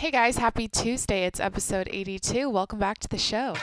[0.00, 1.26] Hey guys, happy Tuesday.
[1.26, 2.48] It's episode 82.
[2.48, 3.54] Welcome back to the show.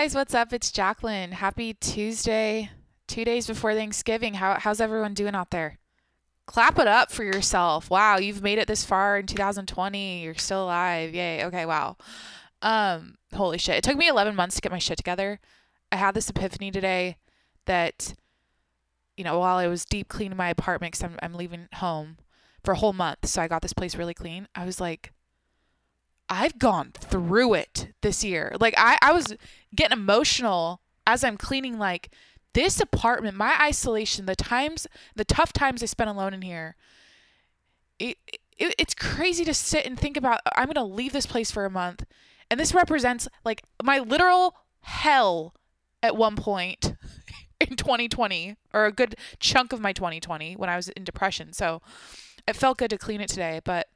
[0.00, 0.50] Guys, what's up?
[0.54, 1.32] It's Jacqueline.
[1.32, 2.70] Happy Tuesday.
[3.06, 4.32] Two days before Thanksgiving.
[4.32, 5.78] How, how's everyone doing out there?
[6.46, 7.90] Clap it up for yourself.
[7.90, 10.22] Wow, you've made it this far in 2020.
[10.22, 11.14] You're still alive.
[11.14, 11.44] Yay.
[11.44, 11.98] Okay, wow.
[12.62, 13.74] Um, holy shit.
[13.76, 15.38] It took me 11 months to get my shit together.
[15.92, 17.18] I had this epiphany today
[17.66, 18.14] that,
[19.18, 22.16] you know, while I was deep cleaning my apartment because I'm, I'm leaving home
[22.64, 24.48] for a whole month, so I got this place really clean.
[24.54, 25.12] I was like,
[26.30, 28.56] I've gone through it this year.
[28.60, 29.34] Like I, I was
[29.74, 32.10] getting emotional as I'm cleaning like
[32.54, 36.76] this apartment, my isolation, the times, the tough times I spent alone in here.
[37.98, 41.50] It, it it's crazy to sit and think about I'm going to leave this place
[41.50, 42.04] for a month.
[42.50, 45.54] And this represents like my literal hell
[46.02, 46.94] at one point
[47.60, 51.52] in 2020 or a good chunk of my 2020 when I was in depression.
[51.52, 51.82] So
[52.46, 53.88] it felt good to clean it today, but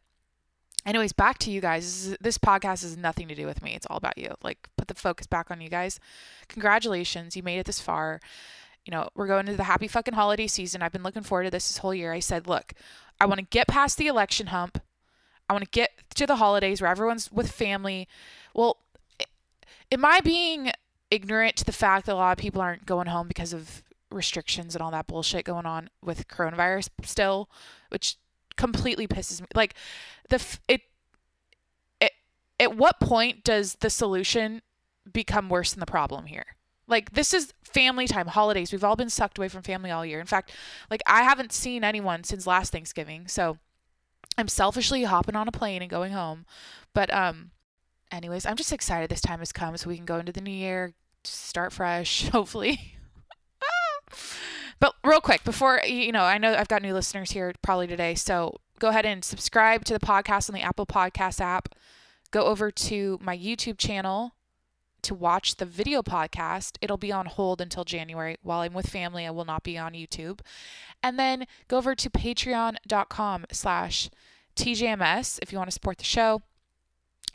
[0.87, 1.85] anyways back to you guys.
[1.85, 3.75] This, is, this, podcast has nothing to do with me.
[3.75, 4.35] It's all about you.
[4.43, 5.99] Like put the focus back on you guys.
[6.49, 7.37] Congratulations.
[7.37, 8.21] You made it this far.
[8.85, 10.83] You know we're going into the happy fucking holiday season.
[10.83, 12.13] I've been looking forward to this this whole year.
[12.13, 12.73] I said look
[13.21, 14.81] i want to get past the election hump.
[15.49, 18.09] I want to get to the holidays where everyone's with family.
[18.55, 18.79] Well
[19.93, 20.71] am i being
[21.11, 24.75] ignorant to the fact that a lot of people aren't going home because of restrictions
[24.75, 27.49] and all that bullshit going on with coronavirus still
[27.91, 28.17] which
[28.57, 29.75] completely pisses me like
[30.29, 30.83] the it,
[32.01, 32.13] it
[32.61, 34.63] at what point does the solution
[35.13, 36.47] become worse than the problem here?
[36.87, 38.73] Like this is family time holidays.
[38.73, 40.21] We've all been sucked away from family all year.
[40.21, 40.53] In fact
[40.91, 43.59] like i haven't seen anyone since last thanksgiving so
[44.37, 46.47] i'm selfishly hopping on a plane and going home.
[46.93, 47.51] But um
[48.15, 50.51] anyways i'm just excited this time has come so we can go into the new
[50.51, 50.95] year
[51.25, 52.97] start fresh hopefully
[54.81, 58.15] but real quick, before you know, I know I've got new listeners here probably today,
[58.15, 61.75] so go ahead and subscribe to the podcast on the Apple Podcast app.
[62.31, 64.35] Go over to my YouTube channel
[65.03, 66.77] to watch the video podcast.
[66.81, 68.37] It'll be on hold until January.
[68.43, 70.41] While I'm with family, I will not be on YouTube.
[71.03, 74.11] And then go over to patreon.com slash
[74.57, 76.43] TJMS if you want to support the show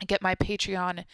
[0.00, 1.04] and get my Patreon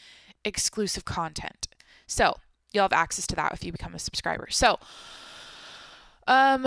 [0.45, 1.69] exclusive content.
[2.07, 2.37] So
[2.73, 4.49] you'll have access to that if you become a subscriber.
[4.51, 4.79] So
[6.27, 6.67] um,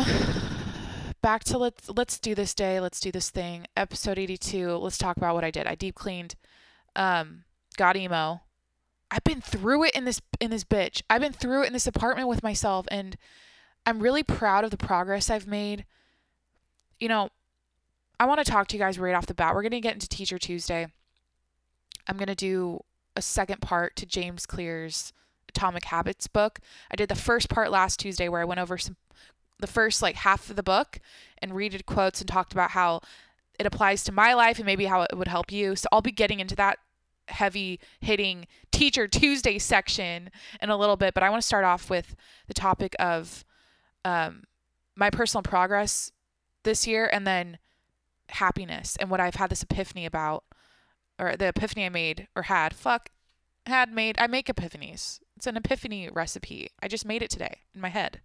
[1.22, 2.80] back to let's let's do this day.
[2.80, 3.66] Let's do this thing.
[3.76, 4.78] Episode 82.
[4.78, 5.68] Let's talk about what I did.
[5.68, 6.36] I deep cleaned.
[6.96, 7.44] Um,
[7.78, 8.42] got emo.
[9.12, 11.02] I've been through it in this in this bitch.
[11.10, 13.18] I've been through it in this apartment with myself, and
[13.86, 15.86] I'm really proud of the progress I've made.
[17.00, 17.30] You know,
[18.20, 19.56] I want to talk to you guys right off the bat.
[19.56, 20.88] We're gonna get into Teacher Tuesday.
[22.08, 22.82] I'm gonna do
[23.16, 25.12] a second part to James Clear's
[25.50, 26.60] Atomic Habits book.
[26.92, 28.96] I did the first part last Tuesday where I went over some
[29.60, 31.00] the first like half of the book
[31.40, 33.02] and read quotes and talked about how
[33.60, 35.76] it applies to my life and maybe how it would help you.
[35.76, 36.80] So I'll be getting into that
[37.28, 40.32] heavy hitting teacher Tuesday section
[40.62, 42.16] in a little bit, but I want to start off with
[42.48, 43.46] the topic of
[44.06, 44.44] um,
[44.96, 46.12] my personal progress
[46.64, 47.60] this year and then
[48.30, 50.44] happiness and what I've had this epiphany about
[51.20, 53.10] or the epiphany I made or had fuck
[53.66, 55.20] had made I make epiphanies.
[55.36, 56.70] It's an epiphany recipe.
[56.82, 58.22] I just made it today in my head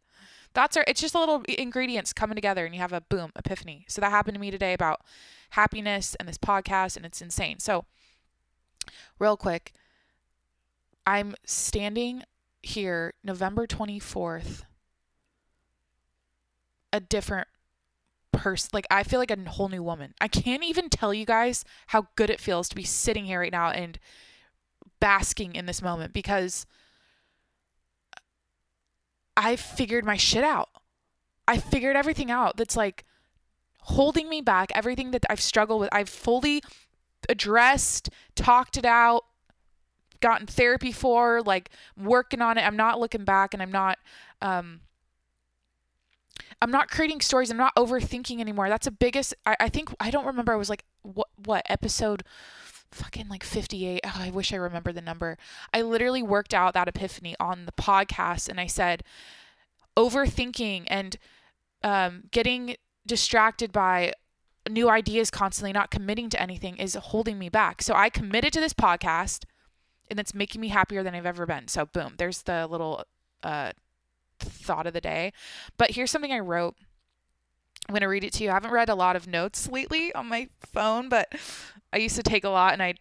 [0.55, 3.85] that's our it's just a little ingredients coming together and you have a boom epiphany.
[3.89, 5.01] So that happened to me today about
[5.51, 7.59] happiness and this podcast and it's insane.
[7.59, 7.85] So
[9.19, 9.73] real quick
[11.07, 12.23] i'm standing
[12.63, 14.63] here november 24th
[16.93, 17.49] a different
[18.33, 20.15] person like i feel like a whole new woman.
[20.21, 23.53] I can't even tell you guys how good it feels to be sitting here right
[23.53, 23.99] now and
[25.01, 26.67] basking in this moment because
[29.37, 30.69] I figured my shit out.
[31.47, 33.05] I figured everything out that's like
[33.81, 35.91] holding me back, everything that I've struggled with.
[35.93, 36.63] I've fully
[37.29, 39.25] addressed, talked it out,
[40.21, 42.63] gotten therapy for, like working on it.
[42.63, 43.99] I'm not looking back and I'm not
[44.41, 44.81] um
[46.63, 47.51] I'm not creating stories.
[47.51, 48.69] I'm not overthinking anymore.
[48.69, 52.23] That's the biggest I, I think I don't remember I was like what what episode
[52.95, 54.01] fucking like 58.
[54.05, 55.37] Oh, I wish I remember the number.
[55.73, 59.03] I literally worked out that epiphany on the podcast and I said
[59.97, 61.17] overthinking and
[61.83, 62.77] um, getting
[63.07, 64.13] distracted by
[64.69, 67.83] new ideas constantly, not committing to anything is holding me back.
[67.83, 69.45] So I committed to this podcast
[70.11, 71.69] and it's making me happier than I've ever been.
[71.69, 73.05] So boom, there's the little
[73.43, 73.73] uh,
[74.39, 75.33] thought of the day.
[75.77, 76.77] But here's something I wrote.
[77.89, 78.51] I'm going to read it to you.
[78.51, 81.35] I haven't read a lot of notes lately on my phone, but
[81.93, 82.95] I used to take a lot and I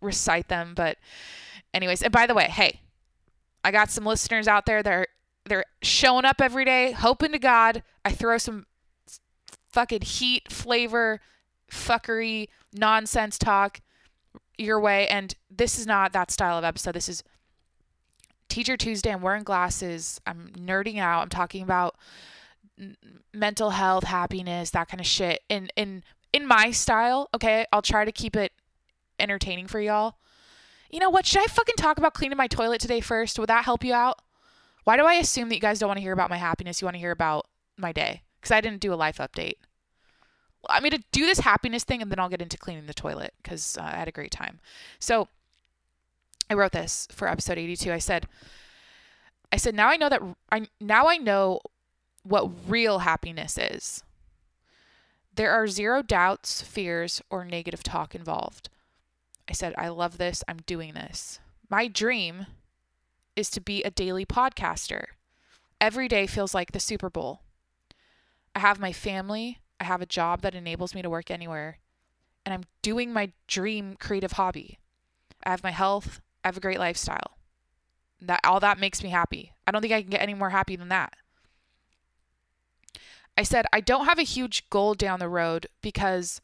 [0.00, 0.72] recite them.
[0.74, 0.98] But,
[1.72, 2.80] anyways, and by the way, hey,
[3.62, 5.06] I got some listeners out there that are
[5.46, 8.66] they're showing up every day, hoping to God I throw some
[9.70, 11.20] fucking heat, flavor,
[11.70, 13.80] fuckery, nonsense talk
[14.56, 15.08] your way.
[15.08, 16.94] And this is not that style of episode.
[16.94, 17.22] This is
[18.48, 19.10] Teacher Tuesday.
[19.12, 20.20] I'm wearing glasses.
[20.26, 21.22] I'm nerding out.
[21.22, 21.96] I'm talking about
[23.32, 25.42] mental health, happiness, that kind of shit.
[25.48, 28.52] In in in my style, okay, I'll try to keep it
[29.18, 30.16] entertaining for y'all.
[30.90, 31.26] You know what?
[31.26, 33.38] Should I fucking talk about cleaning my toilet today first?
[33.38, 34.20] Would that help you out?
[34.84, 36.80] Why do I assume that you guys don't want to hear about my happiness?
[36.80, 38.22] You want to hear about my day?
[38.40, 39.54] Because I didn't do a life update.
[40.68, 43.34] I'm going to do this happiness thing and then I'll get into cleaning the toilet
[43.42, 44.60] because uh, I had a great time.
[44.98, 45.28] So
[46.48, 47.92] I wrote this for episode 82.
[47.92, 48.26] I said,
[49.52, 51.60] I said, now I know that I now I know
[52.24, 54.02] what real happiness is.
[55.36, 58.68] There are zero doubts, fears, or negative talk involved.
[59.48, 60.42] I said, I love this.
[60.48, 61.40] I'm doing this.
[61.68, 62.46] My dream
[63.36, 65.04] is to be a daily podcaster.
[65.80, 67.40] Every day feels like the Super Bowl.
[68.54, 71.78] I have my family, I have a job that enables me to work anywhere,
[72.46, 74.78] and I'm doing my dream creative hobby.
[75.44, 77.36] I have my health, I have a great lifestyle.
[78.20, 79.52] That all that makes me happy.
[79.66, 81.14] I don't think I can get any more happy than that.
[83.36, 86.40] I said I don't have a huge goal down the road because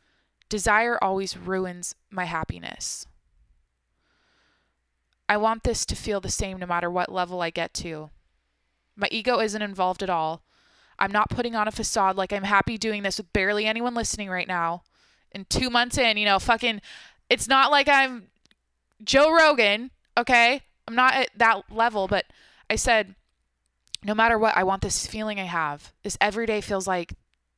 [0.49, 3.07] desire always ruins my happiness.
[5.29, 8.11] I want this to feel the same no matter what level I get to.
[8.97, 10.43] My ego isn't involved at all.
[10.99, 14.29] I'm not putting on a facade like I'm happy doing this with barely anyone listening
[14.29, 14.83] right now.
[15.33, 16.81] And two months in, you know, fucking,
[17.31, 18.25] it's not like I'm
[19.03, 20.63] Joe Rogan, okay?
[20.89, 22.27] I'm not at that level, but
[22.69, 23.15] I said,
[24.05, 25.93] no matter what, I want this feeling I have.
[26.03, 27.15] This every day feels like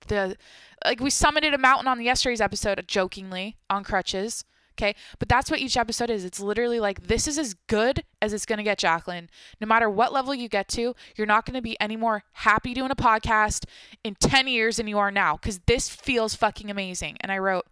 [0.09, 0.37] the,
[0.85, 4.45] like we summited a mountain on yesterday's episode, jokingly, on crutches.
[4.79, 4.95] Okay.
[5.19, 6.25] But that's what each episode is.
[6.25, 9.29] It's literally like, this is as good as it's going to get, Jacqueline.
[9.61, 12.73] No matter what level you get to, you're not going to be any more happy
[12.73, 13.67] doing a podcast
[14.03, 17.17] in 10 years than you are now because this feels fucking amazing.
[17.21, 17.67] And I wrote,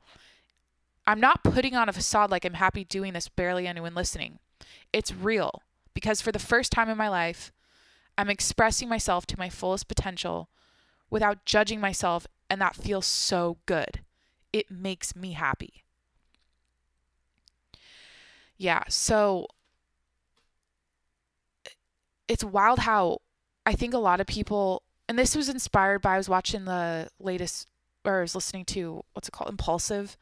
[1.06, 4.38] I'm not putting on a facade like I'm happy doing this, barely anyone listening.
[4.93, 5.62] It's real
[5.94, 7.50] because for the first time in my life,
[8.20, 10.49] I'm expressing myself to my fullest potential
[11.08, 14.00] without judging myself, and that feels so good.
[14.52, 15.84] It makes me happy
[18.61, 19.46] yeah, so
[22.28, 23.22] it's wild how
[23.64, 27.08] I think a lot of people, and this was inspired by I was watching the
[27.19, 27.69] latest,
[28.05, 30.19] or I was listening to what's it called, Impulsive,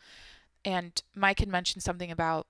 [0.64, 2.46] and Mike had mentioned something about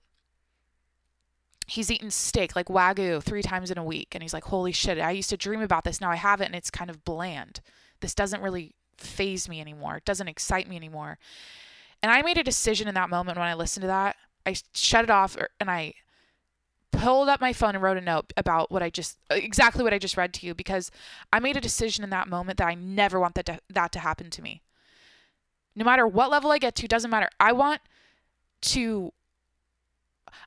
[1.68, 4.98] he's eaten steak like wagyu three times in a week, and he's like, "Holy shit!
[4.98, 6.00] I used to dream about this.
[6.00, 7.60] Now I have it, and it's kind of bland.
[8.00, 9.98] This doesn't really faze me anymore.
[9.98, 11.18] It doesn't excite me anymore."
[12.02, 14.16] And I made a decision in that moment when I listened to that
[14.48, 15.94] I shut it off er, and I
[16.90, 19.98] pulled up my phone and wrote a note about what I just exactly what I
[19.98, 20.90] just read to you because
[21.32, 23.98] I made a decision in that moment that I never want that to, that to
[23.98, 24.62] happen to me.
[25.76, 27.28] No matter what level I get to, doesn't matter.
[27.38, 27.82] I want
[28.62, 29.12] to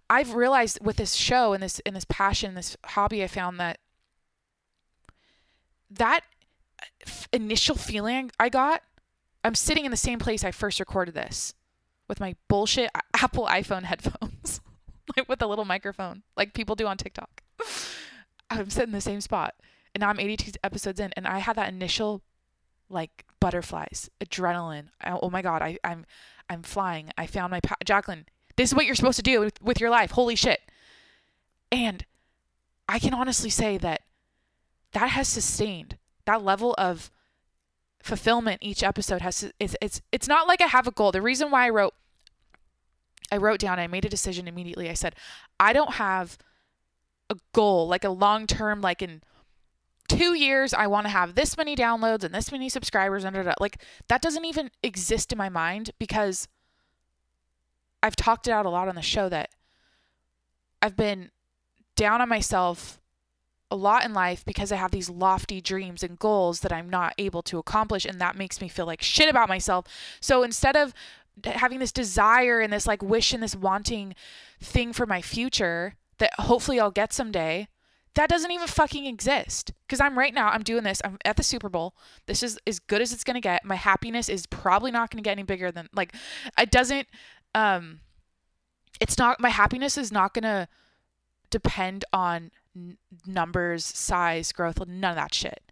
[0.10, 3.80] I've realized with this show and this in this passion, this hobby I found that
[5.89, 6.22] that
[6.81, 8.84] uh, initial feeling I got,
[9.44, 11.53] I'm sitting in the same place I first recorded this
[12.08, 14.62] with my bullshit Apple iPhone headphones,
[15.17, 17.41] like with a little microphone, like people do on TikTok.
[18.50, 19.55] I'm sitting in the same spot,
[19.96, 22.22] and now I'm 82 episodes in, and I had that initial,
[22.89, 24.88] like butterflies, adrenaline.
[25.01, 26.05] I, oh my god, I, I'm,
[26.50, 27.12] I'm flying.
[27.17, 28.25] I found my pa- Jacqueline.
[28.62, 30.12] This is what you're supposed to do with, with your life.
[30.12, 30.62] Holy shit!
[31.72, 32.06] And
[32.88, 34.01] I can honestly say that
[34.91, 37.10] that has sustained that level of
[38.03, 41.12] fulfillment each episode has it's it's it's not like I have a goal.
[41.12, 41.96] The reason why I wrote
[43.32, 44.91] I wrote down, I made a decision immediately.
[44.91, 45.15] I said,
[45.60, 46.38] I don't have
[47.32, 49.24] a goal, like a long term, like in
[50.08, 53.24] two years, I want to have this many downloads and this many subscribers.
[53.24, 56.48] And like that doesn't even exist in my mind because
[58.03, 59.50] I've talked it out a lot on the show that
[60.81, 61.31] I've been
[61.96, 63.00] down on myself
[63.70, 67.13] a lot in life because I have these lofty dreams and goals that I'm not
[67.17, 68.05] able to accomplish.
[68.05, 69.86] And that makes me feel like shit about myself.
[70.20, 70.93] So instead of
[71.46, 74.15] having this desire and this like wish and this wanting
[74.60, 77.67] thing for my future that hopefully I'll get someday.
[78.15, 79.72] That doesn't even fucking exist.
[79.88, 81.01] Because I'm right now, I'm doing this.
[81.03, 81.96] I'm at the Super Bowl.
[82.27, 83.63] This is as good as it's going to get.
[83.63, 86.13] My happiness is probably not going to get any bigger than, like,
[86.58, 87.08] it doesn't,
[87.55, 88.00] um,
[89.00, 90.67] it's not, my happiness is not going to
[91.50, 95.72] depend on n- numbers, size, growth, none of that shit.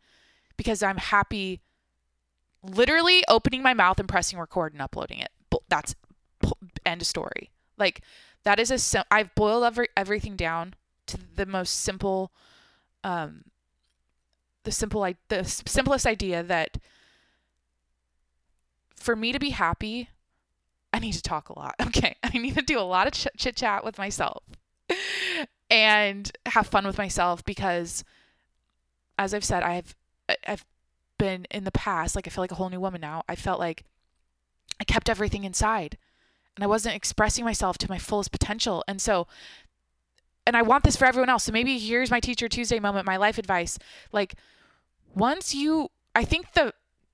[0.57, 1.61] because I'm happy
[2.61, 5.31] literally opening my mouth and pressing record and uploading it.
[5.69, 5.95] That's
[6.85, 7.49] end of story.
[7.77, 8.01] Like
[8.43, 10.75] that is a I've boiled every, everything down
[11.07, 12.31] to the most simple
[13.03, 13.45] um
[14.63, 16.77] the simple the simplest idea that
[18.95, 20.09] for me to be happy
[20.91, 21.75] I need to talk a lot.
[21.89, 22.15] Okay.
[22.23, 24.43] I need to do a lot of ch- chit chat with myself
[25.69, 28.03] and have fun with myself because
[29.17, 29.95] as I've said, I've
[30.47, 30.65] I've
[31.17, 33.23] been in the past, like I feel like a whole new woman now.
[33.27, 33.83] I felt like
[34.79, 35.97] I kept everything inside
[36.55, 38.83] and I wasn't expressing myself to my fullest potential.
[38.87, 39.27] And so
[40.45, 41.43] and I want this for everyone else.
[41.43, 43.77] So maybe here's my teacher Tuesday moment, my life advice.
[44.11, 44.35] Like
[45.15, 46.73] once you I think the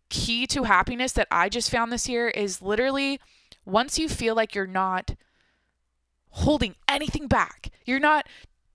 [0.10, 3.20] key to happiness that I just found this year is literally
[3.65, 5.15] once you feel like you're not
[6.29, 8.27] holding anything back, you're not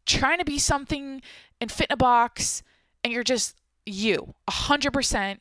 [0.06, 1.22] trying to be something
[1.60, 2.62] and fit in a box,
[3.04, 3.56] and you're just
[3.86, 5.38] you, 100%,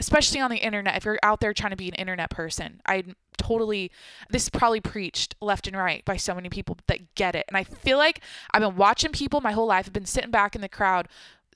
[0.00, 0.96] especially on the internet.
[0.96, 3.04] If you're out there trying to be an internet person, I
[3.36, 3.90] totally,
[4.30, 7.44] this is probably preached left and right by so many people that get it.
[7.48, 8.20] And I feel like
[8.52, 11.08] I've been watching people my whole life, I've been sitting back in the crowd,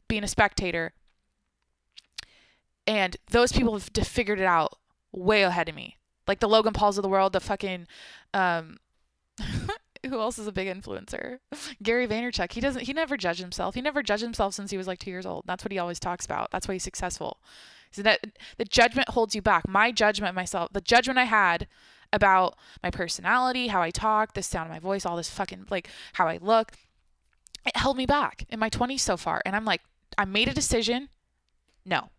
[0.07, 0.93] being a spectator.
[2.87, 4.79] And those people have figured it out
[5.13, 5.98] way ahead of me
[6.29, 7.87] like the Logan Pauls of the world, the fucking
[8.35, 8.79] um
[10.07, 11.39] who else is a big influencer?
[11.83, 12.53] Gary Vaynerchuk.
[12.53, 13.75] He doesn't he never judged himself.
[13.75, 15.45] He never judged himself since he was like 2 years old.
[15.47, 16.51] That's what he always talks about.
[16.51, 17.39] That's why he's successful.
[17.91, 18.21] So that
[18.59, 19.67] the judgment holds you back.
[19.67, 21.67] My judgment myself, the judgment I had
[22.13, 25.89] about my personality, how I talk, the sound of my voice, all this fucking like
[26.15, 26.73] how I look,
[27.67, 29.43] it held me back in my 20s so far.
[29.45, 29.83] And I'm like,
[30.17, 31.09] I made a decision.
[31.85, 32.11] No.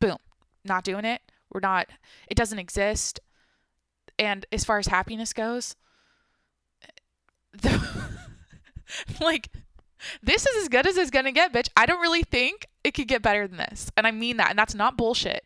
[0.00, 0.18] Boom.
[0.64, 1.22] Not doing it.
[1.52, 1.88] We're not,
[2.28, 3.20] it doesn't exist.
[4.18, 5.76] And as far as happiness goes,
[7.52, 7.80] the,
[9.20, 9.48] like,
[10.22, 11.68] this is as good as it's gonna get, bitch.
[11.76, 13.90] I don't really think it could get better than this.
[13.96, 14.50] And I mean that.
[14.50, 15.44] And that's not bullshit.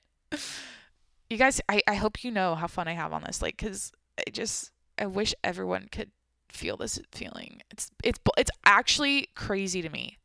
[1.30, 3.40] You guys, I, I hope you know how fun I have on this.
[3.40, 6.10] Like, cause I just, I wish everyone could
[6.50, 7.62] feel this feeling.
[7.70, 10.18] It's, it's, it's actually crazy to me.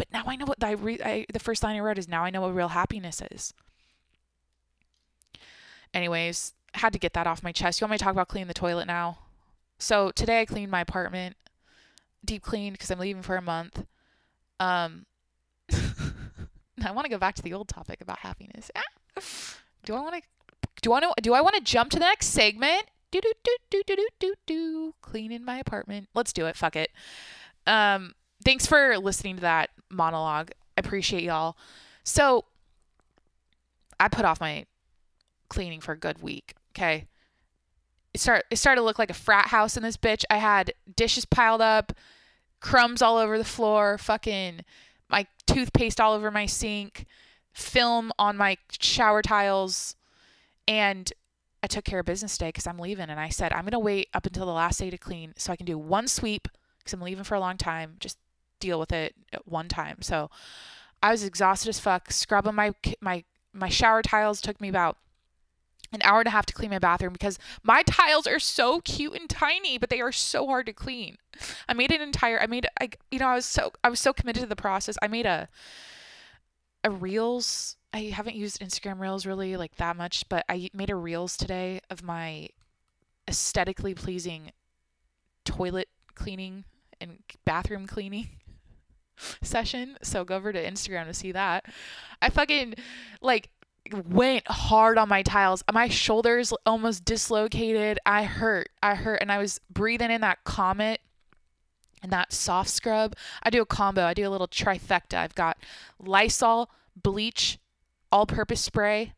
[0.00, 2.24] But now I know what I, re- I the first line I wrote is now
[2.24, 3.52] I know what real happiness is.
[5.92, 7.80] Anyways, had to get that off my chest.
[7.80, 9.18] You want me to talk about cleaning the toilet now?
[9.78, 11.36] So today I cleaned my apartment,
[12.24, 13.86] deep cleaned because I'm leaving for a month.
[14.58, 15.06] Um,
[15.72, 18.70] I want to go back to the old topic about happiness.
[18.76, 18.82] Ah.
[19.84, 20.22] Do I want to?
[20.82, 21.22] Do I want to?
[21.22, 22.84] Do I want to jump to the next segment?
[23.10, 24.94] Do do do do do do do do.
[25.00, 26.08] Cleaning my apartment.
[26.14, 26.56] Let's do it.
[26.56, 26.90] Fuck it.
[27.66, 30.50] Um, thanks for listening to that monologue.
[30.76, 31.56] I appreciate y'all.
[32.04, 32.44] So
[33.98, 34.66] I put off my
[35.50, 36.54] cleaning for a good week.
[36.74, 37.06] Okay.
[38.14, 40.24] It start it started to look like a frat house in this bitch.
[40.30, 41.92] I had dishes piled up,
[42.60, 44.62] crumbs all over the floor, fucking
[45.10, 47.06] my toothpaste all over my sink,
[47.52, 49.96] film on my shower tiles,
[50.66, 51.12] and
[51.62, 53.10] I took care of business day because I'm leaving.
[53.10, 55.56] And I said I'm gonna wait up until the last day to clean so I
[55.56, 57.96] can do one sweep because I'm leaving for a long time.
[58.00, 58.18] Just
[58.58, 59.98] deal with it at one time.
[60.02, 60.30] So
[61.02, 62.10] I was exhausted as fuck.
[62.10, 64.96] Scrubbing my my my shower tiles took me about
[65.92, 69.14] an hour and a half to clean my bathroom because my tiles are so cute
[69.14, 71.16] and tiny, but they are so hard to clean.
[71.68, 74.12] I made an entire I made I you know, I was so I was so
[74.12, 74.96] committed to the process.
[75.02, 75.48] I made a
[76.84, 77.76] a reels.
[77.92, 81.80] I haven't used Instagram reels really like that much, but I made a reels today
[81.90, 82.48] of my
[83.28, 84.52] aesthetically pleasing
[85.44, 86.64] toilet cleaning
[87.00, 88.28] and bathroom cleaning
[89.42, 89.96] session.
[90.02, 91.64] So go over to Instagram to see that.
[92.22, 92.74] I fucking
[93.20, 93.50] like
[93.92, 95.62] went hard on my tiles.
[95.72, 97.98] My shoulders almost dislocated.
[98.06, 98.68] I hurt.
[98.82, 99.20] I hurt.
[99.20, 101.00] And I was breathing in that Comet
[102.02, 103.14] and that soft scrub.
[103.42, 104.04] I do a combo.
[104.04, 105.14] I do a little trifecta.
[105.14, 105.58] I've got
[105.98, 107.58] Lysol, bleach,
[108.10, 109.14] all purpose spray.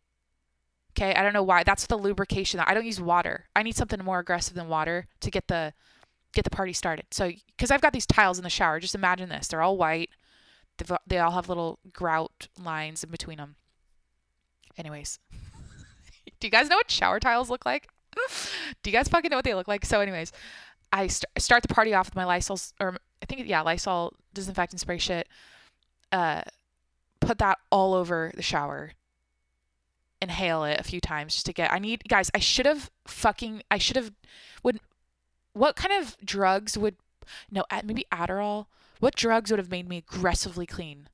[0.91, 1.15] Okay.
[1.15, 1.63] I don't know why.
[1.63, 2.61] That's the lubrication.
[2.61, 3.47] I don't use water.
[3.57, 5.73] I need something more aggressive than water to get the
[6.33, 7.07] get the party started.
[7.11, 9.49] So, because I've got these tiles in the shower, just imagine this.
[9.49, 10.11] They're all white.
[10.79, 13.57] They've, they all have little grout lines in between them.
[14.77, 15.19] Anyways,
[16.41, 17.89] do you guys know what shower tiles look like?
[18.83, 19.85] do you guys fucking know what they look like?
[19.85, 20.33] So, anyways,
[20.93, 24.81] I st- start the party off with my Lysol, or I think, yeah, Lysol disinfectant
[24.81, 25.29] spray shit.
[26.11, 26.43] Uh,
[27.21, 28.93] put that all over the shower.
[30.21, 31.73] Inhale it a few times just to get.
[31.73, 34.13] I need, guys, I should have fucking, I should have,
[34.63, 34.81] would,
[35.53, 36.97] what kind of drugs would,
[37.51, 38.67] no, maybe Adderall?
[39.01, 41.09] What drugs would have made me aggressively clean?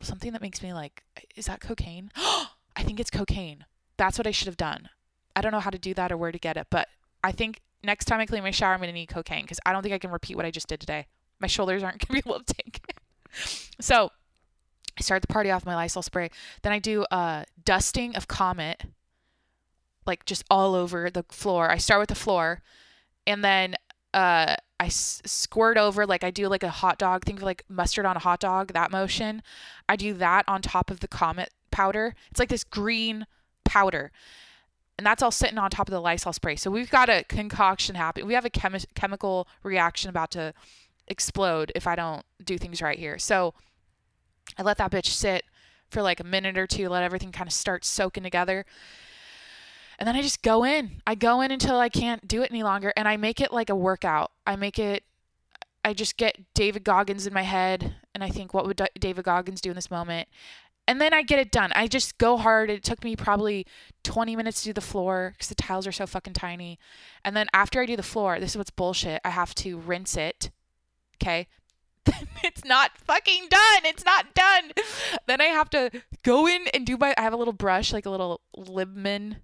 [0.00, 1.02] Something that makes me like,
[1.36, 2.10] is that cocaine?
[2.16, 3.64] I think it's cocaine.
[3.96, 4.88] That's what I should have done.
[5.34, 6.88] I don't know how to do that or where to get it, but
[7.22, 9.72] I think next time I clean my shower, I'm going to need cocaine because I
[9.72, 11.06] don't think I can repeat what I just did today.
[11.40, 12.96] My shoulders aren't going to be able to take it.
[13.80, 14.10] So
[14.98, 16.30] I start the party off my Lysol spray.
[16.62, 18.84] Then I do a dusting of Comet,
[20.06, 21.70] like just all over the floor.
[21.70, 22.62] I start with the floor,
[23.26, 23.76] and then
[24.14, 27.24] uh, I s- squirt over like I do like a hot dog.
[27.24, 28.72] Think of like mustard on a hot dog.
[28.72, 29.42] That motion.
[29.88, 32.14] I do that on top of the Comet powder.
[32.30, 33.26] It's like this green
[33.64, 34.10] powder.
[34.96, 36.56] And that's all sitting on top of the Lysol spray.
[36.56, 38.26] So we've got a concoction happening.
[38.26, 40.52] We have a chemi- chemical reaction about to
[41.06, 43.18] explode if I don't do things right here.
[43.18, 43.54] So
[44.58, 45.44] I let that bitch sit
[45.90, 48.66] for like a minute or two, let everything kind of start soaking together.
[49.98, 51.02] And then I just go in.
[51.06, 52.92] I go in until I can't do it any longer.
[52.96, 54.30] And I make it like a workout.
[54.46, 55.02] I make it,
[55.84, 57.96] I just get David Goggins in my head.
[58.14, 60.28] And I think, what would David Goggins do in this moment?
[60.86, 61.70] And then I get it done.
[61.74, 62.70] I just go hard.
[62.70, 63.66] It took me probably
[64.04, 66.78] 20 minutes to do the floor because the tiles are so fucking tiny.
[67.24, 69.20] And then after I do the floor, this is what's bullshit.
[69.24, 70.50] I have to rinse it.
[71.16, 71.48] Okay.
[72.42, 73.84] it's not fucking done.
[73.84, 74.72] It's not done.
[75.26, 75.90] Then I have to
[76.22, 77.14] go in and do my.
[77.18, 79.36] I have a little brush, like a little Libman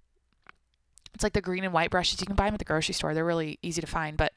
[1.14, 2.20] it's like the green and white brushes.
[2.20, 3.14] You can buy them at the grocery store.
[3.14, 4.32] They're really easy to find, but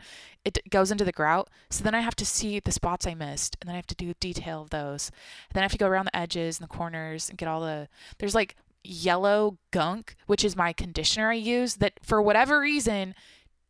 [0.46, 1.50] it goes into the grout.
[1.72, 3.96] So then I have to see the spots I missed, and then I have to
[3.96, 5.10] do detail of those.
[5.50, 7.62] And then I have to go around the edges and the corners and get all
[7.62, 7.90] the.
[8.20, 11.78] There's like yellow gunk, which is my conditioner I use.
[11.78, 13.16] That for whatever reason,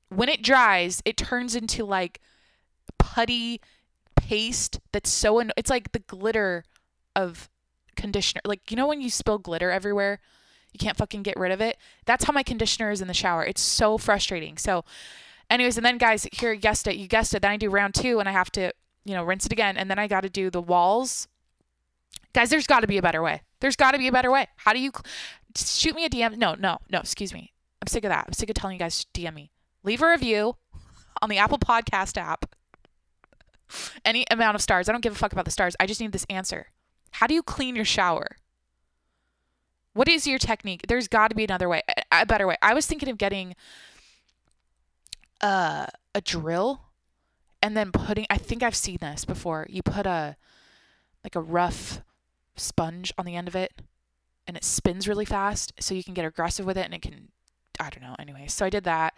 [0.10, 2.20] when it dries, it turns into like
[3.00, 3.62] putty
[4.18, 4.82] paste.
[4.92, 5.40] That's so.
[5.40, 6.66] Anno- it's like the glitter
[7.16, 7.50] of
[7.96, 8.42] conditioner.
[8.44, 10.20] Like you know when you spill glitter everywhere
[10.80, 11.78] you can't fucking get rid of it.
[12.06, 13.44] That's how my conditioner is in the shower.
[13.44, 14.58] It's so frustrating.
[14.58, 14.86] So,
[15.50, 16.98] anyways, and then guys, here you guessed it.
[16.98, 17.42] You guessed it.
[17.42, 18.72] Then I do round two, and I have to,
[19.04, 21.28] you know, rinse it again, and then I got to do the walls.
[22.34, 23.42] Guys, there's got to be a better way.
[23.60, 24.48] There's got to be a better way.
[24.58, 24.92] How do you
[25.56, 26.38] shoot me a DM?
[26.38, 27.00] No, no, no.
[27.00, 27.54] Excuse me.
[27.82, 28.26] I'm sick of that.
[28.28, 29.52] I'm sick of telling you guys DM me.
[29.84, 30.58] Leave a review
[31.22, 32.46] on the Apple Podcast app.
[34.06, 34.88] Any amount of stars.
[34.88, 35.76] I don't give a fuck about the stars.
[35.80, 36.68] I just need this answer.
[37.12, 38.38] How do you clean your shower?
[39.98, 40.86] What is your technique?
[40.88, 41.82] There's got to be another way,
[42.12, 42.56] a better way.
[42.62, 43.56] I was thinking of getting
[45.42, 46.82] uh, a drill
[47.64, 49.66] and then putting I think I've seen this before.
[49.68, 50.38] You put a
[51.24, 52.02] like a rough
[52.56, 53.82] sponge on the end of it
[54.46, 57.30] and it spins really fast so you can get aggressive with it and it can
[57.80, 58.16] I don't know.
[58.20, 59.16] Anyway, so I did that.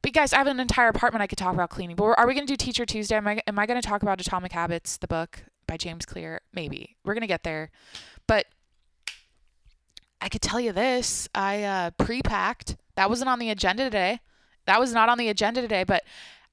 [0.00, 1.96] But guys, I have an entire apartment I could talk about cleaning.
[1.96, 3.16] But are we going to do Teacher Tuesday?
[3.16, 6.40] Am I am I going to talk about Atomic Habits, the book by James Clear?
[6.52, 6.94] Maybe.
[7.04, 7.72] We're going to get there.
[8.28, 8.46] But
[10.20, 11.28] I could tell you this.
[11.34, 12.76] I uh, pre-packed.
[12.96, 14.20] That wasn't on the agenda today.
[14.66, 15.84] That was not on the agenda today.
[15.84, 16.02] But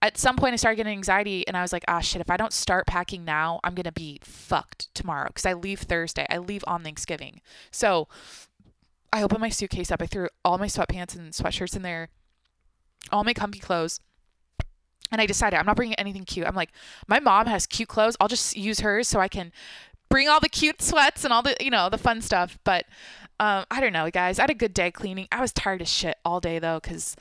[0.01, 2.21] at some point, I started getting anxiety, and I was like, "Ah, shit!
[2.21, 6.28] If I don't start packing now, I'm gonna be fucked tomorrow because I leave Thursday.
[6.30, 7.41] I leave on Thanksgiving.
[7.71, 8.08] So
[9.12, 10.01] I opened my suitcase up.
[10.01, 12.10] I threw all my sweatpants and sweatshirts in there,
[13.12, 13.99] all my comfy clothes."
[15.12, 16.47] And I decided I'm not bringing anything cute.
[16.47, 16.71] I'm like,
[17.08, 18.17] my mom has cute clothes.
[18.19, 19.51] I'll just use hers so I can
[20.10, 22.58] bring all the cute sweats and all the, you know, the fun stuff.
[22.63, 22.86] But
[23.39, 24.39] um, I don't know, guys.
[24.39, 25.28] I had a good day cleaning.
[25.32, 27.15] I was tired as shit all day though, because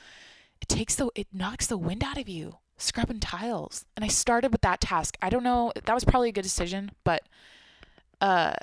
[0.61, 3.85] it takes the it knocks the wind out of you scrubbing tiles.
[3.95, 5.17] And I started with that task.
[5.21, 5.71] I don't know.
[5.85, 7.23] That was probably a good decision, but
[8.21, 8.53] uh,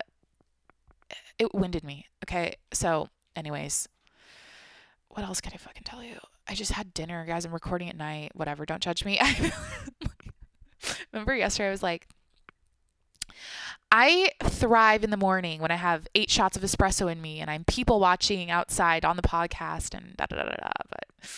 [1.39, 2.07] it winded me.
[2.25, 3.89] Okay, so anyways,
[5.09, 6.17] what else can I fucking tell you?
[6.49, 7.45] I just had dinner, guys.
[7.45, 8.33] I'm recording at night.
[8.35, 8.65] Whatever.
[8.67, 9.21] Don't judge me.
[11.13, 11.69] Remember yesterday?
[11.69, 12.09] I was like
[13.91, 17.51] I thrive in the morning when I have eight shots of espresso in me and
[17.51, 20.55] I'm people watching outside on the podcast and da da da da.
[20.57, 20.71] da.
[20.89, 21.29] But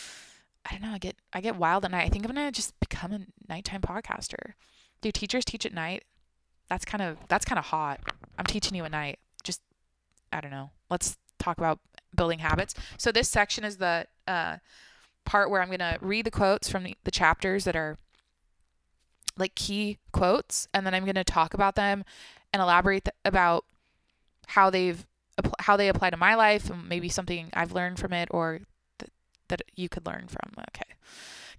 [0.64, 0.94] I don't know.
[0.94, 2.06] I get I get wild at night.
[2.06, 4.54] I think I'm gonna just become a nighttime podcaster.
[5.00, 6.04] Do teachers teach at night?
[6.68, 8.00] That's kind of that's kind of hot.
[8.38, 9.18] I'm teaching you at night.
[9.42, 9.60] Just
[10.32, 10.70] I don't know.
[10.90, 11.80] Let's talk about
[12.14, 12.74] building habits.
[12.96, 14.58] So this section is the uh,
[15.24, 17.98] part where I'm gonna read the quotes from the, the chapters that are
[19.36, 22.04] like key quotes, and then I'm gonna talk about them
[22.52, 23.64] and elaborate th- about
[24.48, 25.04] how they've
[25.60, 28.60] how they apply to my life and maybe something I've learned from it or
[28.98, 29.10] th-
[29.48, 30.52] that you could learn from.
[30.68, 30.94] Okay.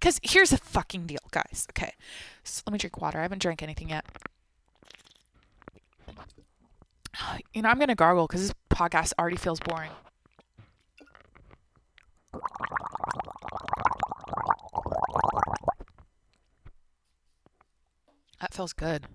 [0.00, 1.66] Cuz here's a fucking deal, guys.
[1.70, 1.92] Okay.
[2.44, 3.18] So let me drink water.
[3.18, 4.06] I haven't drank anything yet.
[7.52, 9.90] You know, I'm going to gargle cuz this podcast already feels boring.
[18.40, 19.06] That feels good.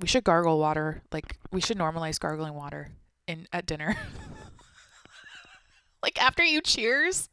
[0.00, 1.02] We should gargle water.
[1.12, 2.92] Like we should normalize gargling water
[3.26, 3.96] in at dinner.
[6.02, 7.28] like after you cheers.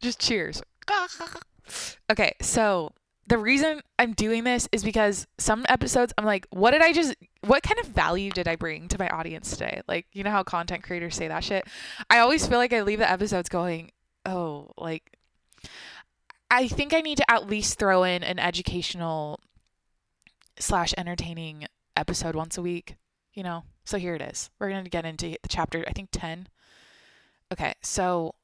[0.00, 0.62] Just cheers.
[2.10, 2.92] okay, so
[3.26, 7.14] the reason I'm doing this is because some episodes I'm like, what did I just
[7.42, 9.82] what kind of value did I bring to my audience today?
[9.86, 11.64] Like, you know how content creators say that shit?
[12.08, 13.92] I always feel like I leave the episodes going,
[14.24, 15.15] "Oh, like
[16.50, 19.40] I think I need to at least throw in an educational
[20.58, 22.96] slash entertaining episode once a week.
[23.34, 23.64] you know.
[23.84, 24.50] So here it is.
[24.58, 26.48] We're going to get into the chapter, I think 10.
[27.52, 28.34] Okay, so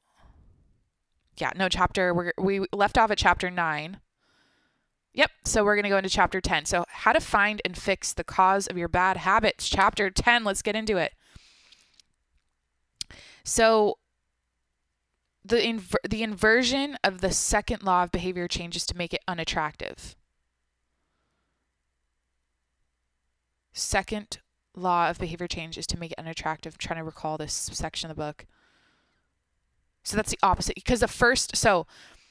[1.37, 2.13] yeah, no chapter.
[2.13, 3.99] We're, we left off at chapter 9.
[5.15, 6.65] Yep, so we're going to go into chapter 10.
[6.65, 9.67] So, how to find and fix the cause of your bad habits.
[9.69, 11.13] Chapter 10, let's get into it.
[13.43, 13.97] So,
[15.45, 20.15] the inver- the inversion of the second law of behavior changes to make it unattractive.
[23.73, 24.39] Second
[24.75, 26.73] law of behavior change is to make it unattractive.
[26.73, 28.45] I'm trying to recall this section of the book.
[30.03, 31.87] So that's the opposite because the first so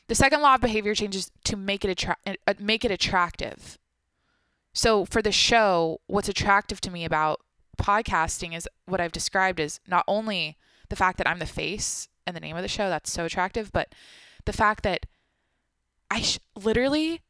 [0.09, 3.79] the second law of behavior change is to make it attra- uh, make it attractive.
[4.75, 7.40] So for the show, what's attractive to me about
[7.79, 10.57] podcasting is what I've described as not only
[10.88, 13.72] the fact that I'm the face and the name of the show, that's so attractive,
[13.72, 13.94] but
[14.44, 15.06] the fact that
[16.11, 17.22] I sh- literally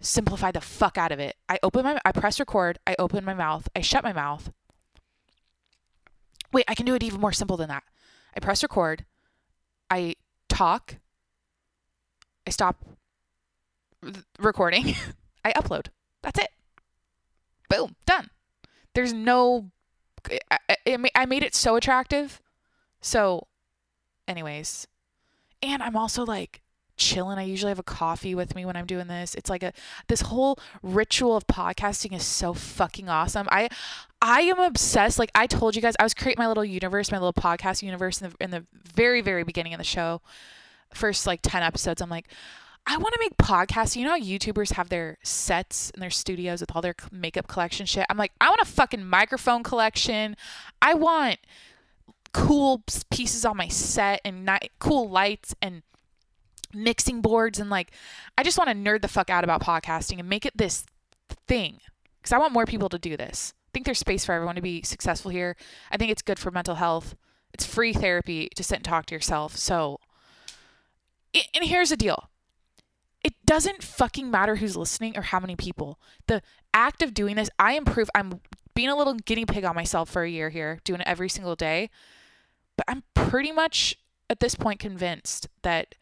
[0.00, 1.36] simplify the fuck out of it.
[1.48, 4.52] I open my I press record, I open my mouth, I shut my mouth.
[6.52, 7.84] Wait, I can do it even more simple than that.
[8.36, 9.04] I press record,
[9.90, 10.14] I
[10.48, 10.96] talk,
[12.46, 12.84] I stop
[14.38, 14.94] recording,
[15.44, 15.86] I upload.
[16.22, 16.50] That's it.
[17.68, 18.30] Boom, done.
[18.94, 19.70] There's no
[20.50, 22.40] I, I, I made it so attractive.
[23.00, 23.46] So
[24.28, 24.86] anyways,
[25.62, 26.60] and I'm also like
[26.96, 27.38] chilling.
[27.38, 29.34] I usually have a coffee with me when I'm doing this.
[29.34, 29.72] It's like a
[30.08, 33.48] this whole ritual of podcasting is so fucking awesome.
[33.50, 33.68] I
[34.22, 35.18] I am obsessed.
[35.18, 38.20] Like I told you guys, I was creating my little universe, my little podcast universe
[38.20, 40.20] in the in the very very beginning of the show.
[40.92, 42.26] First like 10 episodes, I'm like
[42.86, 43.96] I want to make podcasts.
[43.96, 47.86] You know how YouTubers have their sets and their studios with all their makeup collection
[47.86, 48.04] shit?
[48.10, 50.36] I'm like, I want a fucking microphone collection.
[50.82, 51.38] I want
[52.34, 55.82] cool pieces on my set and cool lights and
[56.74, 57.92] mixing boards and like
[58.36, 60.84] I just want to nerd the fuck out about podcasting and make it this
[61.46, 61.78] thing
[62.18, 63.54] because I want more people to do this.
[63.68, 65.56] I think there's space for everyone to be successful here.
[65.90, 67.14] I think it's good for mental health.
[67.52, 69.56] It's free therapy to sit and talk to yourself.
[69.56, 70.00] So,
[71.32, 72.30] and here's the deal.
[73.22, 76.00] It doesn't fucking matter who's listening or how many people.
[76.26, 76.42] The
[76.72, 78.10] act of doing this, I improve.
[78.14, 78.40] I'm
[78.74, 81.54] being a little guinea pig on myself for a year here, doing it every single
[81.54, 81.90] day.
[82.76, 83.96] But I'm pretty much
[84.28, 85.94] at this point convinced that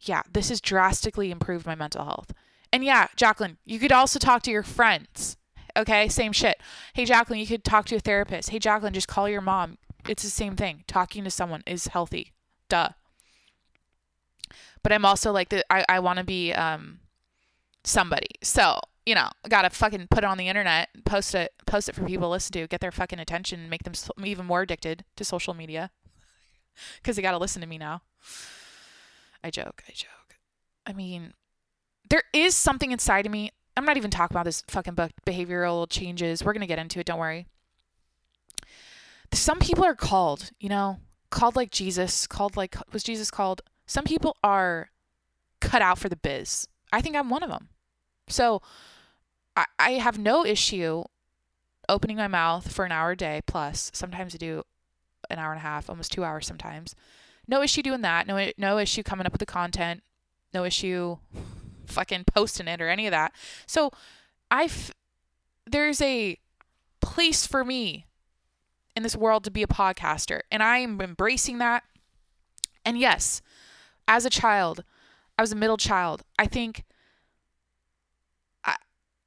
[0.00, 2.32] yeah, this has drastically improved my mental health.
[2.72, 5.36] And yeah, Jacqueline, you could also talk to your friends.
[5.76, 6.60] Okay, same shit.
[6.94, 8.50] Hey, Jacqueline, you could talk to a therapist.
[8.50, 9.78] Hey, Jacqueline, just call your mom.
[10.08, 10.84] It's the same thing.
[10.86, 12.32] Talking to someone is healthy.
[12.68, 12.90] Duh.
[14.82, 17.00] But I'm also like the I, I want to be um
[17.84, 18.28] somebody.
[18.42, 22.04] So, you know, gotta fucking put it on the internet, post it, post it for
[22.04, 25.54] people to listen to, get their fucking attention, make them even more addicted to social
[25.54, 25.90] media,
[26.96, 28.02] because they gotta listen to me now.
[29.44, 29.82] I joke.
[29.88, 30.38] I joke.
[30.86, 31.34] I mean,
[32.08, 33.50] there is something inside of me.
[33.76, 36.44] I'm not even talking about this fucking book, behavioral changes.
[36.44, 37.06] We're to get into it.
[37.06, 37.46] Don't worry.
[39.32, 40.98] Some people are called, you know,
[41.30, 43.62] called like Jesus, called like, was Jesus called?
[43.86, 44.90] Some people are
[45.60, 46.68] cut out for the biz.
[46.92, 47.68] I think I'm one of them.
[48.32, 48.62] So
[49.56, 51.04] I, I have no issue
[51.88, 53.90] opening my mouth for an hour a day plus.
[53.94, 54.64] Sometimes I do
[55.30, 56.94] an hour and a half, almost two hours sometimes
[57.48, 58.26] no issue doing that.
[58.26, 60.02] No, no issue coming up with the content.
[60.54, 61.18] No issue
[61.86, 63.32] fucking posting it or any of that.
[63.66, 63.90] So
[64.50, 64.92] I've,
[65.66, 66.38] there's a
[67.00, 68.06] place for me
[68.94, 70.40] in this world to be a podcaster.
[70.50, 71.84] And I'm embracing that.
[72.84, 73.42] And yes,
[74.06, 74.84] as a child,
[75.38, 76.22] I was a middle child.
[76.38, 76.91] I think I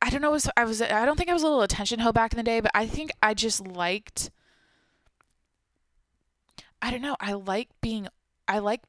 [0.06, 2.32] I don't know I was I don't think I was a little attention ho back
[2.32, 4.30] in the day, but I think I just liked
[6.80, 7.16] I don't know.
[7.20, 8.08] I like being
[8.48, 8.82] I like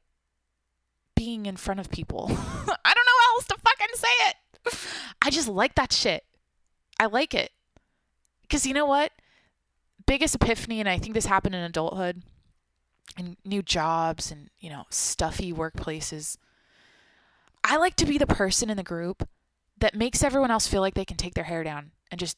[1.15, 2.27] being in front of people.
[2.29, 4.35] I don't know how else to fucking say it.
[5.19, 6.23] I just like that shit.
[6.99, 7.51] I like it.
[8.47, 9.11] Cuz you know what?
[10.05, 12.21] Biggest epiphany and I think this happened in adulthood
[13.17, 16.37] and new jobs and, you know, stuffy workplaces.
[17.63, 19.27] I like to be the person in the group
[19.79, 22.37] that makes everyone else feel like they can take their hair down and just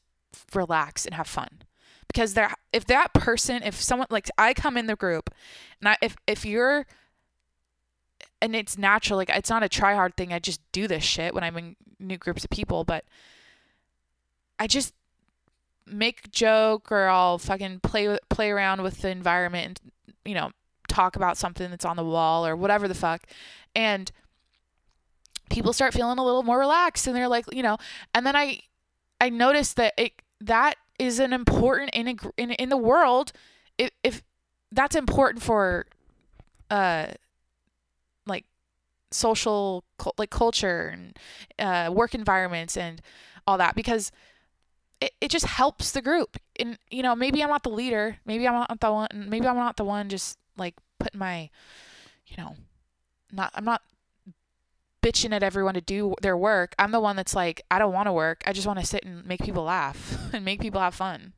[0.53, 1.63] relax and have fun.
[2.07, 5.29] Because there if that person if someone like I come in the group
[5.79, 6.87] and I, if if you're
[8.41, 11.35] and it's natural like it's not a try hard thing I just do this shit
[11.35, 13.05] when I'm in new groups of people but
[14.57, 14.95] I just
[15.85, 19.91] make joke or I'll fucking play play around with the environment and
[20.25, 20.51] you know
[20.89, 23.21] talk about something that's on the wall or whatever the fuck.
[23.73, 24.11] And
[25.49, 27.77] people start feeling a little more relaxed and they're like you know
[28.13, 28.61] and then I
[29.19, 33.31] I noticed that it that is an important in in in the world
[33.77, 34.21] if, if
[34.71, 35.85] that's important for
[36.69, 37.07] uh
[38.27, 38.45] like
[39.11, 39.83] social
[40.17, 41.17] like culture and
[41.57, 43.01] uh, work environments and
[43.47, 44.11] all that because
[45.01, 48.17] it, it just helps the group and you know, maybe I'm not the leader.
[48.25, 49.07] Maybe I'm not the one.
[49.13, 51.49] Maybe I'm not the one just like putting my,
[52.27, 52.55] you know,
[53.31, 53.51] not.
[53.55, 53.81] I'm not
[55.01, 56.75] bitching at everyone to do their work.
[56.77, 58.43] I'm the one that's like, I don't want to work.
[58.45, 61.33] I just want to sit and make people laugh and make people have fun.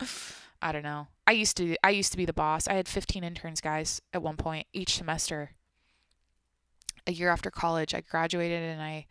[0.62, 1.08] I don't know.
[1.26, 2.66] I used to I used to be the boss.
[2.66, 5.50] I had 15 interns guys at one point each semester.
[7.06, 9.06] A year after college, I graduated and I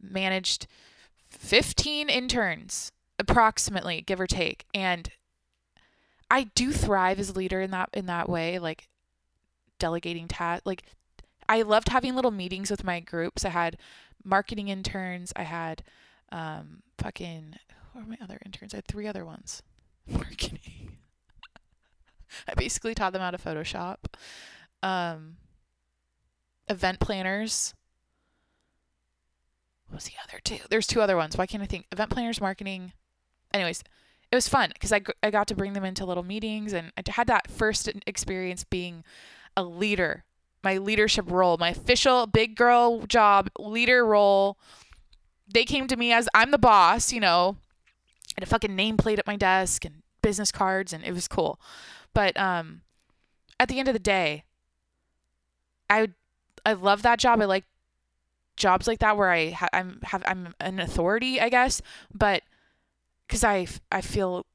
[0.00, 0.66] managed
[1.30, 4.64] 15 interns approximately, give or take.
[4.74, 5.10] And
[6.30, 8.88] I do thrive as a leader in that in that way, like
[9.78, 10.66] delegating tasks.
[10.66, 10.84] Like
[11.52, 13.44] I loved having little meetings with my groups.
[13.44, 13.76] I had
[14.24, 15.34] marketing interns.
[15.36, 15.82] I had
[16.30, 17.56] um, fucking
[17.92, 18.72] who are my other interns?
[18.72, 19.62] I had three other ones.
[20.08, 20.96] Marketing.
[22.48, 23.96] I basically taught them how to Photoshop.
[24.82, 25.36] Um,
[26.70, 27.74] event planners.
[29.88, 30.64] What was the other two?
[30.70, 31.36] There's two other ones.
[31.36, 31.84] Why can't I think?
[31.92, 32.94] Event planners, marketing.
[33.52, 33.84] Anyways,
[34.30, 37.02] it was fun because I, I got to bring them into little meetings and I
[37.10, 39.04] had that first experience being
[39.54, 40.24] a leader
[40.62, 44.58] my leadership role, my official big girl job, leader role.
[45.52, 47.56] They came to me as I'm the boss, you know,
[48.36, 51.60] and a fucking nameplate at my desk and business cards, and it was cool.
[52.14, 52.82] But um,
[53.58, 54.44] at the end of the day,
[55.90, 56.08] I
[56.64, 57.40] I love that job.
[57.40, 57.64] I like
[58.56, 61.82] jobs like that where I ha- I'm have I'm an authority, I guess,
[62.14, 62.42] but
[63.26, 64.46] because I I feel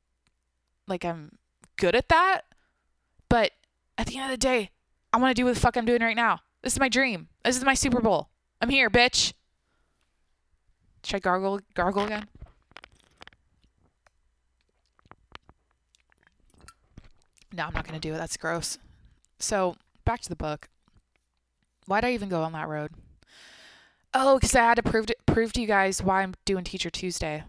[0.88, 1.38] like I'm
[1.76, 2.42] good at that.
[3.30, 3.52] But
[3.98, 4.72] at the end of the day,
[5.18, 6.42] I want to do what the fuck I'm doing right now.
[6.62, 7.28] This is my dream.
[7.44, 8.30] This is my Super Bowl.
[8.62, 9.34] I'm here, bitch.
[11.04, 12.28] Should I gargle gargle again?
[17.52, 18.18] No, I'm not gonna do it.
[18.18, 18.78] That's gross.
[19.40, 19.76] So
[20.06, 20.70] back to the book.
[21.88, 22.92] Why'd I even go on that road?
[24.14, 26.92] Oh, because I had to prove to, prove to you guys why I'm doing Teacher
[26.92, 27.44] Tuesday.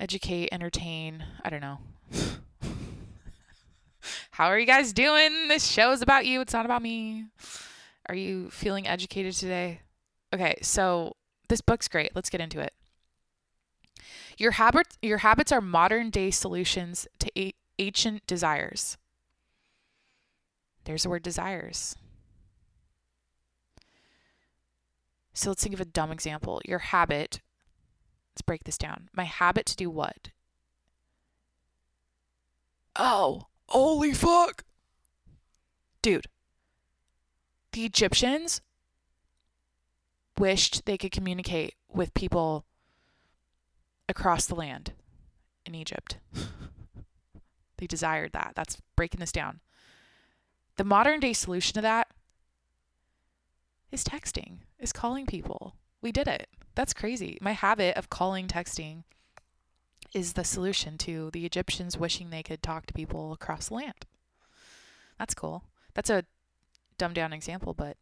[0.00, 1.22] Educate, entertain.
[1.44, 1.78] I don't know.
[4.32, 5.48] How are you guys doing?
[5.48, 6.40] This show is about you.
[6.40, 7.26] It's not about me.
[8.08, 9.80] Are you feeling educated today?
[10.34, 11.14] Okay, so
[11.48, 12.12] this book's great.
[12.14, 12.72] Let's get into it.
[14.36, 18.96] Your habits your habits are modern day solutions to a- ancient desires.
[20.84, 21.96] There's the word desires.
[25.34, 26.60] So let's think of a dumb example.
[26.64, 27.40] Your habit,
[28.32, 29.08] let's break this down.
[29.14, 30.30] My habit to do what?
[32.96, 34.64] Oh, Holy fuck.
[36.00, 36.26] Dude,
[37.72, 38.60] the Egyptians
[40.38, 42.64] wished they could communicate with people
[44.08, 44.92] across the land
[45.66, 46.18] in Egypt.
[47.76, 48.52] they desired that.
[48.54, 49.60] That's breaking this down.
[50.76, 52.08] The modern day solution to that
[53.90, 55.74] is texting, is calling people.
[56.00, 56.48] We did it.
[56.74, 57.38] That's crazy.
[57.40, 59.02] My habit of calling, texting,
[60.14, 64.06] is the solution to the Egyptians wishing they could talk to people across the land.
[65.18, 65.64] That's cool.
[65.94, 66.24] That's a
[66.96, 67.96] dumbed down example, but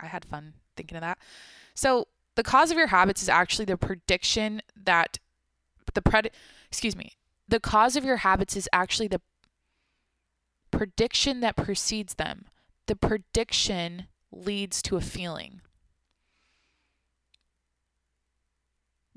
[0.00, 1.18] I had fun thinking of that.
[1.74, 5.18] So, the cause of your habits is actually the prediction that
[5.94, 6.28] the pred
[6.68, 7.16] excuse me.
[7.48, 9.20] The cause of your habits is actually the
[10.70, 12.46] prediction that precedes them.
[12.86, 15.62] The prediction leads to a feeling.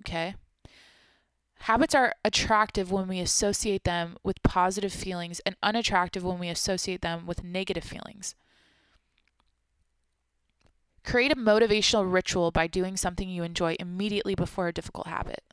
[0.01, 0.35] Okay?
[1.63, 7.01] Habits are attractive when we associate them with positive feelings and unattractive when we associate
[7.01, 8.33] them with negative feelings.
[11.03, 15.43] Create a motivational ritual by doing something you enjoy immediately before a difficult habit.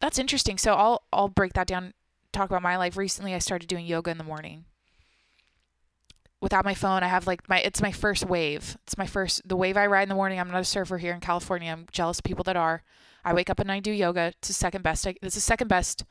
[0.00, 0.58] That's interesting.
[0.58, 1.92] So I'll I'll break that down
[2.32, 2.96] talk about my life.
[2.96, 4.64] Recently I started doing yoga in the morning
[6.40, 7.02] without my phone.
[7.02, 8.76] I have like my it's my first wave.
[8.84, 10.40] It's my first the wave I ride in the morning.
[10.40, 11.70] I'm not a surfer here in California.
[11.70, 12.82] I'm jealous of people that are.
[13.24, 14.32] I wake up and I do yoga.
[14.38, 15.06] It's the second best.
[15.06, 16.04] It's the second best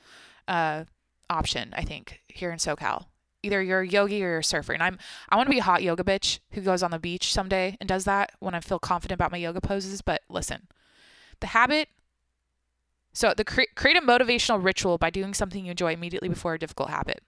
[0.48, 0.86] uh,
[1.30, 3.06] option I think here in SoCal.
[3.42, 5.64] Either you're a yogi or you're a surfer, and I'm I want to be a
[5.64, 8.80] hot yoga bitch who goes on the beach someday and does that when I feel
[8.80, 10.02] confident about my yoga poses.
[10.02, 10.68] But listen,
[11.40, 11.90] the habit.
[13.12, 16.60] So the cre- create a motivational ritual by doing something you enjoy immediately before a
[16.60, 17.22] difficult habit.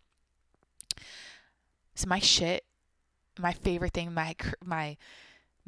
[1.96, 2.64] So my shit
[3.40, 4.98] my favorite thing, my my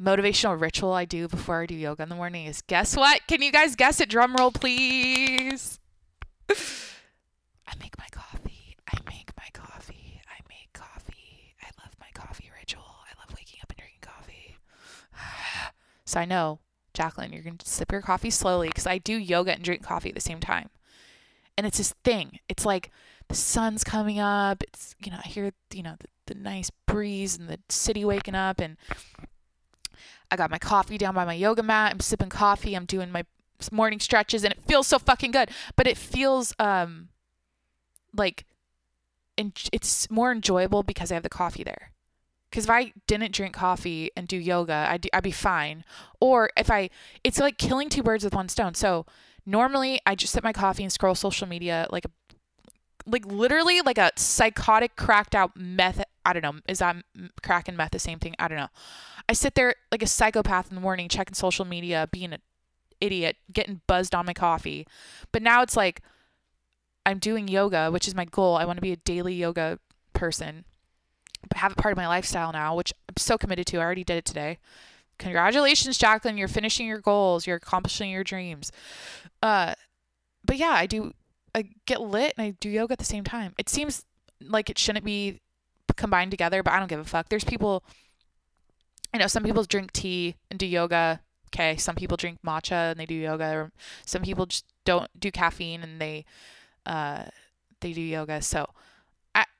[0.00, 3.20] motivational ritual I do before I do yoga in the morning is guess what?
[3.26, 4.08] Can you guys guess it?
[4.08, 5.78] Drum roll, please.
[6.50, 8.76] I make my coffee.
[8.92, 10.20] I make my coffee.
[10.28, 11.54] I make coffee.
[11.62, 12.84] I love my coffee ritual.
[12.84, 14.56] I love waking up and drinking coffee.
[16.04, 16.58] so I know,
[16.92, 20.10] Jacqueline, you're going to sip your coffee slowly because I do yoga and drink coffee
[20.10, 20.70] at the same time.
[21.56, 22.40] And it's this thing.
[22.48, 22.90] It's like
[23.28, 24.62] the sun's coming up.
[24.62, 28.34] It's, you know, I hear, you know, the, the nice breeze and the city waking
[28.34, 28.76] up and
[30.30, 31.92] I got my coffee down by my yoga mat.
[31.92, 32.74] I'm sipping coffee.
[32.74, 33.24] I'm doing my
[33.70, 35.50] morning stretches and it feels so fucking good.
[35.76, 37.08] But it feels um
[38.16, 38.44] like
[39.38, 41.92] en- it's more enjoyable because I have the coffee there.
[42.50, 45.84] Because if I didn't drink coffee and do yoga, I'd, I'd be fine.
[46.20, 46.88] Or if I,
[47.24, 48.74] it's like killing two birds with one stone.
[48.74, 49.06] So
[49.44, 52.10] normally I just sip my coffee and scroll social media like a,
[53.06, 56.02] like literally like a psychotic cracked out meth.
[56.24, 56.60] I don't know.
[56.68, 56.96] Is that
[57.42, 58.34] crack and meth the same thing?
[58.38, 58.68] I don't know.
[59.28, 62.40] I sit there like a psychopath in the morning, checking social media, being an
[63.00, 64.86] idiot, getting buzzed on my coffee.
[65.32, 66.02] But now it's like
[67.06, 68.56] I'm doing yoga, which is my goal.
[68.56, 69.78] I want to be a daily yoga
[70.12, 70.64] person
[71.54, 73.78] have it part of my lifestyle now, which I'm so committed to.
[73.78, 74.58] I already did it today.
[75.18, 76.36] Congratulations, Jacqueline.
[76.36, 77.46] You're finishing your goals.
[77.46, 78.72] You're accomplishing your dreams.
[79.42, 79.74] Uh,
[80.44, 81.12] but yeah, I do.
[81.54, 83.54] I get lit and I do yoga at the same time.
[83.58, 84.04] It seems
[84.40, 85.40] like it shouldn't be
[85.96, 87.28] combined together, but I don't give a fuck.
[87.28, 87.84] There's people.
[89.12, 91.20] I know some people drink tea and do yoga.
[91.54, 93.44] Okay, some people drink matcha and they do yoga.
[93.54, 93.72] Or
[94.04, 96.24] some people just don't do caffeine and they,
[96.84, 97.26] uh,
[97.80, 98.42] they do yoga.
[98.42, 98.66] So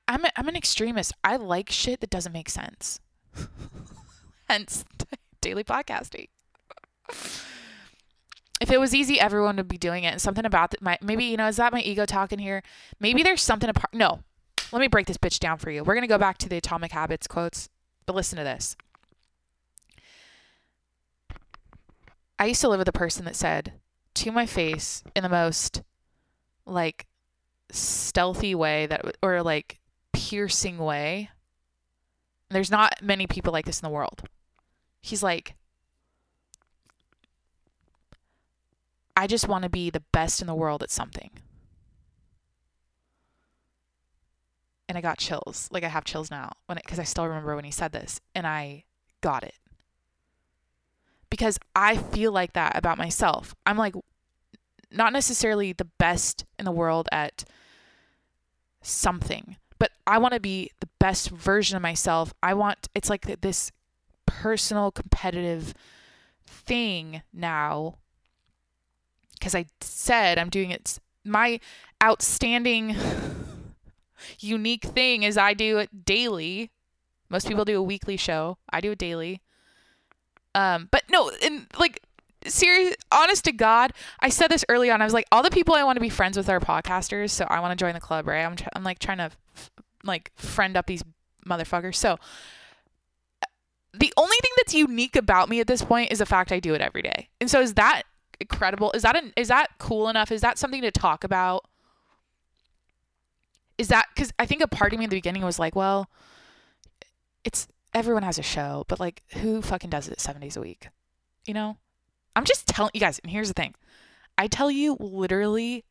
[0.06, 1.12] I'm a, I'm an extremist.
[1.22, 3.00] I like shit that doesn't make sense.
[4.48, 4.84] Hence
[5.40, 6.28] daily podcasting.
[8.64, 10.12] If it was easy, everyone would be doing it.
[10.12, 12.62] And something about that, my maybe you know, is that my ego talking here?
[12.98, 13.92] Maybe there's something apart.
[13.92, 14.20] No,
[14.72, 15.84] let me break this bitch down for you.
[15.84, 17.68] We're gonna go back to the Atomic Habits quotes,
[18.06, 18.74] but listen to this.
[22.38, 23.74] I used to live with a person that said
[24.14, 25.82] to my face in the most
[26.64, 27.06] like
[27.70, 29.78] stealthy way that or like
[30.14, 31.28] piercing way.
[32.48, 34.22] There's not many people like this in the world.
[35.02, 35.54] He's like,
[39.16, 41.30] I just want to be the best in the world at something.
[44.88, 45.68] And I got chills.
[45.70, 48.46] Like I have chills now when because I still remember when he said this and
[48.46, 48.84] I
[49.20, 49.54] got it.
[51.30, 53.54] Because I feel like that about myself.
[53.66, 53.94] I'm like
[54.90, 57.44] not necessarily the best in the world at
[58.82, 62.32] something, but I want to be the best version of myself.
[62.42, 63.72] I want it's like this
[64.26, 65.74] personal competitive
[66.46, 67.98] thing now
[69.44, 71.60] because I said I'm doing it my
[72.02, 72.96] outstanding
[74.38, 76.70] unique thing is I do it daily.
[77.30, 78.58] Most people do a weekly show.
[78.70, 79.40] I do it daily.
[80.54, 82.00] Um, but no, and like
[82.46, 85.74] serious honest to god i said this early on i was like all the people
[85.74, 88.28] i want to be friends with are podcasters so i want to join the club
[88.28, 89.30] right i'm, I'm like trying to
[90.04, 91.02] like friend up these
[91.46, 91.96] motherfuckers.
[91.96, 92.18] So
[93.92, 96.74] the only thing that's unique about me at this point is the fact I do
[96.74, 97.28] it every day.
[97.40, 98.02] And so is that
[98.40, 98.90] incredible?
[98.92, 100.30] Is that an, is that cool enough?
[100.30, 101.64] Is that something to talk about?
[103.78, 106.08] Is that cuz I think a part of me in the beginning was like, well,
[107.44, 110.88] it's everyone has a show, but like who fucking does it 7 days a week?
[111.46, 111.78] You know?
[112.36, 113.74] I'm just telling you guys, and here's the thing.
[114.36, 115.84] I tell you literally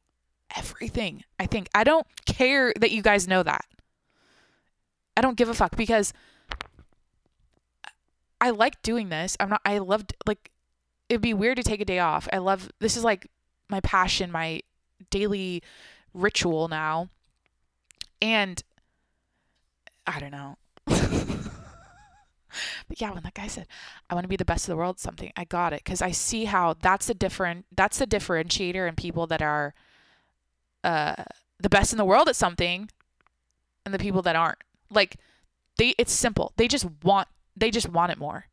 [0.56, 1.24] everything.
[1.40, 3.66] I think I don't care that you guys know that.
[5.16, 6.14] I don't give a fuck because
[8.42, 9.38] I like doing this.
[9.40, 10.52] I'm not I loved like
[11.14, 12.28] it'd be weird to take a day off.
[12.34, 13.30] I love this is like
[13.70, 14.62] my passion, my
[15.12, 15.62] daily
[16.14, 17.10] ritual now.
[18.20, 18.62] And
[20.08, 20.58] I don't know.
[20.88, 21.00] but
[22.98, 23.68] yeah, when that guy said,
[24.10, 26.10] "I want to be the best of the world," something I got it because I
[26.10, 29.76] see how that's the different that's the differentiator in people that are
[30.84, 31.24] uh,
[31.60, 32.90] the best in the world at something,
[33.86, 34.64] and the people that aren't.
[34.90, 35.18] Like
[35.78, 36.54] they it's simple.
[36.58, 38.48] They just want they just want it more.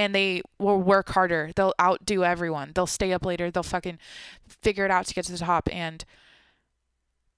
[0.00, 1.50] And they will work harder.
[1.54, 2.72] They'll outdo everyone.
[2.74, 3.50] They'll stay up later.
[3.50, 3.98] They'll fucking
[4.48, 5.68] figure it out to get to the top.
[5.70, 6.06] And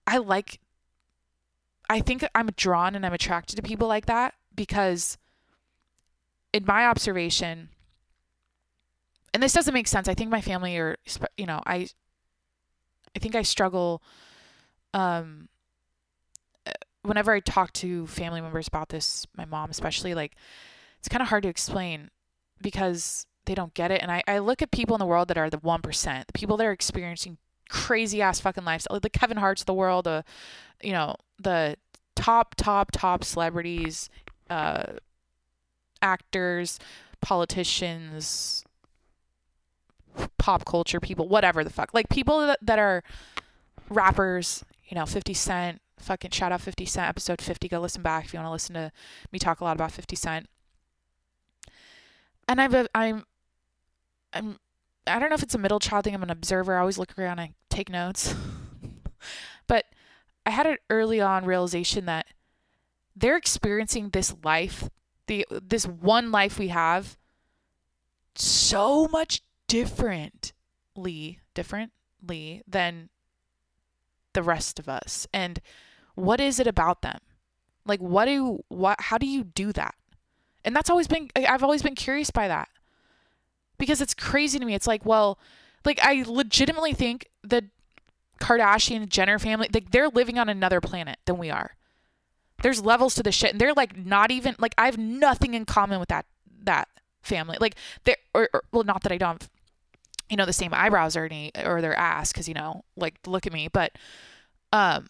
[0.06, 0.60] I like
[1.90, 5.18] I think I'm drawn and I'm attracted to people like that because
[6.52, 7.68] in my observation
[9.34, 10.06] and this doesn't make sense.
[10.06, 10.96] I think my family are
[11.36, 11.88] you know, I
[13.16, 14.04] I think I struggle
[14.94, 15.48] um
[17.02, 20.36] whenever I talk to family members about this, my mom especially, like
[21.00, 22.10] it's kind of hard to explain
[22.62, 24.02] because they don't get it.
[24.02, 26.56] And I, I look at people in the world that are the 1%, the people
[26.56, 27.38] that are experiencing
[27.68, 30.22] crazy ass fucking lives, like the Kevin Hart's of the world, uh,
[30.82, 31.76] you know, the
[32.14, 34.10] top, top, top celebrities,
[34.50, 34.84] uh,
[36.00, 36.78] actors,
[37.20, 38.64] politicians,
[40.38, 41.94] pop culture people, whatever the fuck.
[41.94, 43.02] Like people that, that are
[43.88, 47.68] rappers, you know, 50 Cent, fucking shout out 50 Cent, episode 50.
[47.68, 48.92] Go listen back if you want to listen to
[49.32, 50.46] me talk a lot about 50 Cent.
[52.48, 53.24] And I've, uh, I'm,
[54.32, 54.58] I'm,
[55.06, 56.14] I don't know if it's a middle child thing.
[56.14, 56.76] I'm an observer.
[56.76, 58.34] I always look around and take notes.
[59.66, 59.86] but
[60.46, 62.26] I had an early on realization that
[63.14, 64.88] they're experiencing this life,
[65.26, 67.16] the this one life we have,
[68.34, 73.10] so much differently, differently than
[74.32, 75.26] the rest of us.
[75.32, 75.60] And
[76.14, 77.18] what is it about them?
[77.84, 79.94] Like what do what how do you do that?
[80.64, 82.68] And that's always been I've always been curious by that.
[83.78, 84.74] Because it's crazy to me.
[84.74, 85.38] It's like, well,
[85.84, 87.64] like I legitimately think the
[88.40, 91.76] Kardashian Jenner family, like they're living on another planet than we are.
[92.62, 95.64] There's levels to the shit, and they're like not even like I have nothing in
[95.64, 96.26] common with that
[96.64, 96.88] that
[97.22, 97.56] family.
[97.60, 99.48] Like they or, or well, not that I don't,
[100.28, 103.46] you know, the same eyebrows or any or their ass, because you know, like look
[103.46, 103.92] at me, but
[104.72, 105.08] um,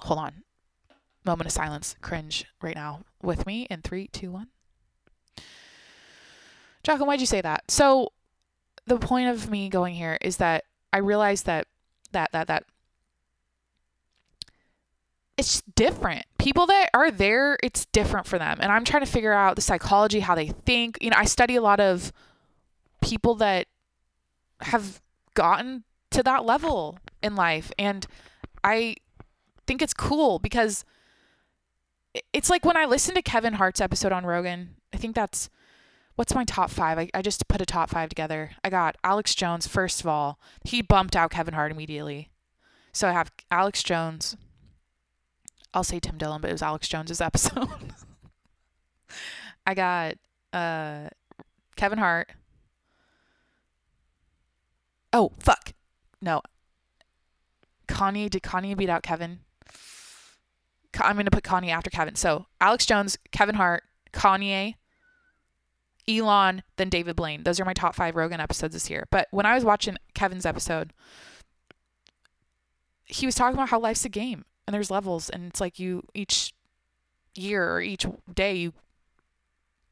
[0.00, 0.42] hold on,
[1.26, 4.48] moment of silence, cringe right now with me in three, two, one.
[6.82, 7.70] Jacqueline, why'd you say that?
[7.70, 8.12] So
[8.86, 11.66] the point of me going here is that I realized that
[12.12, 12.64] that that that
[15.36, 16.24] it's different.
[16.38, 18.58] People that are there, it's different for them.
[18.60, 20.98] And I'm trying to figure out the psychology, how they think.
[21.02, 22.12] You know, I study a lot of
[23.02, 23.66] people that
[24.62, 25.02] have
[25.34, 27.70] gotten to that level in life.
[27.78, 28.06] And
[28.64, 28.96] I
[29.66, 30.84] think it's cool because
[32.32, 35.48] it's like when I listen to Kevin Hart's episode on Rogan, I think that's
[36.16, 36.98] what's my top five?
[36.98, 38.52] I, I just put a top five together.
[38.64, 40.38] I got Alex Jones, first of all.
[40.64, 42.30] He bumped out Kevin Hart immediately.
[42.92, 44.36] So I have Alex Jones.
[45.74, 47.68] I'll say Tim Dillon, but it was Alex Jones's episode.
[49.66, 50.14] I got
[50.52, 51.08] uh,
[51.76, 52.30] Kevin Hart.
[55.12, 55.72] Oh, fuck.
[56.20, 56.42] No.
[57.88, 59.40] Kanye, did Kanye beat out Kevin?
[61.00, 62.14] I'm going to put Kanye after Kevin.
[62.16, 64.74] So Alex Jones, Kevin Hart, Kanye,
[66.08, 67.42] Elon, then David Blaine.
[67.42, 69.06] Those are my top five Rogan episodes this year.
[69.10, 70.92] But when I was watching Kevin's episode,
[73.04, 76.02] he was talking about how life's a game and there's levels, and it's like you
[76.14, 76.52] each
[77.34, 78.72] year or each day you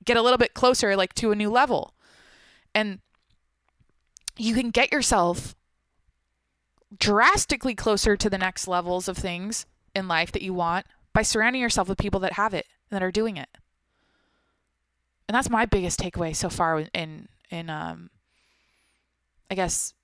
[0.04, 1.94] get a little bit closer, like to a new level,
[2.74, 2.98] and
[4.36, 5.54] you can get yourself
[6.98, 11.62] drastically closer to the next levels of things in life that you want by surrounding
[11.62, 13.48] yourself with people that have it and that are doing it
[15.26, 18.10] and that's my biggest takeaway so far in in um
[19.50, 19.94] I guess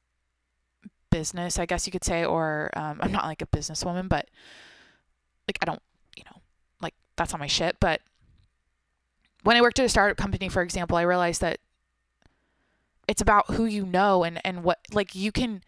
[1.10, 4.28] business, I guess you could say, or um, I'm not like a businesswoman, but
[5.46, 5.82] like I don't,
[6.16, 6.40] you know,
[6.80, 7.76] like that's on my shit.
[7.80, 8.00] But
[9.42, 11.58] when I worked at a startup company, for example, I realized that
[13.08, 15.62] it's about who you know and and what like you can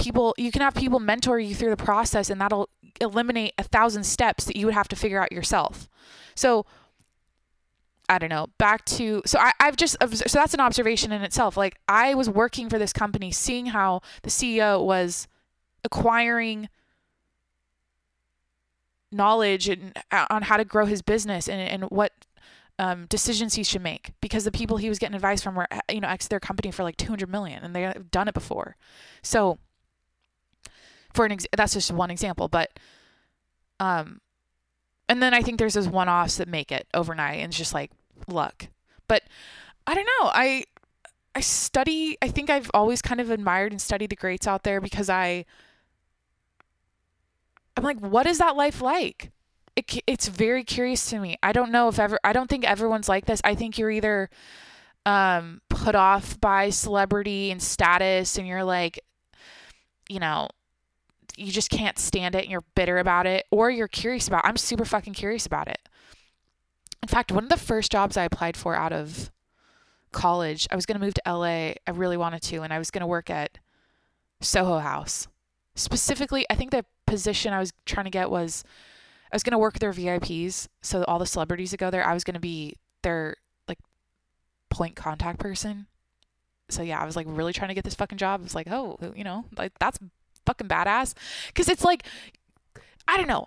[0.00, 2.68] people you can have people mentor you through the process and that'll
[3.00, 5.88] eliminate a thousand steps that you would have to figure out yourself.
[6.34, 6.66] So
[8.08, 11.56] I don't know, back to so I, I've just so that's an observation in itself.
[11.56, 15.28] Like I was working for this company, seeing how the CEO was
[15.84, 16.68] acquiring
[19.12, 22.12] knowledge and uh, on how to grow his business and, and what
[22.78, 26.00] um, decisions he should make because the people he was getting advice from were you
[26.00, 28.76] know ex their company for like 200 million and they've done it before
[29.22, 29.58] so
[31.14, 32.78] for an ex- that's just one example but
[33.80, 34.20] um
[35.08, 37.90] and then i think there's those one-offs that make it overnight and it's just like
[38.28, 38.68] luck.
[39.08, 39.22] But
[39.86, 40.30] I don't know.
[40.32, 40.64] I
[41.34, 42.16] I study.
[42.20, 45.44] I think I've always kind of admired and studied the greats out there because I
[47.76, 49.30] I'm like, what is that life like?
[49.76, 51.36] It, it's very curious to me.
[51.42, 52.18] I don't know if ever.
[52.24, 53.40] I don't think everyone's like this.
[53.44, 54.28] I think you're either
[55.06, 59.00] um, put off by celebrity and status, and you're like,
[60.08, 60.48] you know,
[61.40, 64.44] you just can't stand it, and you're bitter about it, or you're curious about.
[64.44, 64.48] It.
[64.48, 65.88] I'm super fucking curious about it.
[67.02, 69.30] In fact, one of the first jobs I applied for out of
[70.12, 71.74] college, I was going to move to LA.
[71.86, 73.58] I really wanted to, and I was going to work at
[74.40, 75.28] Soho House.
[75.74, 78.64] Specifically, I think the position I was trying to get was
[79.32, 80.68] I was going to work their VIPs.
[80.82, 83.36] So all the celebrities that go there, I was going to be their
[83.66, 83.78] like
[84.68, 85.86] point contact person.
[86.68, 88.40] So yeah, I was like really trying to get this fucking job.
[88.40, 89.98] I was like, oh, you know, like that's
[90.46, 91.14] fucking badass.
[91.54, 92.04] Cause it's like,
[93.08, 93.46] I don't know.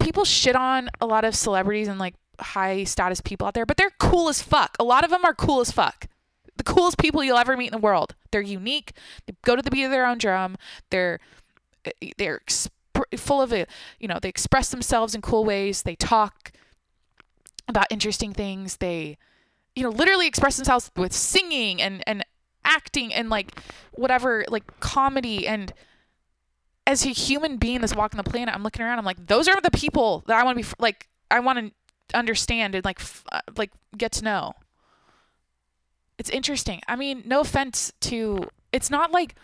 [0.00, 3.76] People shit on a lot of celebrities and like high status people out there, but
[3.76, 4.76] they're cool as fuck.
[4.78, 6.06] A lot of them are cool as fuck.
[6.56, 8.14] The coolest people you'll ever meet in the world.
[8.30, 8.92] They're unique.
[9.26, 10.56] They go to the beat of their own drum.
[10.90, 11.18] They're
[11.84, 12.70] eh, they're exp-
[13.16, 13.68] full of it.
[13.98, 15.82] You know, they express themselves in cool ways.
[15.82, 16.52] They talk
[17.66, 18.76] about interesting things.
[18.76, 19.16] They,
[19.74, 22.24] you know, literally express themselves with singing and and
[22.64, 23.60] acting and like
[23.92, 25.72] whatever, like comedy and
[26.86, 28.98] as a human being that's walking the planet, I'm looking around.
[28.98, 31.08] I'm like, those are the people that I want to be like.
[31.30, 34.52] I want to understand and like f- uh, like get to know.
[36.18, 36.80] It's interesting.
[36.86, 39.34] I mean, no offense to it's not like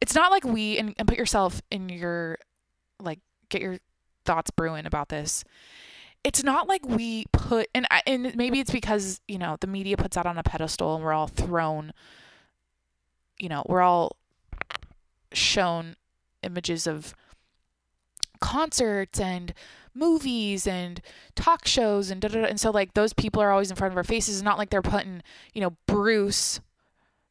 [0.00, 2.38] it's not like we and, and put yourself in your
[3.00, 3.78] like get your
[4.24, 5.44] thoughts brewing about this.
[6.24, 10.16] it's not like we put and and maybe it's because you know the media puts
[10.16, 11.92] out on a pedestal and we're all thrown
[13.38, 14.16] you know we're all
[15.32, 15.96] shown
[16.42, 17.14] images of
[18.40, 19.52] concerts and
[19.94, 21.02] movies and
[21.34, 23.98] talk shows and da, da, and so like those people are always in front of
[23.98, 25.22] our faces it's not like they're putting
[25.52, 26.60] you know Bruce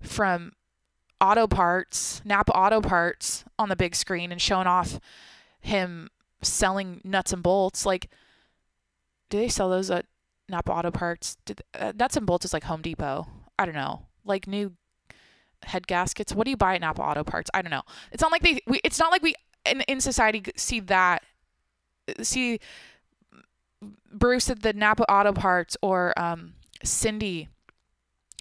[0.02, 0.52] from
[1.20, 5.00] auto parts Napa auto parts on the big screen and showing off
[5.62, 6.10] him
[6.42, 8.10] selling nuts and bolts like
[9.30, 10.06] do they sell those at
[10.50, 11.38] Napa Auto Parts?
[11.46, 13.28] Did, uh, nuts and bolts is like Home Depot.
[13.58, 14.08] I don't know.
[14.26, 14.74] Like new
[15.64, 16.34] head gaskets.
[16.34, 17.50] What do you buy at Napa Auto Parts?
[17.54, 17.84] I don't know.
[18.12, 18.62] It's not like they.
[18.68, 19.36] We, it's not like we
[19.66, 21.24] in in society see that
[22.22, 22.60] see
[24.12, 26.54] Bruce at the Napa Auto Parts or um,
[26.84, 27.50] Cindy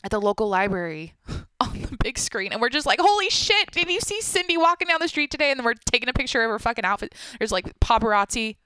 [0.05, 1.15] at the local library
[1.61, 4.87] on the big screen and we're just like holy shit did you see cindy walking
[4.87, 7.51] down the street today and then we're taking a picture of her fucking outfit there's
[7.51, 8.57] like paparazzi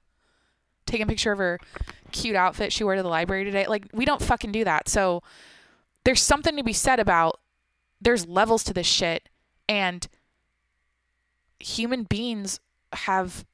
[0.87, 1.59] taking a picture of her
[2.11, 5.23] cute outfit she wore to the library today like we don't fucking do that so
[6.05, 7.41] there's something to be said about
[8.03, 9.29] there's levels to this shit
[9.69, 10.09] and
[11.59, 12.61] human beings
[12.93, 13.45] have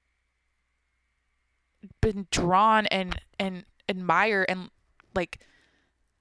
[2.00, 4.70] been drawn and and admire and
[5.14, 5.38] like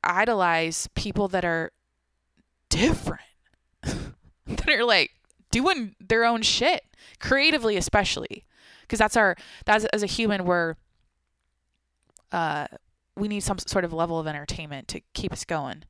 [0.04, 1.72] idolize people that are
[2.70, 3.22] different
[3.82, 5.12] that are like
[5.52, 6.84] doing their own shit
[7.20, 8.46] creatively especially
[8.82, 10.76] because that's our that's as a human we're
[12.32, 12.68] uh
[13.16, 15.84] we need some sort of level of entertainment to keep us going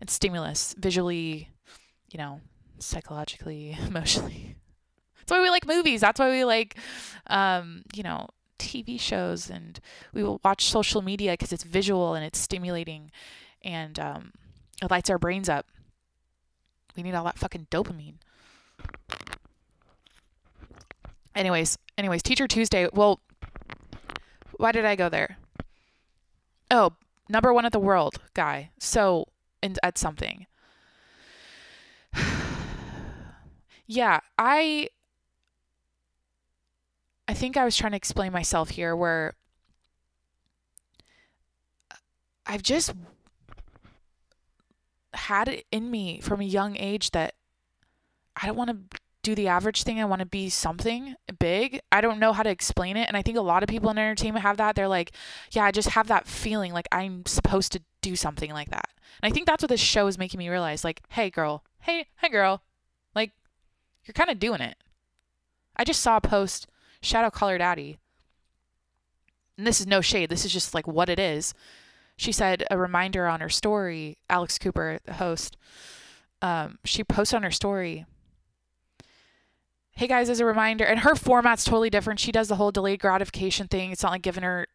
[0.00, 1.50] and stimulus visually
[2.14, 2.40] you know
[2.78, 4.56] psychologically emotionally
[5.18, 6.76] that's why we like movies that's why we like
[7.26, 9.80] um you know TV shows and
[10.12, 13.10] we will watch social media because it's visual and it's stimulating
[13.62, 14.32] and um,
[14.82, 15.66] it lights our brains up.
[16.96, 18.14] We need all that fucking dopamine.
[21.34, 22.88] Anyways, anyways, Teacher Tuesday.
[22.92, 23.20] Well,
[24.56, 25.38] why did I go there?
[26.70, 26.92] Oh,
[27.28, 28.70] number one at the world guy.
[28.78, 29.26] So,
[29.62, 30.46] in, at something.
[33.86, 34.88] Yeah, I
[37.26, 39.34] I think I was trying to explain myself here where
[42.46, 42.92] I've just
[45.14, 47.34] had it in me from a young age that
[48.36, 50.00] I don't want to do the average thing.
[50.00, 51.80] I want to be something big.
[51.90, 53.08] I don't know how to explain it.
[53.08, 54.76] And I think a lot of people in entertainment have that.
[54.76, 55.12] They're like,
[55.52, 58.90] yeah, I just have that feeling like I'm supposed to do something like that.
[59.22, 62.06] And I think that's what this show is making me realize like, hey, girl, hey,
[62.18, 62.62] hey, girl,
[64.04, 64.76] you're kind of doing it.
[65.76, 66.66] I just saw a post
[67.00, 67.98] Shadow Call Daddy.
[69.56, 70.30] And this is no shade.
[70.30, 71.54] This is just like what it is.
[72.16, 74.18] She said a reminder on her story.
[74.30, 75.56] Alex Cooper, the host,
[76.42, 78.06] um, she posted on her story.
[79.92, 82.18] Hey guys, as a reminder, and her format's totally different.
[82.18, 83.92] She does the whole delayed gratification thing.
[83.92, 84.66] It's not like giving her,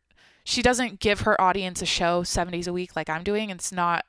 [0.46, 3.50] she doesn't give her audience a show seven days a week like I'm doing.
[3.50, 4.06] It's not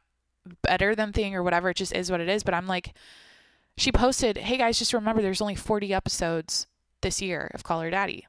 [0.62, 1.70] better than thing or whatever.
[1.70, 2.44] It just is what it is.
[2.44, 2.94] But I'm like,
[3.80, 6.66] she posted, hey guys, just remember there's only 40 episodes
[7.00, 8.26] this year of Call Her Daddy.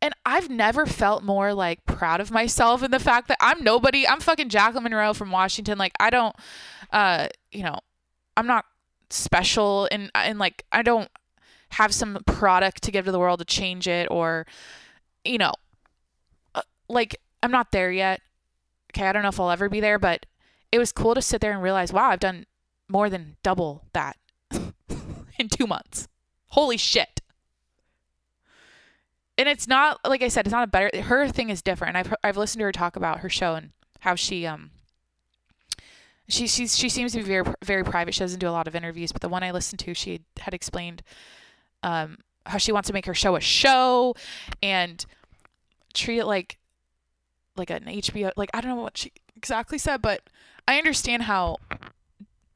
[0.00, 4.08] And I've never felt more like proud of myself in the fact that I'm nobody.
[4.08, 5.76] I'm fucking Jacqueline Monroe from Washington.
[5.76, 6.34] Like I don't,
[6.92, 7.78] uh, you know,
[8.38, 8.64] I'm not
[9.10, 11.10] special and and like I don't
[11.72, 14.46] have some product to give to the world to change it or,
[15.26, 15.52] you know,
[16.54, 18.22] uh, like I'm not there yet.
[18.94, 20.24] Okay, I don't know if I'll ever be there, but
[20.72, 22.46] it was cool to sit there and realize, wow, I've done
[22.88, 24.16] more than double that
[25.38, 26.08] in two months.
[26.48, 27.20] Holy shit.
[29.38, 31.96] And it's not like I said, it's not a better her thing is different.
[31.96, 33.70] I've I've listened to her talk about her show and
[34.00, 34.70] how she um
[36.28, 38.14] she she's she seems to be very very private.
[38.14, 40.54] She doesn't do a lot of interviews, but the one I listened to, she had
[40.54, 41.02] explained
[41.82, 44.14] um how she wants to make her show a show
[44.62, 45.04] and
[45.92, 46.58] treat it like
[47.56, 50.22] like an HBO like I don't know what she exactly said, but
[50.66, 51.58] I understand how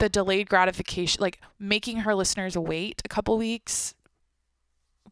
[0.00, 3.94] the delayed gratification, like making her listeners wait a couple weeks,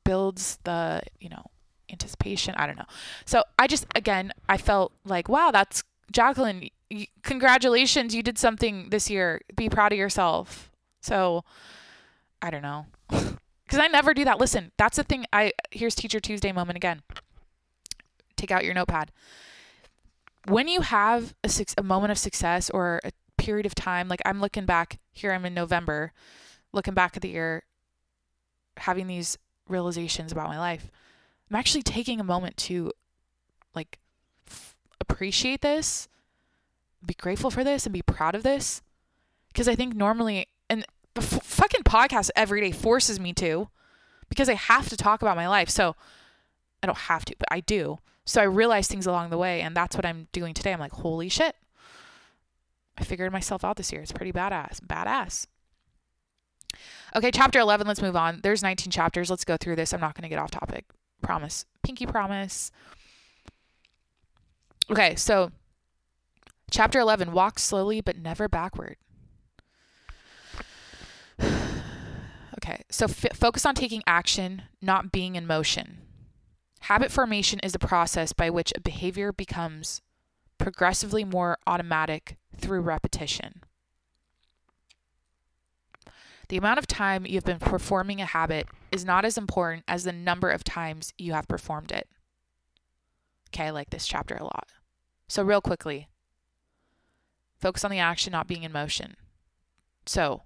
[0.03, 1.45] builds the, you know,
[1.91, 2.55] anticipation.
[2.57, 2.87] I don't know.
[3.25, 6.71] So I just, again, I felt like, wow, that's Jacqueline.
[7.23, 8.15] Congratulations.
[8.15, 9.43] You did something this year.
[9.55, 10.71] Be proud of yourself.
[11.01, 11.45] So
[12.43, 12.87] I don't know.
[13.69, 14.41] Because I never do that.
[14.41, 15.27] Listen, that's the thing.
[15.31, 17.03] I here's Teacher Tuesday moment again.
[18.35, 19.11] Take out your notepad.
[20.47, 23.13] When you have a, a moment of success or a
[23.49, 26.13] period of time, like I'm looking back here, I'm in November,
[26.75, 27.63] looking back at the year,
[28.77, 30.91] having these realizations about my life.
[31.49, 32.93] I'm actually taking a moment to
[33.75, 33.99] like
[34.47, 36.09] f- appreciate this,
[37.05, 38.83] be grateful for this, and be proud of this.
[39.51, 40.85] Because I think normally, and
[41.15, 43.71] the f- fucking podcast every day forces me to,
[44.29, 45.71] because I have to talk about my life.
[45.71, 45.97] So
[46.83, 48.01] I don't have to, but I do.
[48.27, 50.75] So I realize things along the way, and that's what I'm doing today.
[50.75, 51.57] I'm like, holy shit.
[52.99, 54.03] I figured myself out this year.
[54.03, 54.81] It's pretty badass.
[54.81, 55.47] Badass.
[57.17, 58.41] Okay, chapter 11, let's move on.
[58.43, 59.31] There's 19 chapters.
[59.31, 59.95] Let's go through this.
[59.95, 60.85] I'm not going to get off topic.
[61.23, 61.65] Promise.
[61.83, 62.71] Pinky promise.
[64.91, 65.53] Okay, so
[66.71, 68.97] chapter 11 walk slowly but never backward.
[71.43, 75.99] okay, so f- focus on taking action, not being in motion.
[76.83, 80.01] Habit formation is the process by which a behavior becomes
[80.59, 83.63] progressively more automatic through repetition.
[86.49, 90.13] The amount of time you've been performing a habit is not as important as the
[90.13, 92.09] number of times you have performed it.
[93.49, 94.69] Okay, I like this chapter a lot.
[95.29, 96.09] So, real quickly,
[97.59, 99.17] focus on the action, not being in motion.
[100.07, 100.43] So,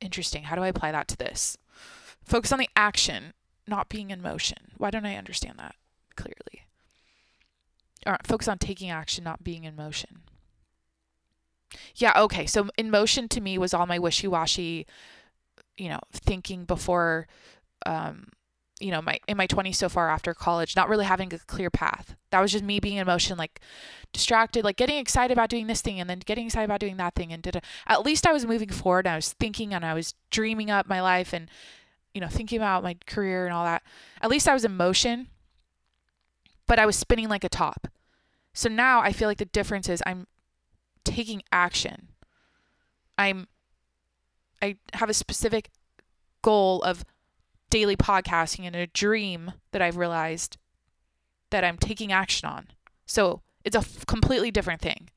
[0.00, 0.44] interesting.
[0.44, 1.58] How do I apply that to this?
[2.24, 3.34] Focus on the action,
[3.66, 4.72] not being in motion.
[4.78, 5.74] Why don't I understand that
[6.16, 6.63] clearly?
[8.06, 10.22] Or focus on taking action, not being in motion.
[11.96, 12.46] Yeah, okay.
[12.46, 14.86] So in motion to me was all my wishy-washy,
[15.76, 17.26] you know, thinking before
[17.86, 18.28] um
[18.80, 21.70] you know, my in my 20s so far after college, not really having a clear
[21.70, 22.16] path.
[22.30, 23.60] That was just me being in motion like
[24.12, 27.14] distracted, like getting excited about doing this thing and then getting excited about doing that
[27.14, 29.94] thing and did at least I was moving forward and I was thinking and I
[29.94, 31.48] was dreaming up my life and
[32.14, 33.82] you know, thinking about my career and all that.
[34.22, 35.28] At least I was in motion,
[36.66, 37.88] but I was spinning like a top.
[38.52, 40.26] So now I feel like the difference is I'm
[41.04, 42.08] taking action.
[43.18, 43.48] I'm
[44.62, 45.70] I have a specific
[46.42, 47.04] goal of
[47.70, 50.56] daily podcasting and a dream that I've realized
[51.50, 52.68] that I'm taking action on.
[53.06, 55.10] So it's a f- completely different thing.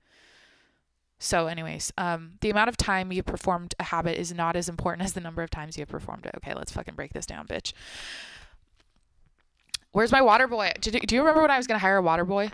[1.20, 5.04] So, anyways, um, the amount of time you performed a habit is not as important
[5.06, 6.36] as the number of times you have performed it.
[6.38, 7.74] Okay, let's fucking break this down, bitch.
[9.98, 10.74] Where's my water boy?
[10.80, 12.52] Do, do you remember when I was gonna hire a water boy?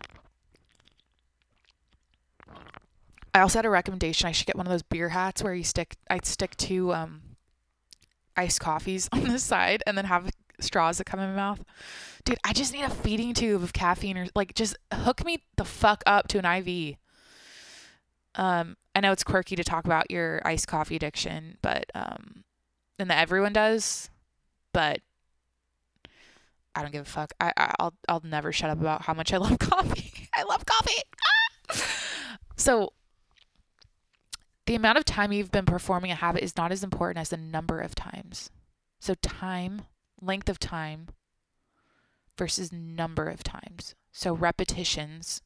[3.33, 4.29] I also had a recommendation.
[4.29, 5.97] I should get one of those beer hats where you stick.
[6.09, 7.21] I'd stick two um,
[8.37, 10.31] iced coffees on the side and then have
[10.61, 11.65] straws that come in my mouth.
[12.23, 15.65] Dude, I just need a feeding tube of caffeine or like just hook me the
[15.65, 16.95] fuck up to an IV.
[18.35, 22.45] Um, I know it's quirky to talk about your iced coffee addiction, but um,
[22.97, 24.09] and that everyone does,
[24.71, 25.01] but
[26.75, 27.33] I don't give a fuck.
[27.39, 30.11] I, I will I'll never shut up about how much I love coffee.
[30.33, 31.01] I love coffee.
[31.69, 31.85] Ah!
[32.55, 32.93] So
[34.65, 37.37] the amount of time you've been performing a habit is not as important as the
[37.37, 38.49] number of times.
[38.99, 39.83] So, time,
[40.21, 41.09] length of time
[42.37, 43.95] versus number of times.
[44.13, 45.41] So, repetitions.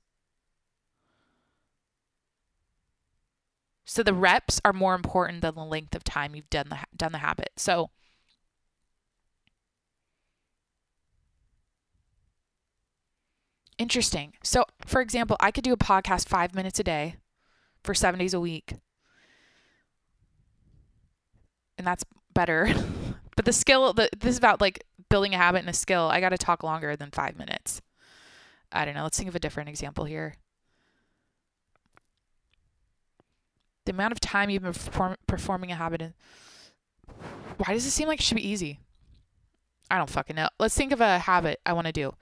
[3.86, 7.14] So, the reps are more important than the length of time you've done the, done
[7.14, 7.50] the habit.
[7.58, 7.90] So,
[13.78, 14.34] interesting.
[14.44, 17.16] So, for example, I could do a podcast five minutes a day
[17.84, 18.74] for seven days a week
[21.78, 22.04] and that's
[22.34, 22.74] better.
[23.36, 26.10] but the skill, the, this is about like building a habit and a skill.
[26.12, 27.82] I got to talk longer than five minutes.
[28.72, 29.04] I don't know.
[29.04, 30.36] Let's think of a different example here.
[33.86, 36.02] The amount of time you've been perform- performing a habit.
[36.02, 36.14] In,
[37.58, 38.80] why does it seem like it should be easy?
[39.90, 40.50] I don't fucking know.
[40.60, 42.14] Let's think of a habit I want to do.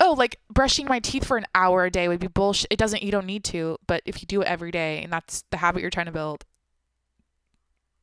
[0.00, 2.68] Oh, like brushing my teeth for an hour a day would be bullshit.
[2.70, 5.44] It doesn't, you don't need to, but if you do it every day and that's
[5.50, 6.44] the habit you're trying to build,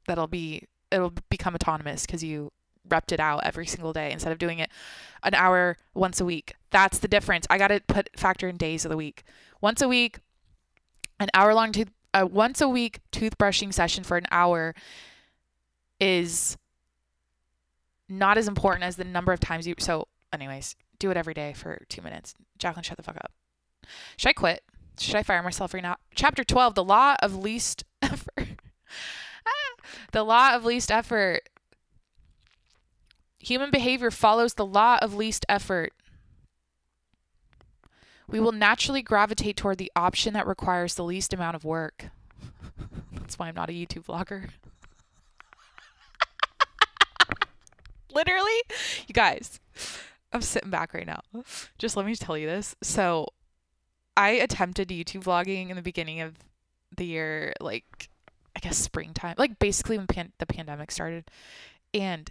[0.07, 2.51] that'll be it'll become autonomous because you
[2.87, 4.69] repped it out every single day instead of doing it
[5.23, 6.53] an hour once a week.
[6.71, 7.47] That's the difference.
[7.49, 9.23] I got to put factor in days of the week.
[9.61, 10.19] Once a week,
[11.19, 14.75] an hour long tooth a once a week toothbrushing session for an hour
[15.99, 16.57] is
[18.09, 21.53] not as important as the number of times you so anyways, do it every day
[21.53, 22.33] for 2 minutes.
[22.57, 23.31] Jacqueline shut the fuck up.
[24.17, 24.63] Should I quit?
[24.97, 25.97] Should I fire myself right now?
[26.15, 28.57] Chapter 12, the law of least effort
[29.45, 31.49] ah, the law of least effort.
[33.39, 35.91] Human behavior follows the law of least effort.
[38.27, 42.05] We will naturally gravitate toward the option that requires the least amount of work.
[43.11, 44.49] That's why I'm not a YouTube vlogger.
[48.13, 48.61] Literally,
[49.07, 49.59] you guys,
[50.33, 51.21] I'm sitting back right now.
[51.77, 52.75] Just let me tell you this.
[52.81, 53.27] So,
[54.15, 56.35] I attempted YouTube vlogging in the beginning of
[56.95, 58.09] the year, like
[58.55, 61.29] I guess springtime, like basically when pan- the pandemic started.
[61.93, 62.29] And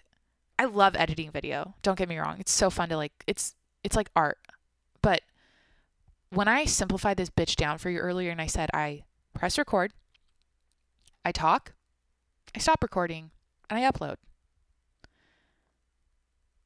[0.59, 1.75] I love editing video.
[1.83, 2.37] Don't get me wrong.
[2.39, 4.39] It's so fun to like it's it's like art.
[5.01, 5.23] But
[6.31, 9.93] when I simplified this bitch down for you earlier and I said I press record,
[11.25, 11.73] I talk,
[12.55, 13.31] I stop recording,
[13.69, 14.17] and I upload.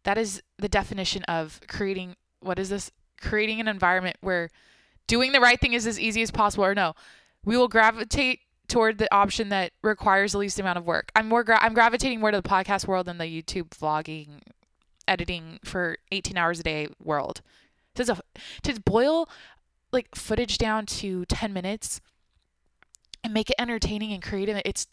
[0.06, 2.92] That is the definition of creating what is this?
[3.20, 4.50] Creating an environment where
[5.08, 6.94] doing the right thing is as easy as possible or no.
[7.44, 11.10] We will gravitate toward the option that requires the least amount of work.
[11.16, 14.42] I'm more gra- I'm gravitating more to the podcast world than the YouTube vlogging
[15.08, 17.42] editing for 18 hours a day world.
[17.96, 18.22] To,
[18.62, 19.28] to boil
[19.90, 22.00] like footage down to 10 minutes
[23.24, 24.86] and make it entertaining and creative, it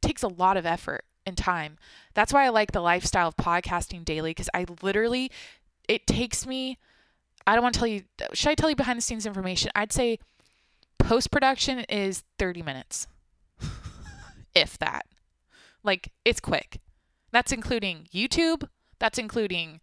[0.00, 1.78] takes a lot of effort and time.
[2.14, 5.30] That's why I like the lifestyle of podcasting daily because I literally,
[5.88, 6.78] it takes me,
[7.46, 8.02] I don't want to tell you,
[8.32, 9.70] should I tell you behind the scenes information?
[9.74, 10.18] I'd say
[10.98, 13.06] post production is 30 minutes,
[14.54, 15.06] if that.
[15.82, 16.80] Like, it's quick.
[17.32, 18.68] That's including YouTube,
[18.98, 19.80] that's including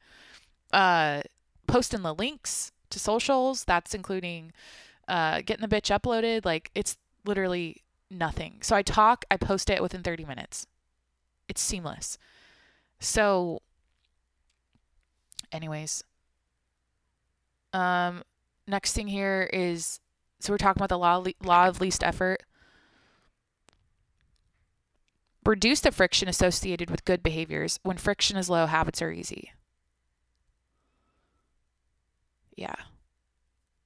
[0.74, 1.22] uh,
[1.68, 3.66] posting the links to socials.
[3.66, 4.54] That's including
[5.08, 6.46] uh, getting the bitch uploaded.
[6.46, 8.60] Like it's literally nothing.
[8.62, 10.68] So I talk, I post it within 30 minutes.
[11.48, 12.18] It's seamless.
[13.00, 13.62] So,
[15.52, 16.04] anyways,
[17.74, 18.24] um,
[18.68, 20.00] next thing here is
[20.40, 22.44] so we're talking about the law law of least effort.
[25.46, 27.80] Reduce the friction associated with good behaviors.
[27.82, 29.54] When friction is low, habits are easy.
[32.58, 32.76] Yeah.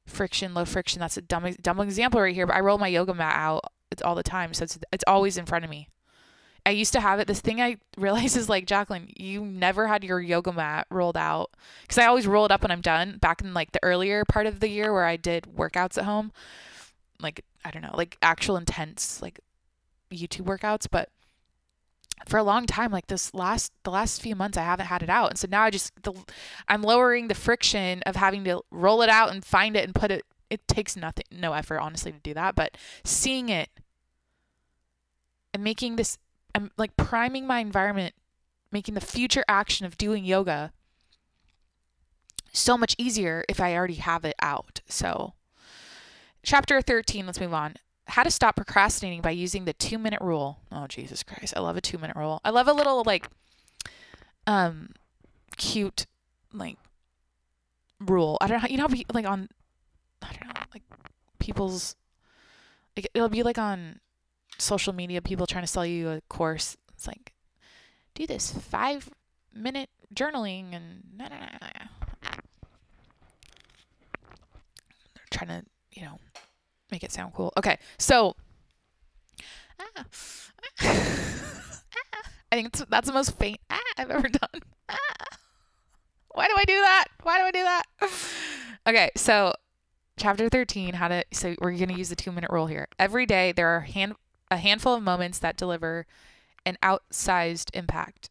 [0.07, 0.99] Friction, low friction.
[0.99, 3.66] That's a dumb, dumb example right here, but I roll my yoga mat out
[4.03, 4.55] all the time.
[4.55, 5.88] So it's, it's always in front of me.
[6.66, 7.28] I used to have it.
[7.28, 11.51] This thing I realize is like, Jacqueline, you never had your yoga mat rolled out.
[11.82, 14.47] Because I always roll it up when I'm done back in like the earlier part
[14.47, 16.32] of the year where I did workouts at home.
[17.20, 19.39] Like, I don't know, like actual intense, like
[20.12, 20.88] YouTube workouts.
[20.89, 21.09] But
[22.28, 25.09] for a long time like this last the last few months I haven't had it
[25.09, 26.14] out and so now I just the
[26.68, 30.12] I'm lowering the friction of having to roll it out and find it and put
[30.12, 33.70] it it takes nothing no effort honestly to do that but seeing it
[35.53, 36.18] and making this
[36.56, 38.16] I'm like priming my environment
[38.72, 40.72] making the future action of doing yoga
[42.54, 45.34] so much easier if I already have it out so
[46.43, 47.76] chapter 13 let's move on
[48.12, 50.60] how to stop procrastinating by using the two minute rule.
[50.72, 51.54] Oh Jesus Christ.
[51.56, 52.41] I love a two minute rule.
[52.43, 53.30] I love a little like
[54.47, 54.89] um
[55.56, 56.06] cute
[56.54, 56.78] like
[57.99, 58.38] rule.
[58.41, 59.47] I don't know you know like on
[60.22, 60.84] I don't know, like
[61.39, 61.95] people's
[62.95, 63.99] like, it'll be like on
[64.62, 66.78] social media people trying to sell you a course.
[66.93, 67.34] It's like
[68.14, 69.09] do this five
[69.53, 71.68] minute journaling and nah, nah, nah,
[75.16, 76.20] they're trying to, you know,
[76.91, 77.51] make it sound cool.
[77.57, 78.36] Okay, so
[79.80, 80.05] ah,
[82.51, 84.62] I think that's the most faint ah, I've ever done.
[84.89, 84.97] Ah.
[86.34, 87.05] Why do I do that?
[87.24, 87.84] Why do I do that?
[88.88, 89.53] Okay, so
[90.18, 92.88] chapter 13 how to so we're going to use the 2 minute rule here.
[92.99, 94.16] Every day there are hand,
[94.52, 96.06] a handful of moments that deliver
[96.66, 98.30] an outsized impact.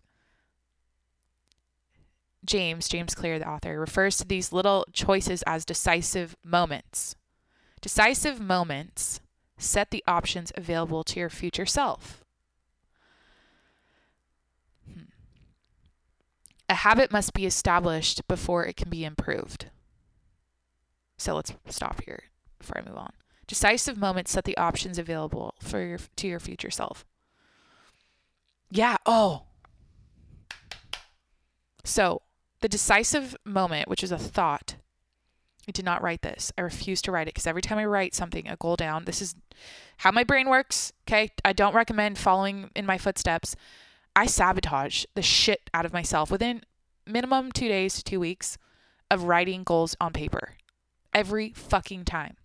[2.45, 7.17] James, James Clear, the author, refers to these little choices as decisive moments.
[7.81, 9.21] Decisive moments
[9.59, 12.25] set the options available to your future self.
[14.91, 15.05] Hmm.
[16.69, 19.67] A habit must be established before it can be improved.
[21.19, 22.25] So let's stop here
[22.59, 23.13] before I move on.
[23.51, 27.05] Decisive moments set the options available for your to your future self.
[28.71, 29.43] Yeah, oh.
[31.83, 32.23] So,
[32.61, 34.77] the decisive moment, which is a thought,
[35.67, 36.53] I did not write this.
[36.57, 39.21] I refuse to write it because every time I write something, a goal down, this
[39.21, 39.35] is
[39.97, 40.93] how my brain works.
[41.09, 41.31] Okay.
[41.45, 43.57] I don't recommend following in my footsteps.
[44.15, 46.63] I sabotage the shit out of myself within
[47.05, 48.59] minimum two days to two weeks
[49.11, 50.53] of writing goals on paper
[51.13, 52.37] every fucking time.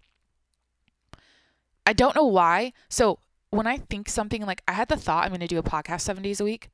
[1.86, 2.73] I don't know why.
[2.89, 3.19] So
[3.49, 6.01] when I think something like I had the thought I'm going to do a podcast
[6.01, 6.69] seven days a week,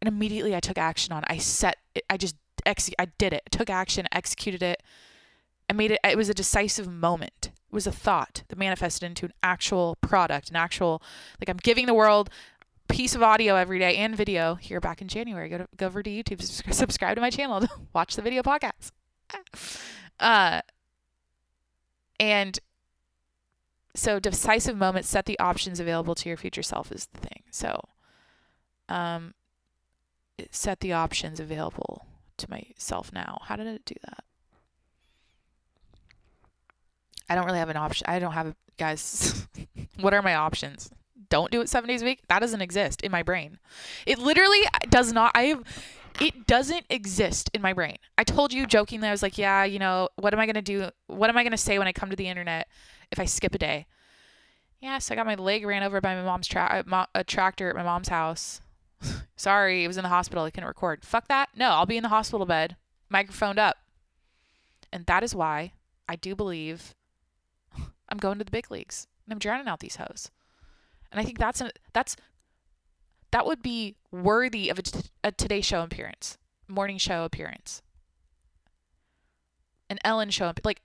[0.00, 1.22] and immediately I took action on.
[1.22, 1.28] It.
[1.30, 1.76] I set.
[1.94, 2.90] It, I just ex.
[2.98, 3.42] I did it.
[3.50, 4.06] Took action.
[4.12, 4.82] Executed it.
[5.68, 7.50] I made it, it was a decisive moment.
[7.52, 11.02] It was a thought that manifested into an actual product, an actual,
[11.40, 12.30] like I'm giving the world
[12.88, 15.48] piece of audio every day and video here back in January.
[15.48, 16.40] Go to, go over to YouTube,
[16.72, 18.92] subscribe to my channel watch the video podcast.
[20.18, 20.62] Uh,
[22.18, 22.58] and
[23.96, 27.42] so decisive moments set the options available to your future self is the thing.
[27.50, 27.80] So,
[28.88, 29.34] um,
[30.50, 33.40] set the options available to myself now.
[33.44, 34.24] How did it do that?
[37.28, 38.06] I don't really have an option.
[38.08, 39.46] I don't have, guys,
[40.00, 40.90] what are my options?
[41.28, 42.20] Don't do it seven days a week.
[42.28, 43.58] That doesn't exist in my brain.
[44.06, 45.32] It literally does not.
[45.34, 45.64] I have,
[46.20, 47.96] it doesn't exist in my brain.
[48.16, 50.62] I told you jokingly, I was like, yeah, you know, what am I going to
[50.62, 50.88] do?
[51.06, 52.68] What am I going to say when I come to the internet
[53.10, 53.86] if I skip a day?
[54.80, 57.70] Yeah, so I got my leg ran over by my mom's tra- uh, a tractor
[57.70, 58.60] at my mom's house.
[59.36, 60.44] Sorry, it was in the hospital.
[60.44, 61.04] I couldn't record.
[61.04, 61.48] Fuck that.
[61.56, 62.76] No, I'll be in the hospital bed,
[63.08, 63.76] microphoned up.
[64.92, 65.72] And that is why
[66.08, 66.94] I do believe
[68.08, 70.30] I'm going to the big leagues and I'm drowning out these hoes.
[71.10, 72.16] And I think that's a, that's
[73.30, 77.82] that would be worthy of a, t- a Today Show appearance, morning show appearance,
[79.90, 80.52] an Ellen show.
[80.64, 80.82] Like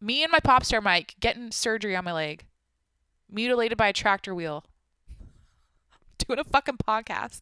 [0.00, 2.44] me and my pop star mic getting surgery on my leg,
[3.30, 4.64] mutilated by a tractor wheel,
[6.18, 7.40] doing a fucking podcast.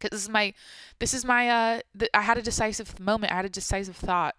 [0.00, 0.52] Cause this is my,
[0.98, 1.48] this is my.
[1.48, 3.32] Uh, th- I had a decisive moment.
[3.32, 4.34] I had a decisive thought,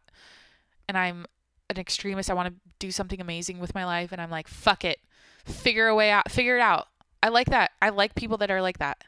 [0.88, 1.26] and I'm
[1.70, 2.30] an extremist.
[2.30, 5.00] I want to do something amazing with my life, and I'm like, fuck it,
[5.46, 6.88] figure a way out, figure it out.
[7.26, 7.72] I like that.
[7.82, 9.04] I like people that are like that.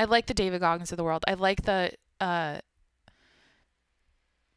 [0.00, 1.24] I like the David Goggins of the world.
[1.28, 1.92] I like the.
[2.20, 2.58] Uh,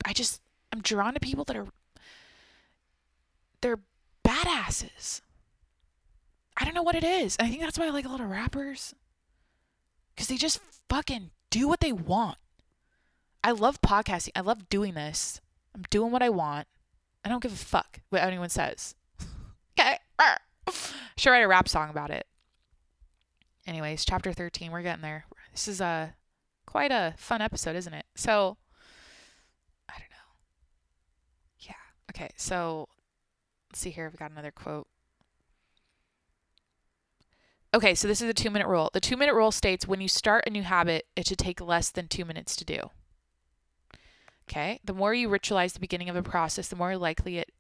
[0.03, 0.41] I just
[0.73, 1.67] I'm drawn to people that are
[3.61, 3.77] they're
[4.25, 5.21] badasses.
[6.57, 7.37] I don't know what it is.
[7.39, 8.95] I think that's why I like a lot of rappers.
[10.17, 12.39] Cuz they just fucking do what they want.
[13.43, 14.31] I love podcasting.
[14.35, 15.41] I love doing this.
[15.75, 16.67] I'm doing what I want.
[17.23, 18.95] I don't give a fuck what anyone says.
[19.79, 19.99] okay.
[21.17, 22.25] Should write a rap song about it.
[23.67, 25.25] Anyways, chapter 13, we're getting there.
[25.51, 26.15] This is a
[26.65, 28.05] quite a fun episode, isn't it?
[28.15, 28.57] So
[29.89, 30.31] I don't know.
[31.59, 31.73] Yeah.
[32.11, 32.87] Okay, so
[33.69, 34.09] let's see here.
[34.09, 34.87] We've got another quote.
[37.73, 38.89] Okay, so this is the two minute rule.
[38.93, 41.89] The two minute rule states when you start a new habit, it should take less
[41.89, 42.89] than two minutes to do.
[44.49, 47.51] Okay, the more you ritualize the beginning of a process, the more likely it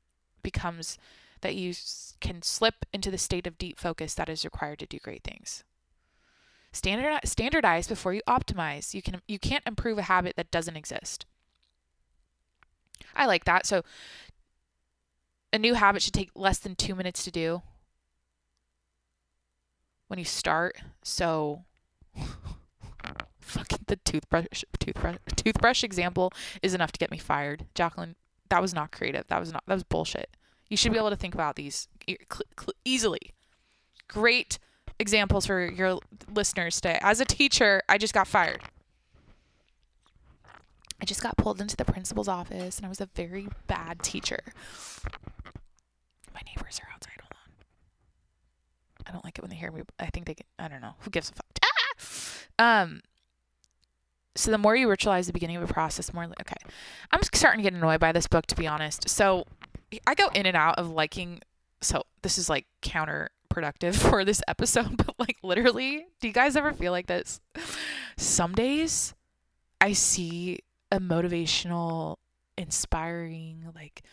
[0.43, 0.97] becomes
[1.41, 1.73] that you
[2.19, 5.63] can slip into the state of deep focus that is required to do great things.
[6.73, 8.93] Standard, standardize before you optimize.
[8.93, 11.25] You can you can't improve a habit that doesn't exist.
[13.15, 13.65] I like that.
[13.65, 13.83] So
[15.51, 17.61] a new habit should take less than 2 minutes to do
[20.07, 20.77] when you start.
[21.03, 21.63] So
[23.39, 27.65] fucking the toothbrush toothbrush toothbrush example is enough to get me fired.
[27.75, 28.15] Jacqueline,
[28.49, 29.27] that was not creative.
[29.27, 30.37] That was not that was bullshit.
[30.69, 31.89] You should be able to think about these
[32.85, 33.33] easily.
[34.07, 34.57] Great
[35.01, 35.99] examples for your
[36.33, 36.99] listeners today.
[37.01, 38.61] As a teacher, I just got fired.
[41.01, 44.39] I just got pulled into the principal's office and I was a very bad teacher.
[46.33, 47.19] My neighbors are outside.
[47.19, 49.07] Hold on.
[49.07, 49.81] I don't like it when they hear me.
[49.99, 50.93] I think they get, I don't know.
[50.99, 51.45] Who gives a fuck?
[52.59, 52.83] Ah!
[52.83, 53.01] Um,
[54.35, 56.55] so the more you ritualize the beginning of a process, more okay.
[57.11, 59.09] I'm starting to get annoyed by this book, to be honest.
[59.09, 59.45] So
[60.05, 61.41] I go in and out of liking.
[61.81, 62.67] So this is like
[63.51, 67.39] counterproductive for this episode, but like literally, do you guys ever feel like this?
[68.17, 69.13] Some days
[69.79, 70.59] I see
[70.91, 72.17] a motivational,
[72.57, 74.03] inspiring, like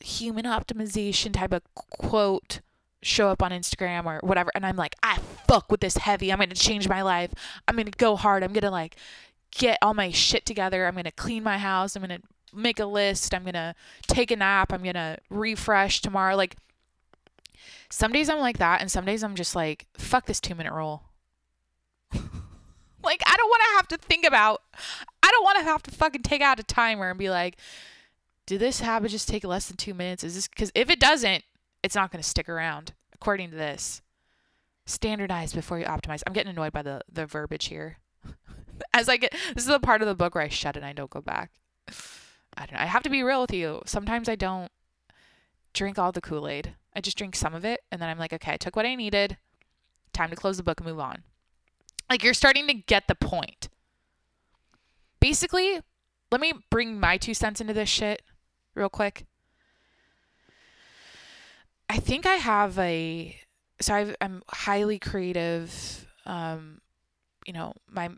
[0.00, 2.60] human optimization type of quote
[3.02, 6.32] show up on Instagram or whatever and I'm like, I fuck with this heavy.
[6.32, 7.30] I'm going to change my life.
[7.68, 8.42] I'm going to go hard.
[8.42, 8.96] I'm going to like
[9.50, 10.86] get all my shit together.
[10.86, 11.96] I'm going to clean my house.
[11.96, 13.34] I'm going to make a list.
[13.34, 13.74] I'm going to
[14.06, 14.72] take a nap.
[14.72, 16.34] I'm going to refresh tomorrow.
[16.34, 16.56] Like
[17.90, 20.72] some days I'm like that and some days I'm just like, fuck this 2 minute
[20.72, 21.02] rule.
[22.12, 24.62] like I don't want to have to think about
[25.22, 27.56] I don't want to have to fucking take out a timer and be like,
[28.46, 30.24] did this habit just take less than 2 minutes?
[30.24, 31.44] Is this cuz if it doesn't,
[31.82, 34.02] it's not going to stick around according to this.
[34.86, 36.22] Standardize before you optimize.
[36.26, 37.98] I'm getting annoyed by the the verbiage here.
[38.92, 40.86] As I get this is the part of the book where I shut it and
[40.86, 41.52] I don't go back.
[42.56, 42.80] I don't know.
[42.80, 43.82] I have to be real with you.
[43.84, 44.70] Sometimes I don't
[45.72, 46.74] drink all the Kool-Aid.
[46.94, 48.94] I just drink some of it and then I'm like, okay, I took what I
[48.94, 49.36] needed.
[50.12, 51.24] Time to close the book and move on.
[52.08, 53.68] Like you're starting to get the point.
[55.20, 55.80] Basically,
[56.30, 58.22] let me bring my two cents into this shit
[58.74, 59.26] real quick.
[61.88, 63.38] I think I have a
[63.80, 66.06] so i am highly creative.
[66.26, 66.80] Um,
[67.46, 68.10] you know, my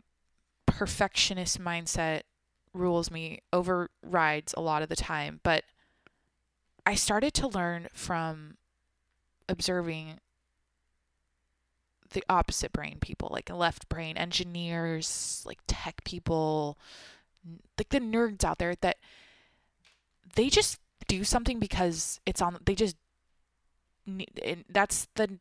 [0.65, 2.21] perfectionist mindset
[2.73, 5.39] rules me, overrides a lot of the time.
[5.43, 5.63] But
[6.85, 8.57] I started to learn from
[9.49, 10.19] observing
[12.11, 16.77] the opposite brain people, like left brain engineers, like tech people,
[17.77, 18.97] like the nerds out there that
[20.35, 22.95] they just do something because it's on, they just
[24.69, 25.37] that's the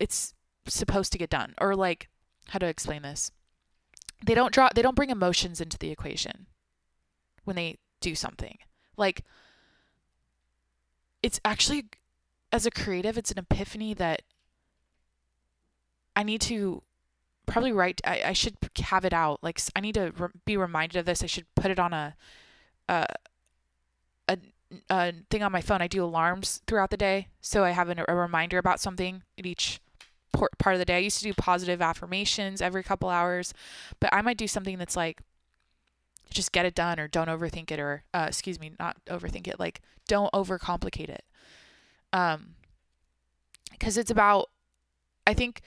[0.00, 0.34] it's
[0.66, 1.54] supposed to get done.
[1.60, 2.08] Or like
[2.48, 3.30] how to explain this?
[4.24, 6.46] They don't draw they don't bring emotions into the equation
[7.44, 8.58] when they do something.
[8.96, 9.22] Like
[11.22, 11.86] it's actually
[12.52, 14.22] as a creative it's an epiphany that
[16.14, 16.82] i need to
[17.46, 20.98] probably write i, I should have it out like i need to re- be reminded
[20.98, 22.14] of this i should put it on a
[22.88, 23.06] a,
[24.28, 24.38] a
[24.88, 25.82] a thing on my phone.
[25.82, 29.80] I do alarms throughout the day, so I have a reminder about something at each
[30.32, 30.96] part of the day.
[30.96, 33.52] I used to do positive affirmations every couple hours,
[34.00, 35.20] but I might do something that's like
[36.30, 39.60] just get it done or don't overthink it or uh, excuse me, not overthink it,
[39.60, 41.24] like don't overcomplicate it.
[42.12, 42.54] Um
[43.78, 44.50] cuz it's about
[45.26, 45.62] I think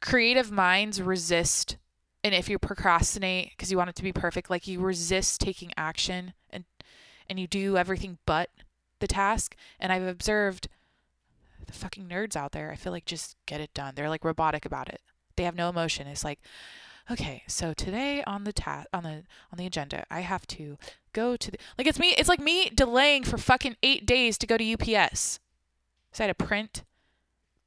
[0.00, 1.76] creative minds resist
[2.22, 5.72] and if you procrastinate because you want it to be perfect, like you resist taking
[5.76, 6.64] action and
[7.28, 8.50] and you do everything but
[8.98, 9.56] the task.
[9.78, 10.68] And I've observed
[11.66, 12.70] the fucking nerds out there.
[12.70, 13.94] I feel like just get it done.
[13.94, 15.00] They're like robotic about it.
[15.36, 16.06] They have no emotion.
[16.06, 16.40] It's like,
[17.10, 20.76] okay, so today on the ta- on the on the agenda, I have to
[21.12, 22.14] go to the like it's me.
[22.18, 25.40] It's like me delaying for fucking eight days to go to UPS.
[26.12, 26.82] So I had to print,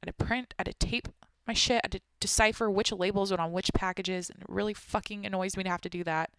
[0.02, 1.08] I had to print, I had to tape
[1.46, 1.76] my shit.
[1.76, 5.56] I had to decipher which labels went on which packages, and it really fucking annoys
[5.56, 6.30] me to have to do that.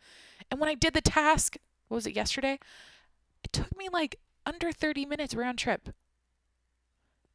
[0.50, 2.60] And when I did the task, what was it yesterday?
[3.44, 5.90] It took me like under 30 minutes round trip.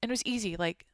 [0.03, 0.87] And it was easy, like,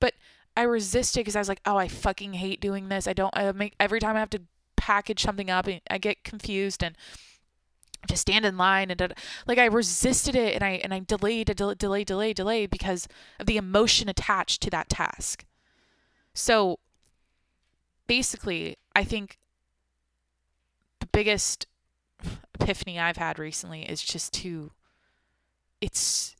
[0.00, 0.14] but
[0.56, 3.08] I resisted because I was like, oh, I fucking hate doing this.
[3.08, 4.42] I don't, I make, every time I have to
[4.76, 6.94] package something up, I get confused and
[8.06, 9.14] to stand in line and
[9.46, 13.08] like I resisted it and I and I delayed, delay, delay, delay, delay because
[13.40, 15.44] of the emotion attached to that task.
[16.34, 16.78] So
[18.06, 19.38] basically, I think
[21.00, 21.66] the biggest
[22.54, 24.72] epiphany I've had recently is just to
[25.80, 26.34] it's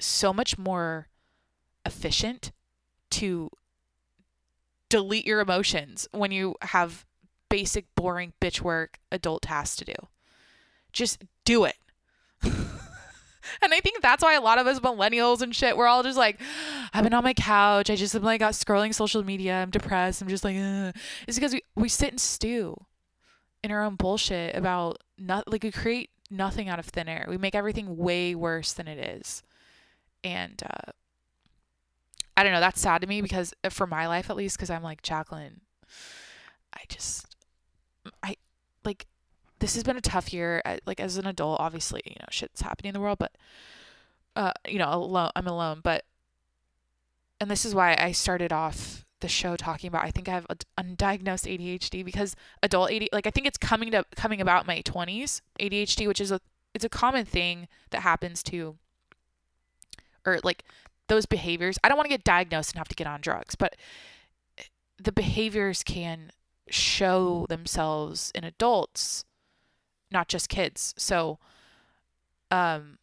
[0.00, 1.08] so much more
[1.84, 2.52] efficient
[3.10, 3.50] to
[4.88, 7.04] delete your emotions when you have
[7.48, 9.94] basic boring bitch work adult tasks to do.
[10.98, 11.76] Just do it.
[13.62, 16.18] And I think that's why a lot of us millennials and shit, we're all just
[16.18, 16.40] like,
[16.92, 17.88] I've been on my couch.
[17.90, 19.54] I just am like got scrolling social media.
[19.54, 20.20] I'm depressed.
[20.20, 20.94] I'm just like, Ugh.
[21.26, 22.76] it's because we, we sit and stew
[23.62, 27.26] in our own bullshit about not like we create nothing out of thin air.
[27.28, 29.42] We make everything way worse than it is.
[30.22, 30.92] And uh,
[32.36, 32.60] I don't know.
[32.60, 35.62] That's sad to me because uh, for my life at least, because I'm like Jacqueline.
[36.74, 37.34] I just,
[38.22, 38.36] I
[38.84, 39.06] like
[39.60, 40.62] this has been a tough year.
[40.86, 43.32] Like as an adult, obviously, you know, shit's happening in the world, but
[44.36, 45.80] uh, you know, alone, I'm alone.
[45.82, 46.04] But
[47.40, 50.46] and this is why I started off the show talking about I think I have
[50.78, 55.40] undiagnosed ADHD because adult ADHD, like I think it's coming to coming about my 20s
[55.60, 56.40] ADHD, which is a
[56.74, 58.76] it's a common thing that happens to
[60.24, 60.64] or like
[61.08, 61.78] those behaviors.
[61.82, 63.76] I don't want to get diagnosed and have to get on drugs, but
[65.02, 66.30] the behaviors can
[66.70, 69.24] show themselves in adults
[70.10, 70.94] not just kids.
[70.96, 71.38] So,
[72.50, 72.98] um,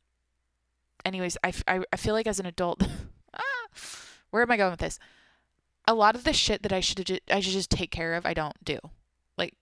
[1.04, 2.82] anyways, I, I, I feel like as an adult,
[3.34, 3.68] ah,
[4.32, 5.00] where am I going with this?
[5.88, 8.26] A lot of the shit that I should ju- I should just take care of,
[8.26, 8.80] I don't do.
[9.38, 9.54] Like,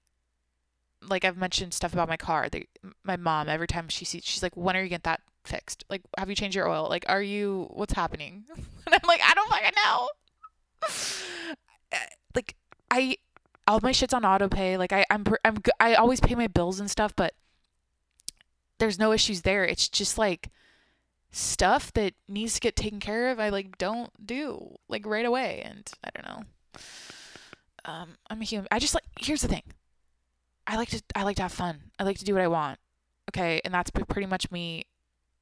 [1.02, 2.48] like I've mentioned stuff about my car.
[2.50, 2.66] The,
[3.04, 5.84] my mom every time she sees, she's like, "When are you get that fixed?
[5.90, 6.88] Like, have you changed your oil?
[6.90, 7.68] Like, are you?
[7.72, 8.46] What's happening?"
[8.86, 10.10] And I'm like, "I don't fucking know."
[12.36, 12.56] like,
[12.90, 13.18] I
[13.68, 14.78] all my shit's on auto pay.
[14.78, 17.34] Like I, I'm, I'm, I always pay my bills and stuff, but
[18.80, 19.64] there's no issues there.
[19.64, 20.50] It's just like
[21.32, 23.40] stuff that needs to get taken care of.
[23.40, 26.44] I like don't do like right away, and I don't know.
[27.86, 28.68] Um, I'm a human.
[28.72, 29.04] I just like.
[29.20, 29.64] Here's the thing.
[30.68, 31.02] I like to.
[31.16, 31.92] I like to have fun.
[32.00, 32.80] I like to do what I want.
[33.30, 34.86] Okay, and that's pretty much me.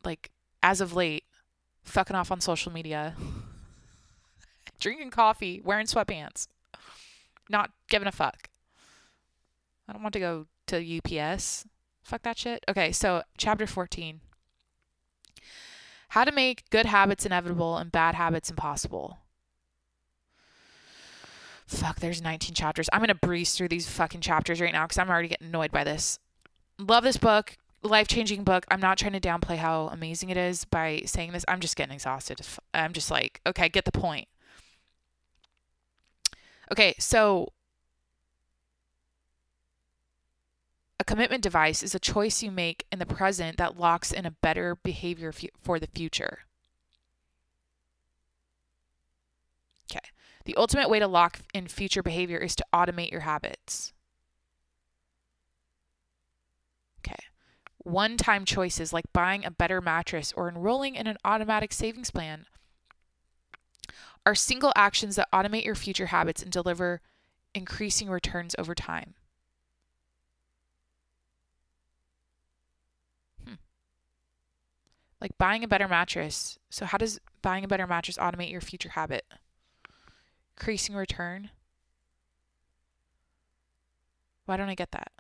[0.04, 0.32] Like
[0.64, 1.24] as of late,
[1.84, 3.16] fucking off on social media,
[4.80, 6.48] drinking coffee, wearing sweatpants
[7.52, 8.50] not giving a fuck.
[9.88, 11.66] I don't want to go to UPS.
[12.04, 12.64] Fuck that shit.
[12.70, 14.22] Okay, so chapter 14.
[16.10, 19.20] How to make good habits inevitable and bad habits impossible.
[21.68, 22.90] Fuck, there's 19 chapters.
[22.92, 25.72] I'm going to breeze through these fucking chapters right now because I'm already getting annoyed
[25.72, 26.20] by this.
[26.78, 27.58] Love this book.
[27.82, 28.66] Life changing book.
[28.70, 31.46] I'm not trying to downplay how amazing it is by saying this.
[31.48, 32.42] I'm just getting exhausted.
[32.74, 34.28] I'm just like, okay, get the point.
[36.72, 37.50] Okay, so
[41.00, 44.32] a commitment device is a choice you make in the present that locks in a
[44.32, 46.40] better behavior for the future.
[49.92, 50.00] Okay.
[50.46, 53.92] The ultimate way to lock in future behavior is to automate your habits.
[57.00, 57.26] Okay.
[57.80, 62.46] One time choices like buying a better mattress or enrolling in an automatic savings plan
[64.26, 67.02] are single actions that automate your future habits and deliver
[67.54, 69.16] increasing returns over time.
[73.46, 73.56] Hmm.
[75.20, 76.60] Like buying a better mattress.
[76.70, 79.26] So, how does buying a better mattress automate your future habit?
[80.58, 81.50] Increasing return?
[84.46, 85.12] Why don't I get that?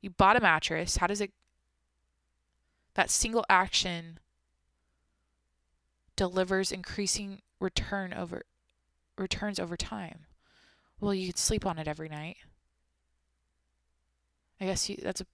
[0.00, 0.96] You bought a mattress.
[0.96, 1.32] How does it,
[2.94, 4.18] that single action
[6.16, 8.42] delivers increasing return over
[9.16, 10.26] returns over time.
[11.00, 12.36] Well, you could sleep on it every night.
[14.60, 15.26] I guess you, that's a,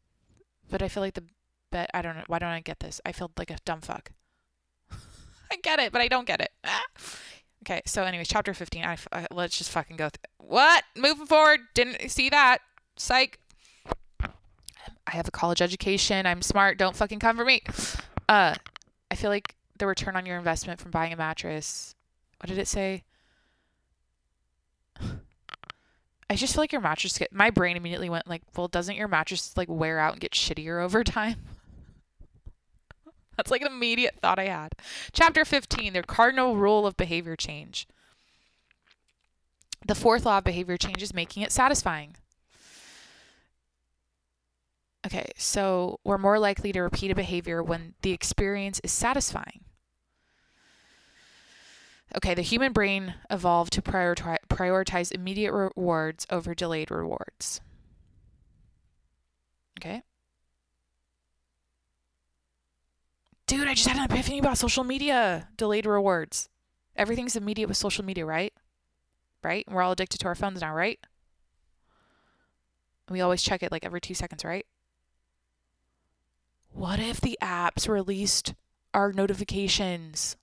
[0.71, 1.25] but I feel like the
[1.71, 1.91] bet.
[1.95, 2.25] I don't know.
[2.27, 3.01] Why don't I get this?
[3.07, 4.13] I feel like a dumb fuck.
[5.51, 6.51] I get it, but I don't get it.
[7.63, 8.85] okay, so anyways, chapter 15.
[8.85, 10.09] I, I, let's just fucking go.
[10.09, 10.85] Th- what?
[10.97, 11.61] Moving forward.
[11.75, 12.59] Didn't see that.
[12.97, 13.39] Psych.
[15.07, 16.27] I have a college education.
[16.27, 16.79] I'm smart.
[16.79, 17.63] Don't fucking come for me.
[18.29, 18.55] Uh,
[19.11, 21.95] I feel like the return on your investment from buying a mattress.
[22.45, 23.05] What did it say?
[25.01, 29.09] I just feel like your mattress get my brain immediately went like, well, doesn't your
[29.09, 31.37] mattress like wear out and get shittier over time?
[33.39, 34.75] That's like an immediate thought I had.
[35.15, 37.89] Chapter 15, the cardinal rule of behavior change.
[39.87, 42.15] The fourth law of behavior change is making it satisfying.
[45.07, 49.65] Okay, so we're more likely to repeat a behavior when the experience is satisfying.
[52.17, 57.61] Okay, the human brain evolved to prioritize, immediate rewards over delayed rewards.
[59.81, 60.03] Okay.
[63.47, 65.49] Dude, I just had an epiphany about social media.
[65.57, 66.49] Delayed rewards.
[66.97, 68.55] Everything's immediate with social media, right?
[69.43, 69.67] Right?
[69.69, 71.01] We're all addicted to our phones now, right?
[73.11, 74.65] We always check it like every two seconds, right?
[76.71, 78.55] What if the apps released
[78.95, 80.37] our notifications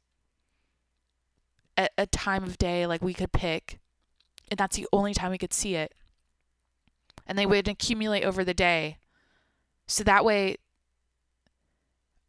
[1.82, 3.80] at a time of day like we could pick,
[4.50, 5.94] and that's the only time we could see it?
[7.26, 8.98] And they would accumulate over the day.
[9.88, 10.58] So that way,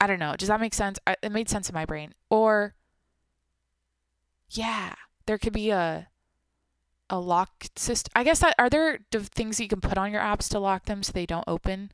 [0.00, 0.34] I don't know.
[0.36, 0.98] Does that make sense?
[1.06, 2.14] I, it made sense in my brain.
[2.28, 2.74] Or,
[4.48, 4.94] yeah,
[5.26, 6.08] there could be a
[7.10, 8.10] a lock system.
[8.16, 10.86] I guess that are there things that you can put on your apps to lock
[10.86, 11.92] them so they don't open?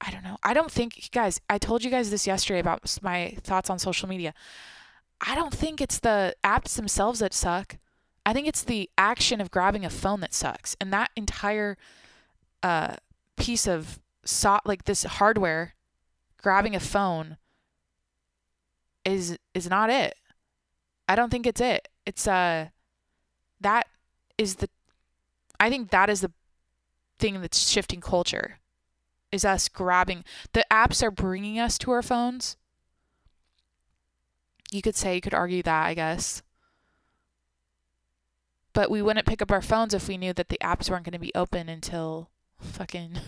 [0.00, 0.36] I don't know.
[0.42, 4.08] I don't think, guys, I told you guys this yesterday about my thoughts on social
[4.08, 4.34] media.
[5.20, 7.76] I don't think it's the apps themselves that suck.
[8.24, 10.76] I think it's the action of grabbing a phone that sucks.
[10.80, 11.76] And that entire
[12.62, 12.96] uh,
[13.36, 15.74] piece of so- like this hardware
[16.40, 17.36] grabbing a phone
[19.04, 20.14] is is not it.
[21.08, 21.88] I don't think it's it.
[22.04, 22.68] It's uh
[23.60, 23.86] that
[24.36, 24.68] is the
[25.58, 26.32] I think that is the
[27.18, 28.58] thing that's shifting culture
[29.32, 32.56] is us grabbing the apps are bringing us to our phones.
[34.70, 36.42] You could say, you could argue that, I guess.
[38.72, 41.12] But we wouldn't pick up our phones if we knew that the apps weren't going
[41.12, 43.18] to be open until fucking,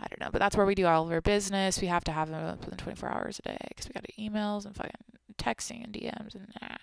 [0.00, 0.30] I don't know.
[0.32, 1.80] But that's where we do all of our business.
[1.80, 4.74] We have to have them open 24 hours a day because we got emails and
[4.74, 4.92] fucking
[5.36, 6.76] texting and DMs and nah.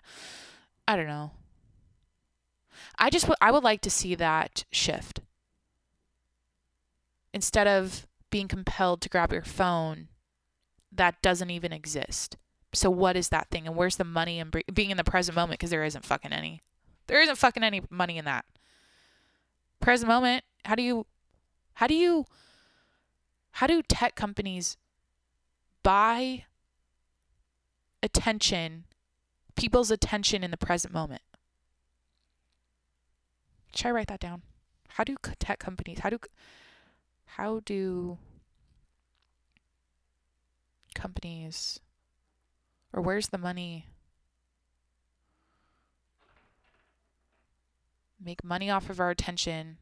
[0.87, 1.31] I don't know.
[2.99, 5.21] I just, w- I would like to see that shift.
[7.33, 10.07] Instead of being compelled to grab your phone
[10.95, 12.37] that doesn't even exist.
[12.75, 15.59] So what is that thing and where's the money and being in the present moment
[15.59, 16.61] because there isn't fucking any.
[17.07, 18.45] There isn't fucking any money in that.
[19.79, 21.05] Present moment, how do you
[21.75, 22.25] how do you
[23.51, 24.77] how do tech companies
[25.83, 26.45] buy
[28.01, 28.85] attention,
[29.55, 31.21] people's attention in the present moment?
[33.73, 34.41] Should I write that down?
[34.89, 36.19] How do tech companies, how do
[37.25, 38.17] how do
[40.95, 41.79] companies
[42.95, 43.85] or where's the money?
[48.23, 49.77] Make money off of our attention.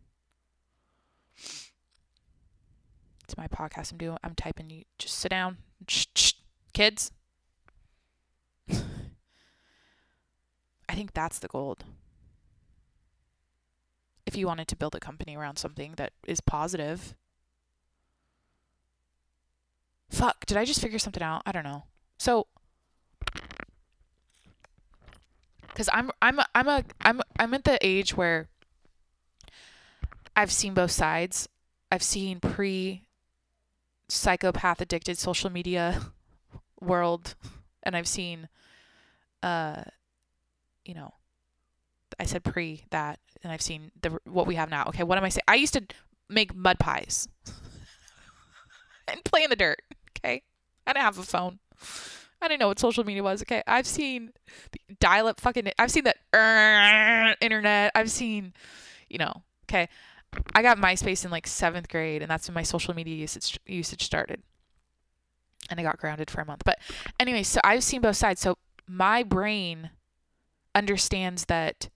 [3.23, 4.18] It's my podcast i'm doing.
[4.23, 4.69] I'm typing.
[4.72, 5.57] You just sit down.
[5.88, 6.34] Shh,
[6.73, 7.11] kids.
[8.72, 8.81] I
[10.91, 11.85] think that's the gold.
[14.26, 17.14] If you wanted to build a company around something that is positive.
[20.10, 21.44] Fuck, did I just figure something out?
[21.45, 21.84] I don't know.
[22.18, 22.48] So
[25.76, 28.48] cuz I'm I'm I'm a I'm I'm at the age where
[30.36, 31.48] I've seen both sides.
[31.91, 33.04] I've seen pre
[34.10, 36.02] psychopath addicted social media
[36.82, 37.36] world
[37.82, 38.50] and I've seen
[39.41, 39.84] uh
[40.86, 41.14] you know
[42.20, 44.86] I said pre that and I've seen the what we have now.
[44.88, 45.44] Okay, what am I saying?
[45.48, 45.84] I used to
[46.30, 47.28] make mud pies
[49.08, 49.82] and play in the dirt.
[50.18, 50.44] Okay.
[50.86, 51.60] I didn't have a phone.
[52.44, 53.41] I didn't know what social media was.
[53.41, 53.64] Okay.
[53.65, 54.32] I've seen
[54.99, 57.94] dial up fucking, I've seen the internet.
[57.95, 58.53] I've seen,
[59.10, 59.88] you know, okay.
[60.53, 64.03] I got MySpace in like seventh grade, and that's when my social media usage usage
[64.03, 64.41] started.
[65.70, 66.64] And I got grounded for a month.
[66.65, 66.80] But
[67.18, 68.41] anyway, so I've seen both sides.
[68.41, 68.57] So
[68.88, 69.91] my brain
[70.76, 71.90] understands that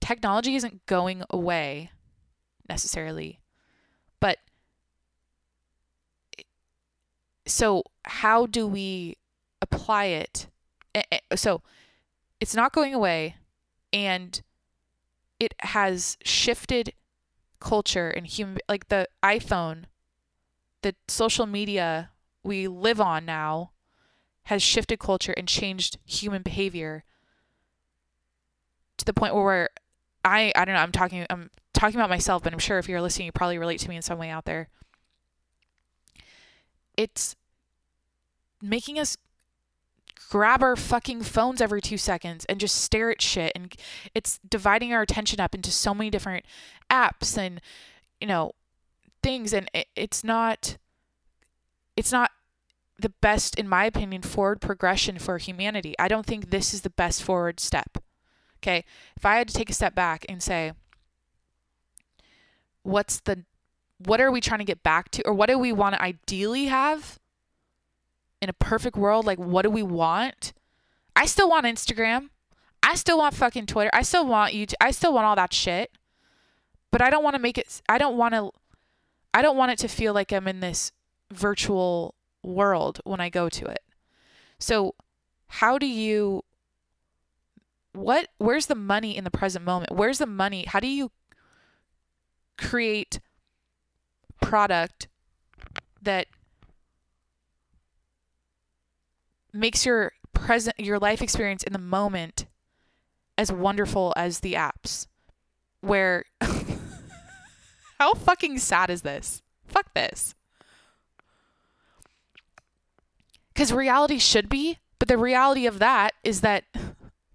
[0.00, 1.90] technology isn't going away
[2.68, 3.40] necessarily,
[4.18, 4.38] but
[7.46, 9.16] so how do we
[9.60, 10.48] apply it?
[11.34, 11.62] So
[12.40, 13.36] it's not going away.
[13.92, 14.42] and
[15.38, 16.92] it has shifted
[17.60, 19.84] culture and human like the iPhone,
[20.82, 22.10] the social media
[22.44, 23.72] we live on now
[24.44, 27.04] has shifted culture and changed human behavior
[28.98, 29.70] to the point where
[30.24, 33.02] I I don't know, I'm talking I'm talking about myself, but I'm sure if you're
[33.02, 34.68] listening you probably relate to me in some way out there.
[36.96, 37.36] It's
[38.60, 39.16] making us
[40.30, 43.74] grab our fucking phones every 2 seconds and just stare at shit and
[44.14, 46.46] it's dividing our attention up into so many different
[46.90, 47.60] apps and
[48.18, 48.52] you know
[49.22, 50.78] things and it, it's not
[51.96, 52.30] it's not
[52.98, 55.94] the best in my opinion forward progression for humanity.
[55.98, 57.98] I don't think this is the best forward step.
[58.58, 58.84] Okay?
[59.16, 60.72] If I had to take a step back and say
[62.82, 63.44] what's the
[64.06, 66.66] what are we trying to get back to or what do we want to ideally
[66.66, 67.18] have
[68.40, 69.26] in a perfect world?
[69.26, 70.52] Like what do we want?
[71.14, 72.30] I still want instagram.
[72.82, 73.90] I still want fucking twitter.
[73.92, 75.92] I still want you i still want all that shit.
[76.90, 78.50] But i don't want to make it i don't want to
[79.34, 80.92] i don't want it to feel like i'm in this
[81.32, 83.82] virtual world when i go to it.
[84.58, 84.94] So
[85.46, 86.44] how do you
[87.92, 89.92] what where's the money in the present moment?
[89.92, 90.64] Where's the money?
[90.66, 91.10] How do you
[92.56, 93.20] create
[94.42, 95.08] product
[96.02, 96.26] that
[99.52, 102.46] makes your present your life experience in the moment
[103.38, 105.06] as wonderful as the apps.
[105.80, 106.24] Where
[107.98, 109.42] how fucking sad is this?
[109.66, 110.34] Fuck this.
[113.52, 116.62] Because reality should be but the reality of that is that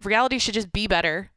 [0.01, 1.31] reality should just be better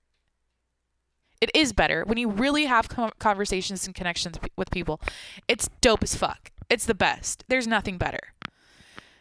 [1.40, 2.88] it is better when you really have
[3.18, 5.00] conversations and connections with people
[5.48, 8.32] it's dope as fuck it's the best there's nothing better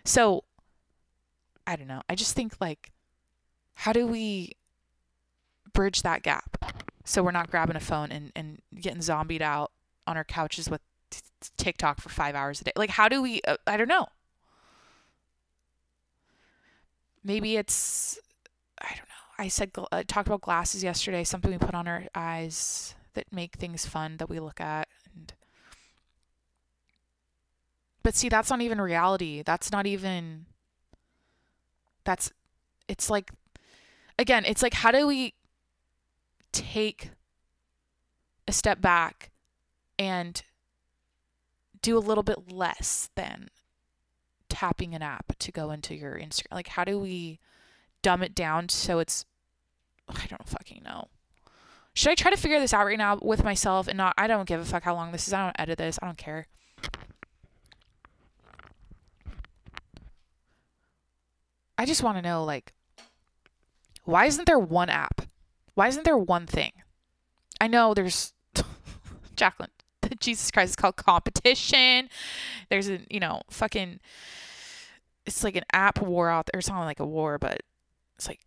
[0.06, 0.44] so
[1.70, 2.02] I don't know.
[2.10, 2.92] I just think like
[3.76, 4.54] how do we
[5.72, 6.58] bridge that gap
[7.06, 9.72] so we're not grabbing a phone and, and getting zombied out
[10.08, 10.82] on our couches with
[11.12, 11.22] t-
[11.58, 12.72] TikTok for five hours a day?
[12.76, 13.42] Like, how do we?
[13.48, 14.08] Uh, I don't know.
[17.24, 18.18] Maybe it's
[18.82, 19.19] I don't know.
[19.40, 21.24] I said I uh, talked about glasses yesterday.
[21.24, 25.34] Something we put on our eyes that make things fun that we look at and.
[28.04, 29.44] But see, that's not even reality.
[29.44, 30.46] That's not even
[32.04, 32.32] that's
[32.88, 33.32] it's like
[34.18, 35.34] again, it's like how do we
[36.52, 37.12] take
[38.48, 39.32] a step back
[39.98, 40.42] and
[41.82, 43.50] do a little bit less than
[44.50, 46.52] tapping an app to go into your Instagram?
[46.52, 47.40] Like how do we
[48.02, 49.26] dumb it down so it's
[50.08, 51.08] I don't fucking know.
[51.94, 54.48] Should I try to figure this out right now with myself and not I don't
[54.48, 55.34] give a fuck how long this is.
[55.34, 56.00] I don't edit this.
[56.02, 56.48] I don't care.
[61.78, 62.74] I just want to know like
[64.04, 65.22] why isn't there one app?
[65.76, 66.72] Why isn't there one thing?
[67.62, 68.34] I know there's
[69.36, 69.70] Jacqueline.
[70.20, 72.10] Jesus Christ, it's called competition.
[72.70, 74.00] There's a you know fucking.
[75.26, 76.60] It's like an app war out there.
[76.60, 77.62] It's not like a war, but
[78.20, 78.42] it's like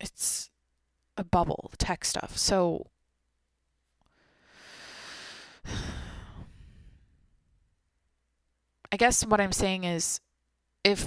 [0.00, 0.50] it's
[1.16, 2.36] a bubble, the tech stuff.
[2.36, 2.88] So
[8.90, 10.20] I guess what I'm saying is
[10.82, 11.06] if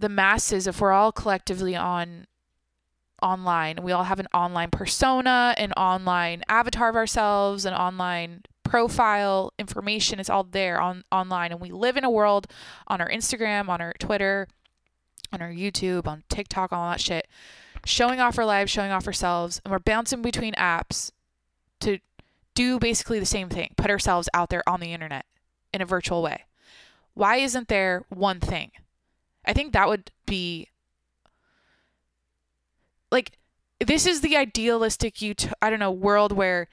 [0.00, 2.26] the masses, if we're all collectively on
[3.20, 9.52] online, we all have an online persona, an online avatar of ourselves, an online profile
[9.58, 12.46] information is all there on online and we live in a world
[12.86, 14.46] on our Instagram, on our Twitter,
[15.32, 17.26] on our YouTube, on TikTok, all that shit,
[17.84, 21.10] showing off our lives, showing off ourselves, and we're bouncing between apps
[21.80, 21.98] to
[22.54, 25.26] do basically the same thing, put ourselves out there on the internet
[25.72, 26.44] in a virtual way.
[27.14, 28.70] Why isn't there one thing?
[29.44, 30.68] I think that would be
[33.10, 33.32] like
[33.84, 36.68] this is the idealistic you I don't know world where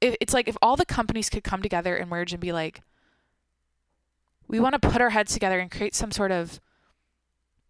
[0.00, 2.82] it's like if all the companies could come together and merge and be like
[4.48, 6.60] we want to put our heads together and create some sort of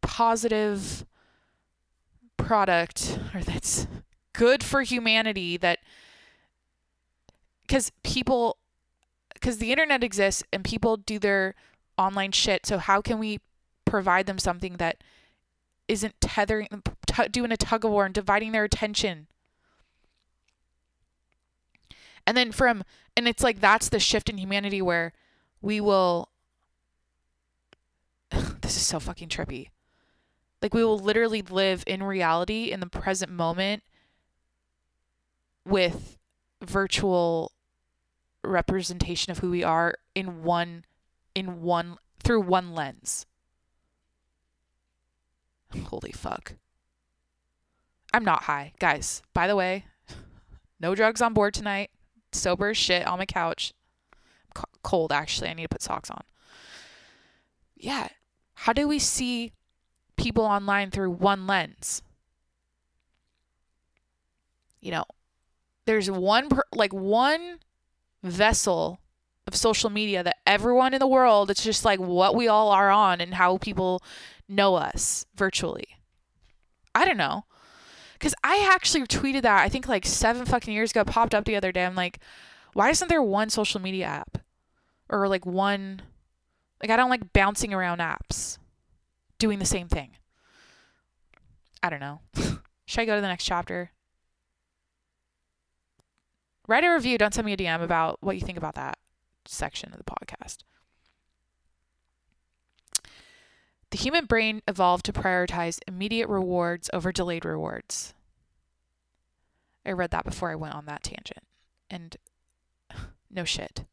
[0.03, 1.07] positive
[2.37, 3.87] product or that's
[4.33, 5.79] good for humanity that
[7.63, 8.57] because people
[9.35, 11.55] because the internet exists and people do their
[11.97, 13.39] online shit so how can we
[13.85, 15.03] provide them something that
[15.89, 16.69] isn't tethering,
[17.07, 19.27] t- doing a tug of war and dividing their attention.
[22.27, 22.85] And then from,
[23.17, 25.13] and it's like that's the shift in humanity where
[25.61, 26.31] we will,
[28.31, 29.69] this is so fucking trippy.
[30.63, 33.83] Like we will literally live in reality in the present moment
[35.67, 36.17] with
[36.63, 37.51] virtual
[38.45, 40.85] representation of who we are in one
[41.35, 43.27] in one through one lens.
[45.87, 46.55] Holy fuck.
[48.15, 48.73] I'm not high.
[48.79, 49.87] Guys, by the way,
[50.79, 51.91] no drugs on board tonight.
[52.31, 53.73] Sober as shit on my couch.
[54.83, 55.49] Cold, actually.
[55.49, 56.23] I need to put socks on.
[57.75, 58.09] Yeah.
[58.55, 59.53] How do we see
[60.23, 62.03] people online through one lens?
[64.81, 65.05] You know,
[65.87, 67.59] there's one, per- like one
[68.23, 69.01] vessel
[69.47, 72.91] of social media that everyone in the world, it's just like what we all are
[72.91, 74.03] on and how people
[74.49, 75.99] know us virtually.
[76.95, 77.45] I don't know.
[78.15, 81.57] Because I actually tweeted that, I think like seven fucking years ago, popped up the
[81.57, 81.85] other day.
[81.85, 82.21] I'm like,
[82.73, 84.39] why isn't there one social media app?
[85.09, 86.03] Or like one,
[86.81, 88.59] like, I don't like bouncing around apps
[89.43, 90.13] doing the same thing.
[91.83, 92.21] I don't know.
[92.87, 93.91] Should I go to the next chapter?
[96.69, 97.19] Write a review.
[97.19, 98.99] Don't send me a DM about what you think about that
[99.45, 100.59] section of the podcast.
[103.91, 108.15] The human brain evolved to prioritize immediate rewards over delayed rewards.
[109.85, 111.45] I read that before I went on that tangent.
[111.91, 112.17] And
[113.29, 113.87] no shit.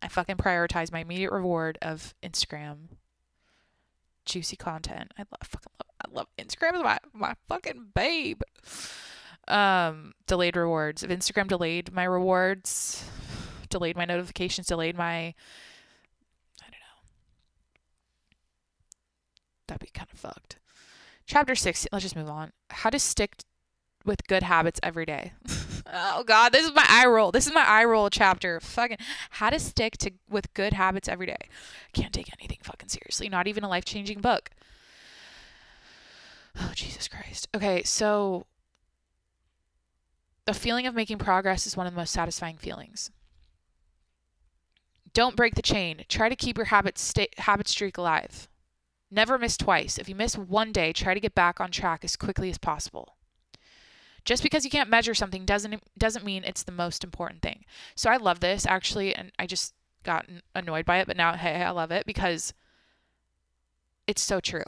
[0.00, 2.90] I fucking prioritize my immediate reward of Instagram
[4.26, 5.12] juicy content.
[5.18, 8.42] I love fucking love I love Instagram is my my fucking babe.
[9.48, 11.02] Um delayed rewards.
[11.02, 13.04] If Instagram delayed my rewards,
[13.70, 15.34] delayed my notifications, delayed my I
[16.62, 17.02] don't know.
[19.68, 20.58] that'd be kind of fucked.
[21.26, 22.52] Chapter 16, let's just move on.
[22.70, 23.36] How to stick
[24.04, 25.32] with good habits every day.
[25.92, 27.32] oh god, this is my eye roll.
[27.32, 28.60] This is my eye roll chapter.
[28.60, 28.98] Fucking
[29.30, 31.48] how to stick to with good habits every day.
[31.92, 34.50] Can't take anything fucking seriously, not even a life-changing book.
[36.58, 37.48] Oh Jesus Christ.
[37.54, 38.46] Okay, so
[40.46, 43.10] the feeling of making progress is one of the most satisfying feelings.
[45.12, 46.04] Don't break the chain.
[46.08, 48.48] Try to keep your habit sta- habit streak alive.
[49.10, 49.98] Never miss twice.
[49.98, 53.15] If you miss one day, try to get back on track as quickly as possible.
[54.26, 57.64] Just because you can't measure something doesn't doesn't mean it's the most important thing.
[57.94, 59.72] So I love this actually and I just
[60.02, 62.52] got annoyed by it, but now hey, I love it because
[64.06, 64.64] it's so true.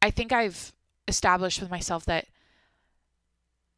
[0.00, 0.72] I think I've
[1.06, 2.26] established with myself that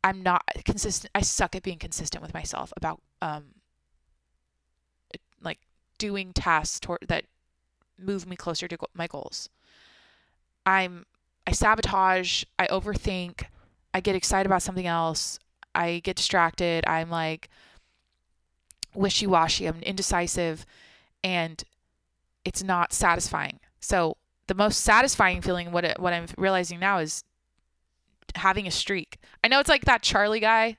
[0.04, 1.10] I'm not consistent.
[1.12, 3.46] I suck at being consistent with myself about um
[5.42, 5.58] like
[5.98, 7.24] doing tasks toward, that
[7.98, 9.48] move me closer to my goals.
[10.64, 11.04] I'm
[11.48, 13.46] I sabotage, I overthink,
[13.96, 15.38] I get excited about something else,
[15.74, 17.48] I get distracted, I'm like
[18.92, 20.66] wishy-washy, I'm indecisive
[21.24, 21.64] and
[22.44, 23.58] it's not satisfying.
[23.80, 24.18] So
[24.48, 27.24] the most satisfying feeling what it, what I'm realizing now is
[28.34, 29.16] having a streak.
[29.42, 30.76] I know it's like that Charlie guy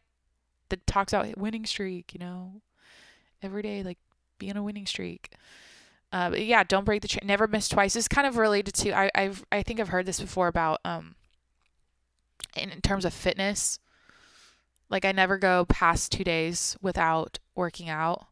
[0.69, 2.61] that talks about winning streak, you know,
[3.41, 3.98] every day like
[4.38, 5.34] being a winning streak.
[6.11, 7.26] Uh, yeah, don't break the chain.
[7.26, 7.95] Never miss twice.
[7.95, 11.15] It's kind of related to I I've I think I've heard this before about um.
[12.55, 13.80] In, in terms of fitness,
[14.89, 18.27] like I never go past two days without working out.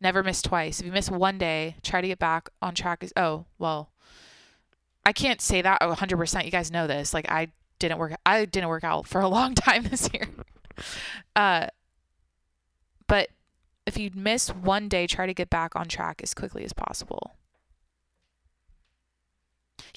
[0.00, 0.80] Never miss twice.
[0.80, 3.02] If you miss one day, try to get back on track.
[3.04, 3.90] Is oh well,
[5.04, 6.44] I can't say that 100%.
[6.44, 7.12] You guys know this.
[7.12, 8.14] Like I didn't work.
[8.24, 10.28] I didn't work out for a long time this year.
[11.36, 11.66] Uh,
[13.06, 13.28] but
[13.86, 17.32] if you miss one day, try to get back on track as quickly as possible.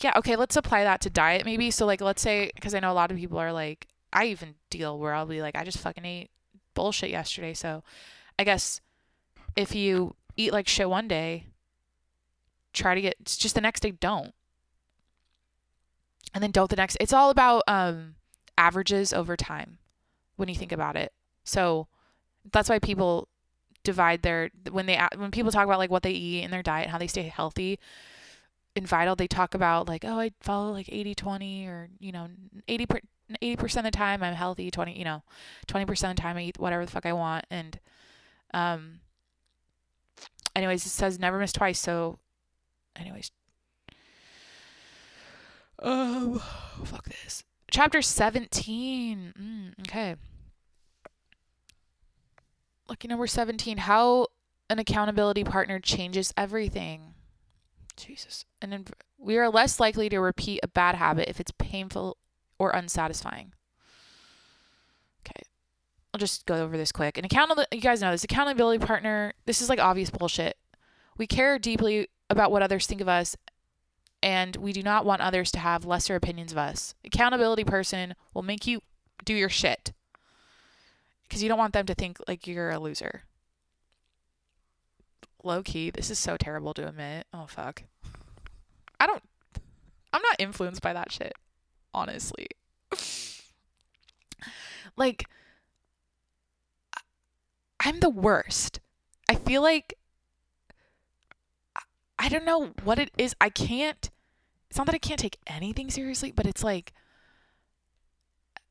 [0.02, 1.72] Yeah, okay, let's apply that to diet maybe.
[1.72, 4.56] So, like, let's say, because I know a lot of people are like, I even
[4.70, 6.32] deal where I'll be like, I just fucking ate
[6.74, 7.54] bullshit yesterday.
[7.54, 7.84] So,
[8.38, 8.82] I guess
[9.56, 11.48] if you eat like shit one day,
[12.74, 14.34] try to get, it's just the next day, don't.
[16.34, 16.98] And then don't the next.
[17.00, 18.16] It's all about um,
[18.58, 19.78] averages over time
[20.36, 21.14] when you think about it.
[21.44, 21.88] So,
[22.52, 23.28] that's why people
[23.84, 26.84] divide their when they when people talk about like what they eat in their diet
[26.84, 27.80] and how they stay healthy
[28.76, 32.28] in vital they talk about like oh i follow like 80 20 or you know
[32.68, 32.88] 80
[33.42, 35.24] 80% of the time i'm healthy 20 you know
[35.68, 37.46] 20% of the time i eat whatever the fuck i want.
[37.50, 37.80] And
[38.54, 39.00] um
[40.56, 42.20] anyways it says never miss twice so
[42.96, 43.32] anyways.
[45.80, 46.40] Um,
[46.86, 47.44] fuck this.
[47.70, 50.16] Chapter 17 mm, okay.
[52.88, 54.28] Lucky number 17 how
[54.70, 57.13] an accountability partner changes everything
[57.96, 58.46] jesus.
[58.62, 62.18] And we are less likely to repeat a bad habit if it's painful
[62.60, 63.54] or unsatisfying.
[65.26, 65.42] Okay.
[66.14, 67.18] I'll just go over this quick.
[67.18, 70.58] An accountability you guys know this accountability partner this is like obvious bullshit.
[71.18, 73.36] We care deeply about what others think of us
[74.22, 76.96] and we do not want others to have lesser opinions of us.
[77.04, 78.82] Accountability person will make you
[79.26, 79.92] do your shit
[81.24, 83.24] because you don't want them to think like you're a loser.
[85.44, 87.28] Low key, this is so terrible to admit.
[87.34, 87.84] Oh fuck.
[89.00, 89.24] I don't
[90.14, 91.34] I'm not influenced by that shit,
[91.94, 92.48] honestly.
[94.96, 95.28] Like,
[97.80, 98.80] I'm the worst.
[99.28, 99.98] I feel like
[102.20, 103.36] I don't know what it is.
[103.42, 104.10] I can't.
[104.70, 106.94] It's not that I can't take anything seriously, but it's like,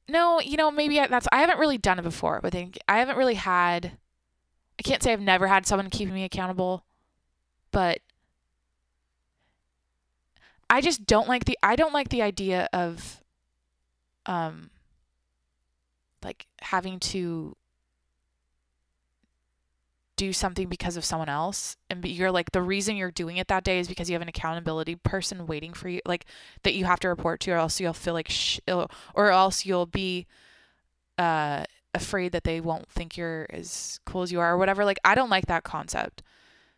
[0.08, 1.28] no, you know, maybe that's.
[1.32, 3.98] I haven't really done it before, but I, I haven't really had.
[4.78, 6.84] I can't say I've never had someone keeping me accountable,
[7.70, 8.00] but
[10.68, 11.58] I just don't like the.
[11.62, 13.22] I don't like the idea of,
[14.26, 14.70] um,
[16.24, 17.56] like having to
[20.16, 23.64] do something because of someone else and you're like the reason you're doing it that
[23.64, 26.26] day is because you have an accountability person waiting for you like
[26.62, 29.86] that you have to report to or else you'll feel like sh- or else you'll
[29.86, 30.26] be
[31.18, 34.98] uh afraid that they won't think you're as cool as you are or whatever like
[35.04, 36.22] I don't like that concept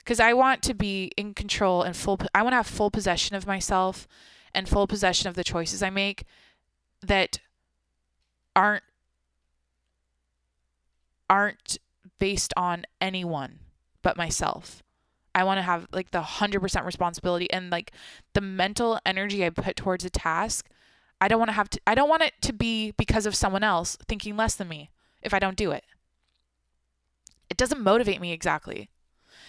[0.05, 3.36] cuz I want to be in control and full I want to have full possession
[3.36, 4.09] of myself
[4.53, 6.24] and full possession of the choices I make
[7.01, 7.39] that
[8.57, 8.85] aren't
[11.28, 11.78] aren't
[12.19, 13.61] based on anyone
[14.03, 14.82] but myself.
[15.35, 17.91] I want to have like the 100% responsibility and like
[18.35, 20.69] the mental energy I put towards a task.
[21.20, 23.65] I don't want to have to, I don't want it to be because of someone
[23.65, 24.91] else thinking less than me
[25.25, 25.85] if I don't do it.
[27.51, 28.91] It doesn't motivate me exactly.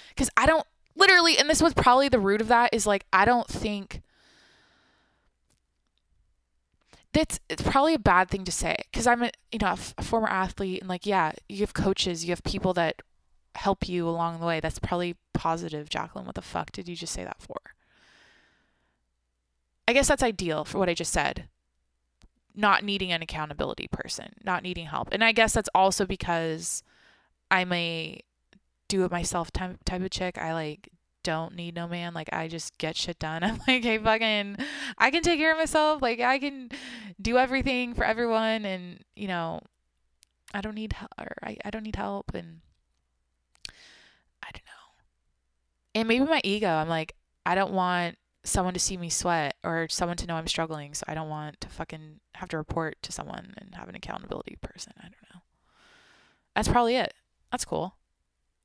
[0.09, 0.65] Because I don't
[0.95, 4.01] literally, and this was probably the root of that is like, I don't think
[7.13, 8.75] that's it's probably a bad thing to say.
[8.91, 12.31] Because I'm a you know a, former athlete and like yeah you have coaches you
[12.31, 13.01] have people that
[13.55, 14.59] help you along the way.
[14.59, 16.25] That's probably positive Jacqueline.
[16.25, 17.55] What the fuck did you just say that for?
[19.87, 21.47] I guess that's ideal for what I just said
[22.55, 26.83] not needing an accountability person not needing help and I guess that's also because
[27.51, 28.19] I'm a
[28.87, 30.89] do it myself type type of chick I like
[31.25, 32.13] don't need no man.
[32.13, 33.43] Like I just get shit done.
[33.43, 34.57] I'm like, hey, fucking,
[34.97, 36.01] I can take care of myself.
[36.01, 36.69] Like I can
[37.21, 39.59] do everything for everyone, and you know,
[40.53, 41.11] I don't need help.
[41.17, 42.61] Or I I don't need help, and
[44.41, 44.93] I don't know.
[45.95, 46.69] And maybe my ego.
[46.69, 47.15] I'm like,
[47.45, 50.93] I don't want someone to see me sweat or someone to know I'm struggling.
[50.93, 54.57] So I don't want to fucking have to report to someone and have an accountability
[54.61, 54.93] person.
[54.97, 55.41] I don't know.
[56.55, 57.13] That's probably it.
[57.51, 57.95] That's cool.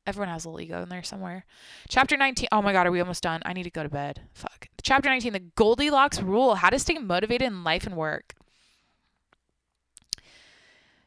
[0.06, 1.44] Everyone has a little ego in there somewhere.
[1.88, 2.48] Chapter 19.
[2.52, 3.42] Oh my God, are we almost done?
[3.44, 4.22] I need to go to bed.
[4.32, 4.68] Fuck.
[4.82, 8.34] Chapter 19 The Goldilocks Rule How to Stay Motivated in Life and Work.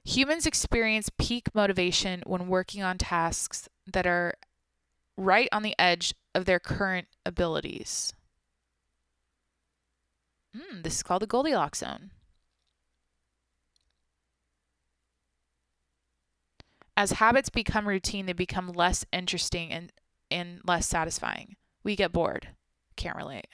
[0.06, 4.36] Humans experience peak motivation when working on tasks that are
[5.18, 8.14] right on the edge of their current abilities.
[10.56, 12.12] Mm, this is called the Goldilocks zone.
[16.96, 19.92] As habits become routine, they become less interesting and,
[20.30, 21.56] and less satisfying.
[21.84, 22.50] We get bored.
[22.96, 23.48] Can't relate.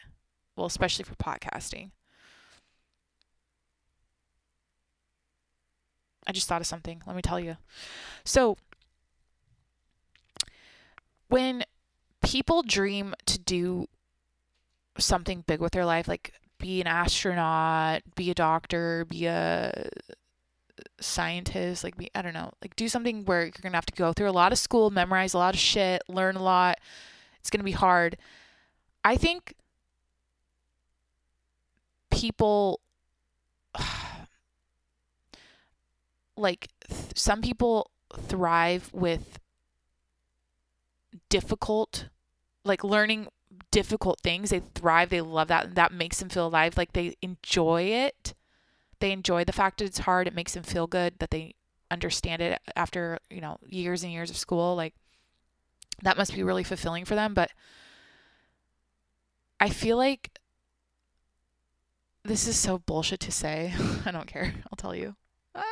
[0.58, 1.92] Well, especially for podcasting.
[6.28, 7.02] I just thought of something.
[7.08, 7.58] Let me tell you.
[8.26, 8.58] So,
[11.30, 11.64] when
[12.22, 13.88] people dream to do
[14.98, 19.90] something big with their life, like be an astronaut, be a doctor, be a
[21.00, 24.14] scientist, like be I don't know, like do something where you're gonna have to go
[24.14, 26.78] through a lot of school, memorize a lot of shit, learn a lot.
[27.40, 28.18] It's gonna be hard.
[29.04, 29.56] I think
[32.12, 32.82] people
[36.38, 39.40] like th- some people thrive with
[41.30, 42.10] difficult
[42.64, 43.28] like learning
[43.72, 47.84] difficult things they thrive they love that that makes them feel alive like they enjoy
[47.84, 48.34] it
[49.00, 50.28] they enjoy the fact that it's hard.
[50.28, 51.56] It makes them feel good that they
[51.90, 54.76] understand it after, you know, years and years of school.
[54.76, 54.94] Like
[56.02, 57.34] that must be really fulfilling for them.
[57.34, 57.52] But
[59.60, 60.40] I feel like
[62.24, 63.74] this is so bullshit to say.
[64.06, 64.54] I don't care.
[64.66, 65.16] I'll tell you.
[65.56, 65.64] Ah.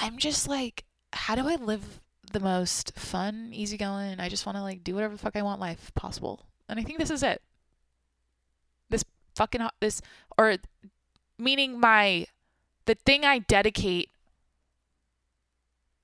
[0.00, 2.00] I'm just like, how do I live
[2.32, 4.20] the most fun, easygoing?
[4.20, 6.46] I just want to like do whatever the fuck I want life possible.
[6.68, 7.42] And I think this is it
[8.88, 9.04] This
[9.34, 10.00] fucking this
[10.38, 10.56] or
[11.38, 12.26] meaning my
[12.86, 14.08] the thing I dedicate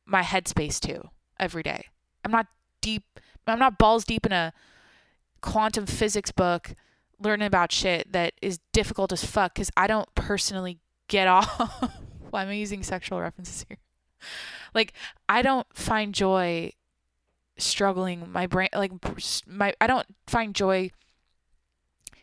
[0.05, 1.87] my headspace to every day.
[2.25, 2.47] I'm not
[2.81, 3.05] deep
[3.47, 4.53] I'm not balls deep in a
[5.41, 6.75] quantum physics book
[7.19, 10.79] learning about shit that is difficult as fuck cuz I don't personally
[11.09, 11.93] get off
[12.33, 13.79] well, I'm using sexual references here.
[14.75, 14.93] Like
[15.29, 16.73] I don't find joy
[17.57, 18.93] struggling my brain like
[19.47, 20.91] my I don't find joy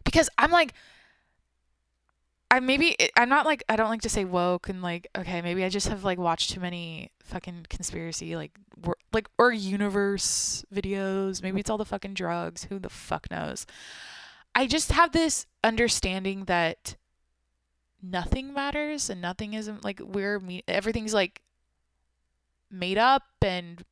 [0.06, 0.74] because I'm like
[2.50, 5.64] I maybe I'm not like I don't like to say woke and like okay maybe
[5.64, 8.52] I just have like watched too many fucking conspiracy like
[8.82, 11.42] wor- like or universe videos.
[11.42, 12.66] Maybe it's all the fucking drugs.
[12.66, 13.66] Who the fuck knows?
[14.54, 16.96] I just have this understanding that
[18.02, 21.42] nothing matters and nothing isn't like we're me everything's like
[22.76, 23.84] made up and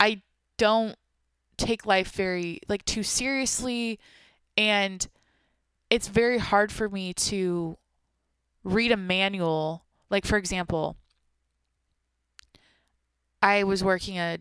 [0.00, 0.22] I
[0.56, 0.96] don't
[1.56, 3.98] take life very like too seriously
[4.56, 5.06] and
[5.90, 7.76] it's very hard for me to
[8.64, 9.84] read a manual.
[10.10, 10.96] Like for example
[13.42, 14.38] I was working a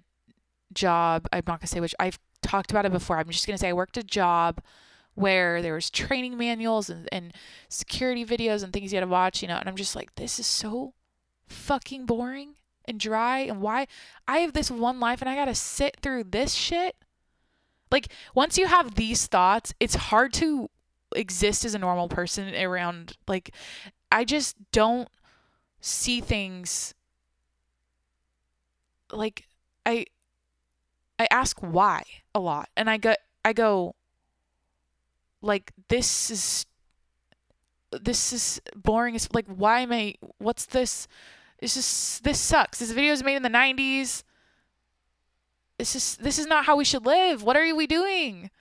[0.74, 3.56] job I'm not going to say which I've talked about it before I'm just going
[3.56, 4.62] to say I worked a job
[5.16, 7.34] where there was training manuals and, and
[7.70, 10.40] security videos and things you had to watch, you know, and I'm just like, this
[10.40, 10.94] is so
[11.48, 13.88] fucking boring and dry and why
[14.28, 16.96] I have this one life and I gotta sit through this shit.
[17.92, 20.70] Like once you have these thoughts, it's hard to
[21.16, 23.54] exist as a normal person around like
[24.12, 25.10] I just don't
[25.80, 26.94] see things
[29.12, 29.46] like
[29.86, 30.06] I
[31.20, 32.04] I ask why
[32.34, 33.16] a lot and I go
[33.46, 33.96] I go
[35.42, 36.66] like this is
[37.92, 41.08] this is boring as like why am I what's this
[41.64, 42.80] this is this sucks.
[42.80, 44.24] This video is made in the 90s.
[45.78, 47.42] This is this is not how we should live.
[47.42, 48.52] What are we doing?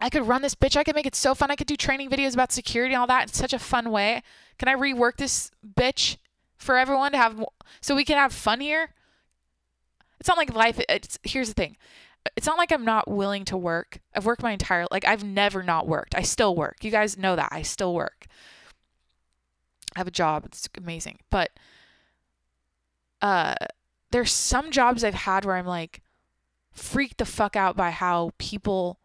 [0.00, 0.76] I could run this bitch.
[0.76, 1.50] I could make it so fun.
[1.50, 4.22] I could do training videos about security and all that in such a fun way.
[4.58, 6.18] Can I rework this bitch
[6.56, 7.44] for everyone to have
[7.80, 8.90] so we can have fun here?
[10.20, 10.80] It's not like life.
[10.88, 11.76] It's here's the thing
[12.36, 13.98] it's not like I'm not willing to work.
[14.14, 16.14] I've worked my entire like I've never not worked.
[16.14, 16.84] I still work.
[16.84, 17.48] You guys know that.
[17.50, 18.26] I still work.
[19.94, 20.44] I have a job.
[20.46, 21.18] It's amazing.
[21.30, 21.50] But
[23.22, 23.54] uh
[24.10, 26.02] there's some jobs I've had where I'm like
[26.70, 28.98] freaked the fuck out by how people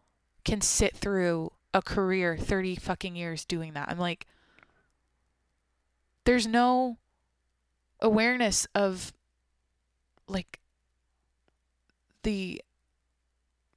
[0.44, 3.88] can sit through a career 30 fucking years doing that.
[3.88, 4.26] I'm like
[6.24, 6.98] there's no
[8.00, 9.12] awareness of
[10.28, 10.60] like
[12.22, 12.62] the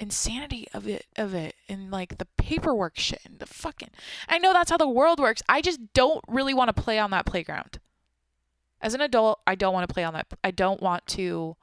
[0.04, 3.90] insanity of it of it and like the paperwork shit and the fucking
[4.28, 5.42] I know that's how the world works.
[5.48, 7.80] I just don't really want to play on that playground.
[8.82, 10.28] As an adult, I don't want to play on that.
[10.44, 11.56] I don't want to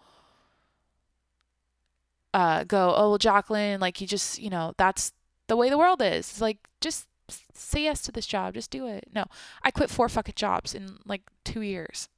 [2.33, 5.13] uh go, "Oh, well, Jacqueline, like you just, you know, that's
[5.47, 7.09] the way the world is." It's like just
[7.53, 9.09] say yes to this job, just do it.
[9.15, 9.27] No.
[9.63, 12.09] I quit four fucking jobs in like 2 years.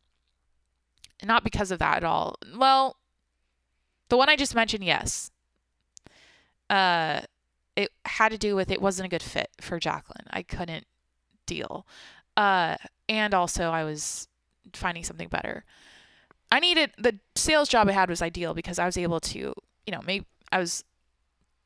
[1.23, 2.37] Not because of that at all.
[2.57, 2.97] Well,
[4.09, 5.32] the one I just mentioned, yes
[6.73, 7.21] uh,
[7.77, 10.27] it had to do with it wasn't a good fit for Jacqueline.
[10.31, 10.87] I couldn't
[11.47, 11.87] deal.
[12.37, 12.77] Uh,
[13.09, 14.27] and also I was
[14.73, 15.65] finding something better.
[16.51, 19.93] I needed the sales job I had was ideal because I was able to, you
[19.93, 20.83] know, maybe I was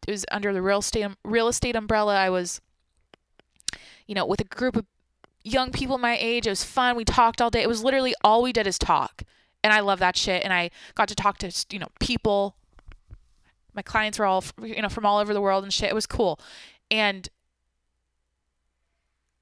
[0.06, 2.16] it was under the real estate real estate umbrella.
[2.16, 2.60] I was
[4.06, 4.86] you know, with a group of
[5.42, 6.46] young people my age.
[6.46, 6.96] It was fun.
[6.96, 7.62] We talked all day.
[7.62, 9.22] It was literally all we did is talk.
[9.62, 12.56] And I love that shit and I got to talk to, you know, people
[13.76, 15.90] my clients were all you know from all over the world and shit.
[15.90, 16.40] It was cool,
[16.90, 17.28] and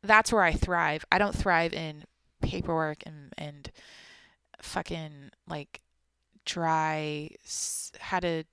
[0.03, 1.05] that's where I thrive.
[1.11, 2.05] I don't thrive in
[2.43, 3.71] paperwork and and
[4.61, 5.81] fucking like
[6.45, 7.31] dry
[8.01, 8.45] how to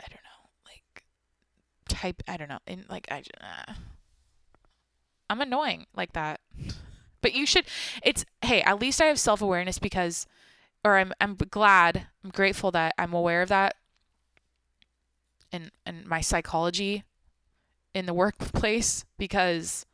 [0.00, 1.04] I don't know like
[1.88, 3.72] type I don't know in like I uh,
[5.30, 6.40] I'm annoying like that.
[7.22, 7.64] But you should
[8.02, 10.26] it's hey, at least I have self-awareness because
[10.84, 13.76] or I'm I'm glad, I'm grateful that I'm aware of that
[15.54, 17.04] and and my psychology
[17.94, 19.86] in the workplace because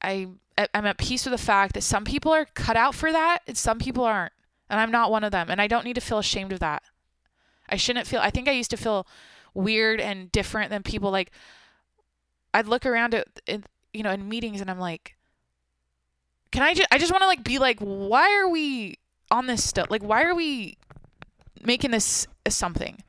[0.00, 0.28] I
[0.74, 3.56] I'm at peace with the fact that some people are cut out for that and
[3.56, 4.32] some people aren't.
[4.68, 6.82] And I'm not one of them and I don't need to feel ashamed of that.
[7.68, 9.06] I shouldn't feel I think I used to feel
[9.54, 11.30] weird and different than people like
[12.54, 13.62] I'd look around at, at
[13.92, 15.14] you know in meetings and I'm like
[16.50, 18.96] can I just I just want to like be like why are we
[19.30, 19.90] on this stuff?
[19.90, 20.78] Like why are we
[21.62, 23.02] making this something?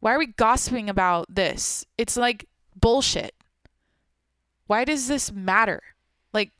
[0.00, 1.84] Why are we gossiping about this?
[1.98, 3.34] It's like bullshit.
[4.66, 5.82] Why does this matter?
[6.32, 6.50] Like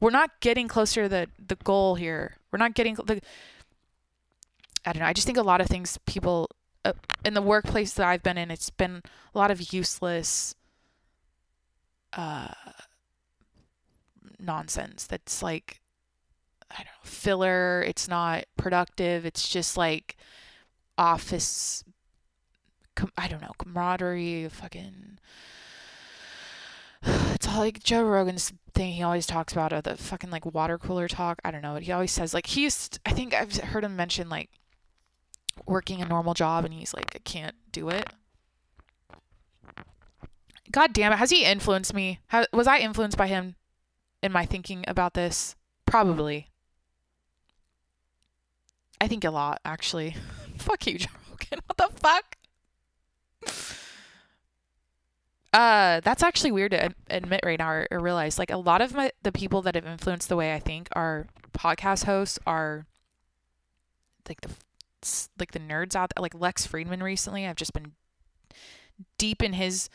[0.00, 2.36] we're not getting closer to the the goal here.
[2.52, 3.20] We're not getting the
[4.86, 5.08] I don't know.
[5.08, 6.50] I just think a lot of things people
[6.84, 6.92] uh,
[7.24, 9.02] in the workplace that I've been in, it's been
[9.34, 10.54] a lot of useless
[12.12, 12.54] uh
[14.38, 15.80] nonsense that's like
[16.70, 19.24] I don't know, filler, it's not productive.
[19.24, 20.16] It's just like
[20.96, 21.84] office
[22.94, 25.18] com- I don't know, camaraderie, fucking
[27.34, 30.78] it's all like Joe Rogan's thing he always talks about uh, the fucking like water
[30.78, 31.40] cooler talk.
[31.44, 31.76] I don't know.
[31.76, 34.50] He always says like he he's I think I've heard him mention like
[35.66, 38.08] working a normal job and he's like I can't do it.
[40.70, 41.16] God damn it.
[41.16, 42.20] Has he influenced me?
[42.28, 43.54] How, was I influenced by him
[44.22, 45.54] in my thinking about this?
[45.86, 46.48] Probably.
[49.00, 50.16] I think a lot, actually.
[50.64, 51.60] Fuck you, Joe Rogan.
[51.66, 52.36] What the fuck?
[55.52, 58.38] Uh, that's actually weird to ad- admit right now or, or realize.
[58.38, 61.26] Like a lot of my the people that have influenced the way I think are
[61.52, 62.86] podcast hosts are
[64.28, 64.50] like the
[65.38, 66.22] like the nerds out there.
[66.22, 67.92] Like Lex Fridman recently, I've just been
[69.18, 69.90] deep in his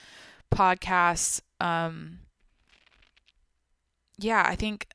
[0.53, 1.41] podcasts.
[1.59, 2.19] Um,
[4.17, 4.87] yeah, I think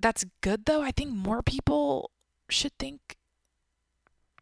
[0.00, 0.82] that's good though.
[0.82, 2.10] I think more people
[2.48, 3.16] should think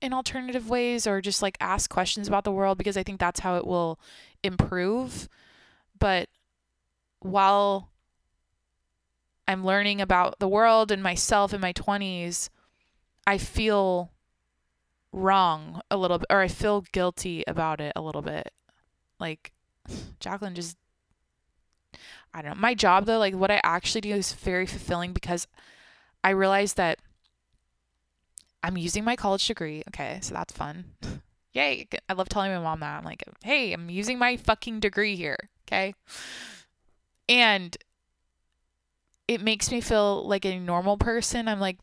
[0.00, 3.40] in alternative ways or just like ask questions about the world because I think that's
[3.40, 3.98] how it will
[4.42, 5.28] improve.
[5.98, 6.28] But
[7.20, 7.90] while
[9.46, 12.48] I'm learning about the world and myself in my 20s,
[13.26, 14.10] I feel
[15.12, 18.52] wrong a little bit or I feel guilty about it a little bit.
[19.18, 19.52] Like
[20.20, 20.76] Jacqueline just
[22.32, 22.60] I don't know.
[22.60, 25.46] My job though, like what I actually do is very fulfilling because
[26.22, 27.00] I realize that
[28.62, 29.82] I'm using my college degree.
[29.88, 30.84] Okay, so that's fun.
[31.52, 31.88] Yay.
[32.08, 32.98] I love telling my mom that.
[32.98, 35.36] I'm like, hey, I'm using my fucking degree here.
[35.66, 35.94] Okay.
[37.28, 37.76] And
[39.28, 41.48] it makes me feel like a normal person.
[41.48, 41.78] I'm like,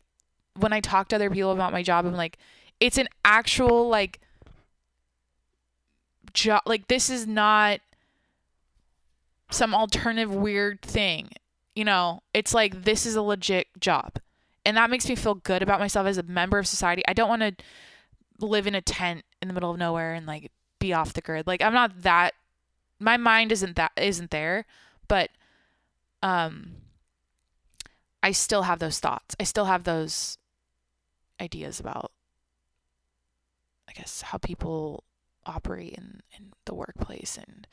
[0.56, 2.38] when I talk to other people about my job, I'm like,
[2.80, 4.20] it's an actual, like,
[6.32, 6.62] job.
[6.66, 7.80] Like, this is not
[9.50, 11.30] some alternative weird thing.
[11.74, 14.18] You know, it's like, this is a legit job.
[14.68, 17.02] And that makes me feel good about myself as a member of society.
[17.08, 17.56] I don't want to
[18.38, 21.46] live in a tent in the middle of nowhere and like be off the grid.
[21.46, 22.34] Like I'm not that
[23.00, 24.66] my mind isn't that isn't there,
[25.08, 25.30] but
[26.22, 26.72] um
[28.22, 29.34] I still have those thoughts.
[29.40, 30.36] I still have those
[31.40, 32.12] ideas about
[33.88, 35.02] I guess how people
[35.46, 37.66] operate in in the workplace and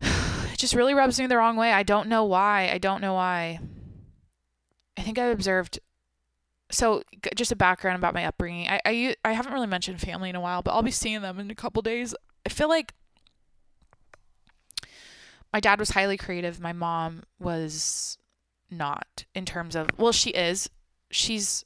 [0.52, 1.72] it just really rubs me the wrong way.
[1.72, 2.70] I don't know why.
[2.72, 3.58] I don't know why.
[4.96, 5.80] I think I observed
[6.70, 7.02] so
[7.34, 8.68] just a background about my upbringing.
[8.68, 11.38] I, I I haven't really mentioned family in a while, but I'll be seeing them
[11.38, 12.14] in a couple days.
[12.46, 12.94] I feel like
[15.52, 16.60] my dad was highly creative.
[16.60, 18.18] My mom was
[18.70, 20.68] not in terms of well, she is.
[21.10, 21.64] She's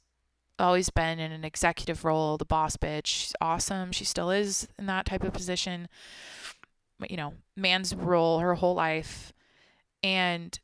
[0.59, 3.07] always been in an executive role, the boss bitch.
[3.07, 3.91] She's awesome.
[3.91, 5.87] She still is in that type of position.
[6.99, 9.33] But you know, man's role her whole life.
[10.03, 10.57] And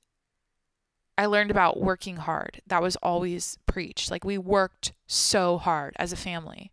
[1.18, 2.62] I learned about working hard.
[2.68, 4.12] That was always preached.
[4.12, 6.72] Like we worked so hard as a family.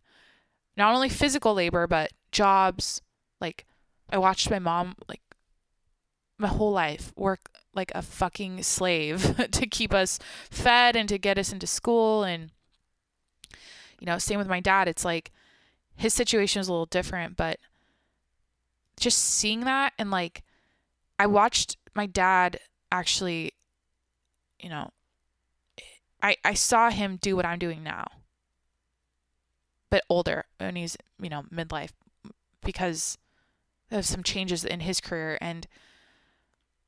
[0.75, 3.01] Not only physical labor, but jobs.
[3.39, 3.65] Like
[4.09, 5.21] I watched my mom like
[6.37, 11.37] my whole life work like a fucking slave to keep us fed and to get
[11.37, 12.51] us into school and
[13.99, 14.89] you know, same with my dad.
[14.89, 15.31] It's like
[15.95, 17.59] his situation is a little different, but
[18.99, 20.43] just seeing that and like
[21.17, 22.59] I watched my dad
[22.91, 23.53] actually
[24.63, 24.89] you know,
[26.21, 28.07] I I saw him do what I'm doing now,
[29.89, 31.91] but older and he's you know midlife,
[32.63, 33.17] because
[33.91, 35.67] of some changes in his career, and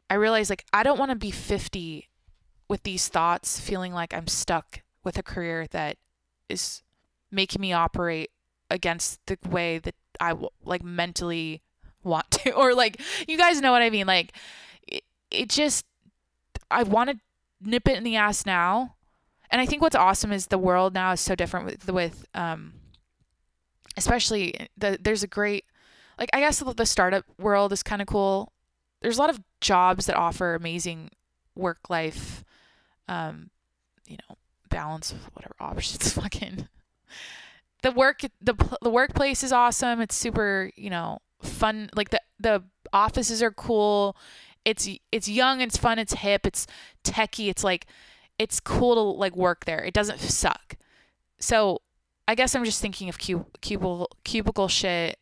[0.10, 2.10] I realized like I don't want to be 50
[2.70, 5.98] with these thoughts, feeling like I'm stuck with a career that
[6.48, 6.82] is
[7.30, 8.32] making me operate
[8.72, 10.34] against the way that I
[10.64, 11.62] like mentally
[12.04, 14.32] want to, or like you guys know what I mean, like
[14.88, 15.86] it, it just
[16.72, 17.20] I want to
[17.66, 18.96] nip it in the ass now.
[19.50, 22.74] And I think what's awesome is the world now is so different with with um
[23.98, 25.66] especially the there's a great
[26.20, 28.52] like I guess the startup world is kind of cool.
[29.02, 31.12] There's a lot of jobs that offer amazing
[31.56, 32.44] work life
[33.08, 33.50] um
[34.08, 34.38] you know
[34.70, 36.68] balance whatever options fucking
[37.82, 40.02] the work the the workplace is awesome.
[40.02, 44.18] It's super, you know, fun like the the offices are cool
[44.66, 46.66] it's it's young, it's fun, it's hip, it's
[47.06, 47.88] techy, it's like
[48.38, 49.84] it's cool to like work there.
[49.84, 50.76] It doesn't suck.
[51.40, 51.82] So
[52.28, 55.18] I guess I'm just thinking of cub- cubicle cubicle shit,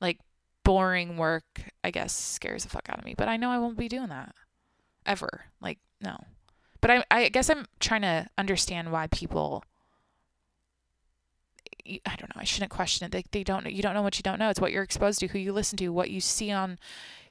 [0.00, 0.18] like
[0.64, 1.44] boring work.
[1.82, 3.14] I guess scares the fuck out of me.
[3.16, 4.34] But I know I won't be doing that
[5.06, 5.46] ever.
[5.60, 6.18] Like no.
[6.80, 9.64] But I I guess I'm trying to understand why people.
[11.86, 12.40] I don't know.
[12.40, 13.10] I shouldn't question it.
[13.10, 13.68] They, they don't.
[13.72, 14.50] You don't know what you don't know.
[14.50, 16.78] It's what you're exposed to, who you listen to, what you see on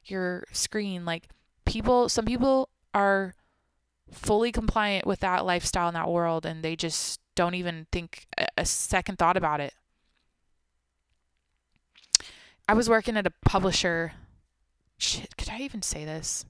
[0.03, 1.05] your screen.
[1.05, 1.29] Like
[1.65, 3.35] people, some people are
[4.11, 8.47] fully compliant with that lifestyle in that world and they just don't even think a,
[8.57, 9.73] a second thought about it.
[12.67, 14.13] I was working at a publisher.
[14.97, 16.45] Shit, could I even say this?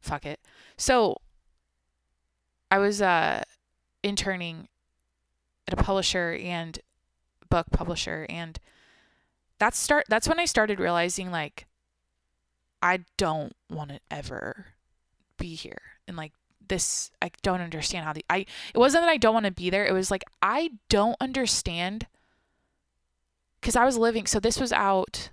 [0.00, 0.40] Fuck it.
[0.76, 1.16] So
[2.70, 3.42] I was uh
[4.02, 4.68] interning
[5.66, 6.78] at a publisher and
[7.50, 8.60] book publisher and
[9.58, 11.66] that's start that's when I started realizing like
[12.82, 14.66] I don't want to ever
[15.36, 15.80] be here.
[16.06, 16.32] And like
[16.68, 18.38] this, I don't understand how the, I,
[18.74, 19.86] it wasn't that I don't want to be there.
[19.86, 22.06] It was like, I don't understand.
[23.60, 25.30] Cause I was living, so this was out,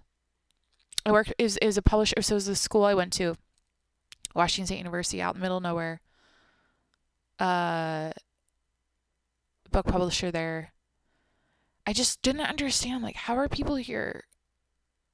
[1.05, 2.21] I worked is is a publisher.
[2.21, 3.35] So it was the school I went to,
[4.33, 6.01] Washington State University, out in the middle of nowhere.
[7.39, 8.11] Uh,
[9.71, 10.73] book publisher there.
[11.85, 14.23] I just didn't understand like how are people here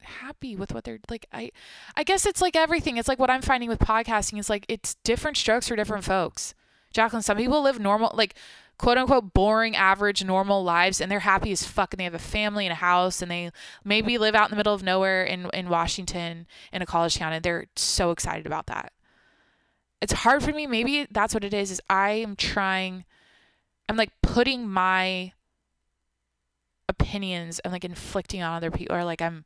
[0.03, 1.51] happy with what they're like I
[1.95, 2.97] I guess it's like everything.
[2.97, 6.53] It's like what I'm finding with podcasting is like it's different strokes for different folks.
[6.93, 8.35] Jacqueline, some people live normal like
[8.77, 12.19] quote unquote boring, average, normal lives and they're happy as fuck and they have a
[12.19, 13.51] family and a house and they
[13.83, 17.31] maybe live out in the middle of nowhere in, in Washington in a college town
[17.31, 18.91] and they're so excited about that.
[20.01, 20.65] It's hard for me.
[20.65, 23.05] Maybe that's what it is, is I am trying
[23.87, 25.33] I'm like putting my
[26.87, 29.45] opinions and like inflicting on other people or like I'm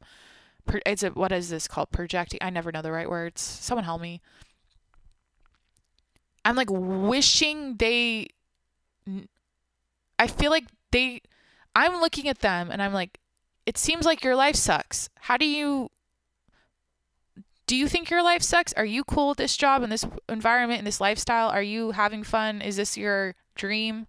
[0.85, 1.91] it's a, what is this called?
[1.91, 3.41] Projecting I never know the right words.
[3.41, 4.21] Someone help me.
[6.43, 8.27] I'm like wishing they
[10.19, 11.21] I feel like they
[11.75, 13.19] I'm looking at them and I'm like
[13.65, 15.09] it seems like your life sucks.
[15.21, 15.89] How do you
[17.67, 18.73] do you think your life sucks?
[18.73, 21.49] Are you cool with this job and this environment and this lifestyle?
[21.49, 22.61] Are you having fun?
[22.61, 24.05] Is this your dream?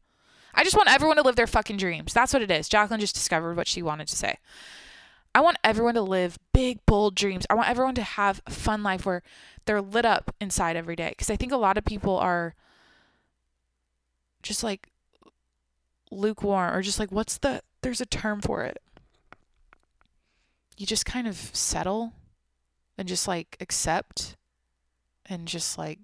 [0.55, 2.13] I just want everyone to live their fucking dreams.
[2.13, 2.69] That's what it is.
[2.69, 4.39] Jacqueline just discovered what she wanted to say.
[5.37, 7.45] I want everyone to live big, bold dreams.
[7.51, 9.23] I want everyone to have a fun life where
[9.67, 11.11] they're lit up inside every day.
[11.11, 12.55] Because I think a lot of people are
[14.43, 14.89] just like
[16.11, 18.79] lukewarm or just like, what's the, there's a term for it.
[20.79, 22.15] You just kind of settle
[22.97, 24.37] and just like accept
[25.27, 25.99] and just like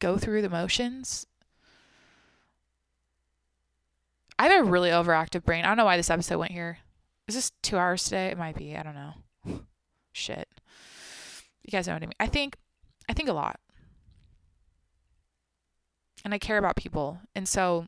[0.00, 1.26] go through the motions
[4.38, 5.64] I have a really overactive brain.
[5.64, 6.78] I don't know why this episode went here.
[7.26, 8.28] Is this two hours today?
[8.28, 8.76] It might be.
[8.76, 9.60] I don't know.
[10.12, 10.48] Shit.
[11.62, 12.14] You guys know what I mean.
[12.20, 12.56] I think
[13.08, 13.58] I think a lot.
[16.24, 17.18] And I care about people.
[17.34, 17.86] And so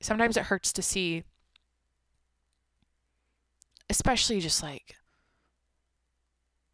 [0.00, 1.24] sometimes it hurts to see
[3.88, 4.96] especially just like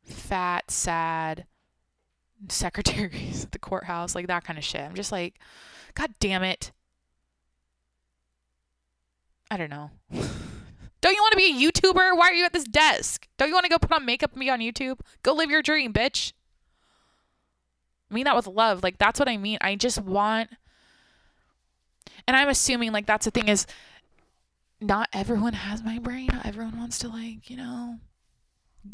[0.05, 1.47] fat, sad
[2.49, 4.81] secretaries at the courthouse, like that kind of shit.
[4.81, 5.39] I'm just like,
[5.95, 6.73] God damn it.
[9.51, 9.91] I don't know.
[11.03, 12.17] Don't you want to be a YouTuber?
[12.17, 13.27] Why are you at this desk?
[13.37, 15.01] Don't you want to go put on makeup and be on YouTube?
[15.23, 16.33] Go live your dream, bitch.
[18.11, 18.83] I mean that with love.
[18.83, 19.59] Like that's what I mean.
[19.61, 20.51] I just want
[22.27, 23.67] and I'm assuming like that's the thing is
[24.81, 26.29] not everyone has my brain.
[26.33, 27.99] Not everyone wants to like, you know,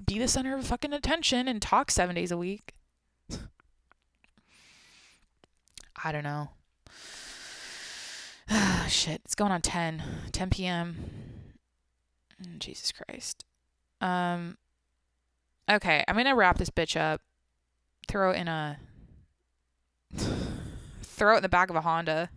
[0.07, 2.73] be the center of fucking attention and talk 7 days a week.
[6.05, 6.51] I don't know.
[8.89, 9.21] shit.
[9.27, 10.03] It's going on 10,
[10.33, 11.28] 10 p.m.
[12.59, 13.45] Jesus Christ.
[14.01, 14.59] Um,
[15.71, 17.21] okay, I'm gonna wrap this bitch up.
[18.07, 18.79] Throw it in a.
[21.03, 22.31] throw it in the back of a Honda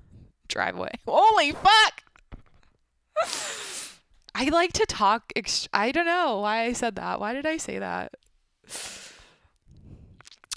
[0.47, 0.91] driveway.
[1.07, 2.03] Holy fuck!
[4.33, 5.31] I like to talk.
[5.73, 7.19] I don't know why I said that.
[7.19, 8.13] Why did I say that?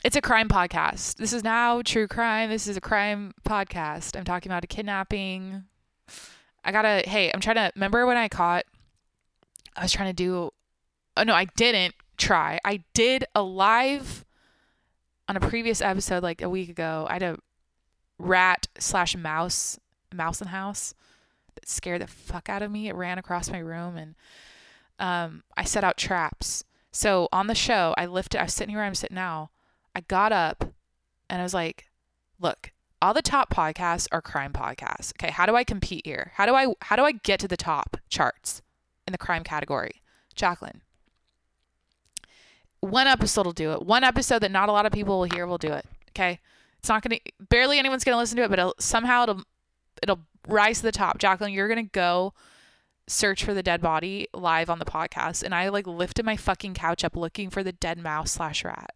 [0.04, 1.16] It's a crime podcast.
[1.16, 2.50] This is now true crime.
[2.50, 4.16] This is a crime podcast.
[4.16, 5.64] I'm talking about a kidnapping.
[6.62, 8.64] I gotta, hey, I'm trying to remember when I caught,
[9.76, 10.50] I was trying to do,
[11.16, 12.60] oh no, I didn't try.
[12.64, 14.24] I did a live
[15.28, 17.06] on a previous episode like a week ago.
[17.08, 17.38] I had a
[18.18, 19.78] rat slash mouse,
[20.12, 20.94] mouse in house
[21.54, 22.88] that scared the fuck out of me.
[22.88, 24.14] It ran across my room and
[24.98, 26.64] um, I set out traps.
[26.92, 29.50] So on the show, I lifted, I was sitting here where I'm sitting now.
[29.96, 30.72] I got up
[31.28, 31.86] and I was like,
[32.38, 32.72] look,
[33.02, 35.12] all the top podcasts are crime podcasts.
[35.14, 36.32] Okay, how do I compete here?
[36.36, 38.62] How do I how do I get to the top charts
[39.06, 40.02] in the crime category?
[40.34, 40.82] Jacqueline.
[42.80, 43.82] One episode will do it.
[43.82, 45.86] One episode that not a lot of people will hear will do it.
[46.10, 46.40] Okay?
[46.78, 49.42] It's not going to barely anyone's going to listen to it, but it'll, somehow it'll
[50.02, 51.18] it'll rise to the top.
[51.18, 52.34] Jacqueline, you're going to go
[53.06, 56.74] search for the dead body live on the podcast and I like lifted my fucking
[56.74, 58.94] couch up looking for the dead mouse slash rat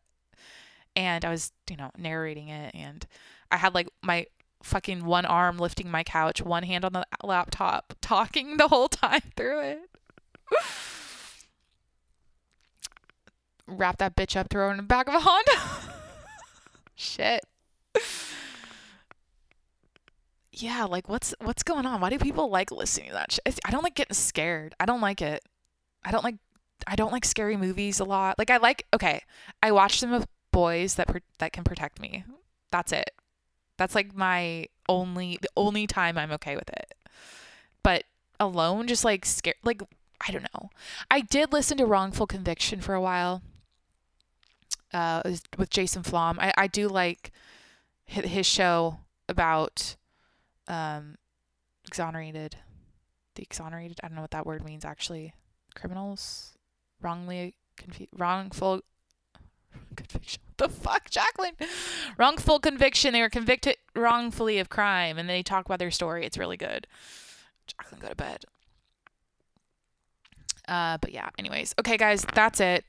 [0.96, 3.06] and I was, you know, narrating it and
[3.50, 4.26] I had like my
[4.62, 9.22] fucking one arm lifting my couch, one hand on the laptop, talking the whole time
[9.36, 9.78] through it.
[13.66, 15.52] Wrap that bitch up, throw it in the back of a Honda.
[16.96, 17.44] Shit.
[20.52, 22.00] Yeah, like what's what's going on?
[22.00, 23.60] Why do people like listening to that shit?
[23.64, 24.74] I don't like getting scared.
[24.80, 25.44] I don't like it.
[26.04, 26.36] I don't like
[26.86, 28.38] I don't like scary movies a lot.
[28.38, 29.22] Like I like okay,
[29.62, 31.08] I watch them with boys that
[31.38, 32.24] that can protect me.
[32.72, 33.12] That's it.
[33.76, 36.94] That's like my only the only time I'm okay with it.
[37.84, 38.04] But
[38.40, 39.82] alone just like scared like
[40.26, 40.70] I don't know.
[41.10, 43.42] I did listen to Wrongful Conviction for a while.
[44.92, 45.22] Uh
[45.56, 46.38] with Jason Flom.
[46.40, 47.30] I I do like
[48.04, 49.96] his show about
[50.66, 51.16] um
[51.86, 52.56] exonerated
[53.34, 55.34] the exonerated I don't know what that word means actually
[55.74, 56.56] criminals
[57.00, 58.82] wrongly confu- wrongful
[59.96, 60.40] conviction.
[60.56, 61.54] What the fuck, Jacqueline?
[62.16, 63.12] Wrongful conviction.
[63.12, 66.24] They were convicted wrongfully of crime, and they talk about their story.
[66.24, 66.86] It's really good.
[67.66, 68.44] Jacqueline, go to bed.
[70.68, 71.30] Uh, but yeah.
[71.38, 72.84] Anyways, okay, guys, that's it.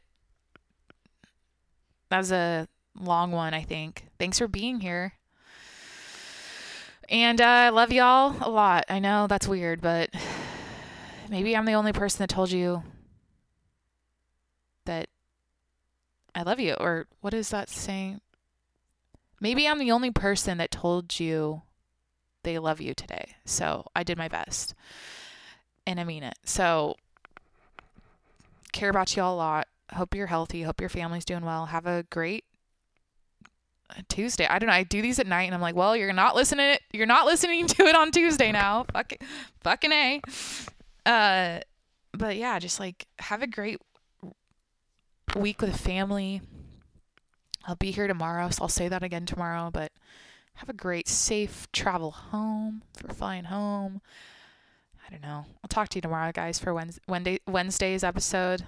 [2.09, 2.67] That was a
[2.99, 4.07] long one, I think.
[4.19, 5.13] Thanks for being here.
[7.07, 8.85] And uh, I love y'all a lot.
[8.89, 10.09] I know that's weird, but
[11.29, 12.83] maybe I'm the only person that told you
[14.85, 15.07] that
[16.35, 16.73] I love you.
[16.73, 18.21] Or what is that saying?
[19.39, 21.61] Maybe I'm the only person that told you
[22.43, 23.35] they love you today.
[23.45, 24.75] So I did my best.
[25.87, 26.37] And I mean it.
[26.43, 26.95] So
[28.71, 29.67] care about you all a lot.
[29.93, 30.63] Hope you're healthy.
[30.63, 31.67] Hope your family's doing well.
[31.67, 32.45] Have a great
[34.07, 34.45] Tuesday.
[34.45, 34.73] I don't know.
[34.73, 36.81] I do these at night and I'm like, well, you're not listening it.
[36.91, 38.85] You're not listening to it on Tuesday now.
[38.93, 39.13] Fuck
[39.61, 40.21] fucking A.
[41.05, 41.59] Uh
[42.13, 43.79] but yeah, just like have a great
[45.35, 46.41] week with family.
[47.65, 49.91] I'll be here tomorrow, so I'll say that again tomorrow, but
[50.55, 54.01] have a great safe travel home for flying home.
[55.09, 55.45] I don't know.
[55.63, 58.63] I'll talk to you tomorrow, guys, for Wednesday, Wednesday's episode.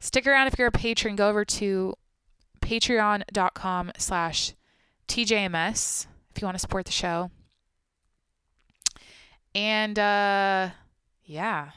[0.00, 1.14] Stick around if you're a patron.
[1.14, 1.94] Go over to
[2.60, 4.54] patreon.com slash
[5.06, 7.30] TJMS if you want to support the show.
[9.54, 10.70] And uh
[11.24, 11.70] yeah.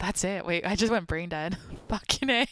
[0.00, 0.44] That's it.
[0.44, 1.56] Wait, I just went brain dead.
[1.88, 2.46] Fucking A.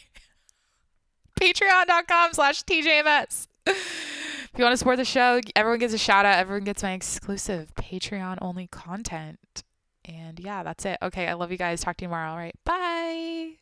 [1.39, 3.47] Patreon.com slash TJMS.
[3.67, 6.37] If you want to support the show, everyone gets a shout out.
[6.37, 9.63] Everyone gets my exclusive Patreon only content.
[10.05, 10.97] And yeah, that's it.
[11.01, 11.81] Okay, I love you guys.
[11.81, 12.31] Talk to you tomorrow.
[12.31, 12.55] All right.
[12.65, 13.53] Bye.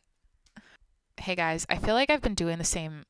[1.18, 3.04] Hey guys, I feel like I've been doing the same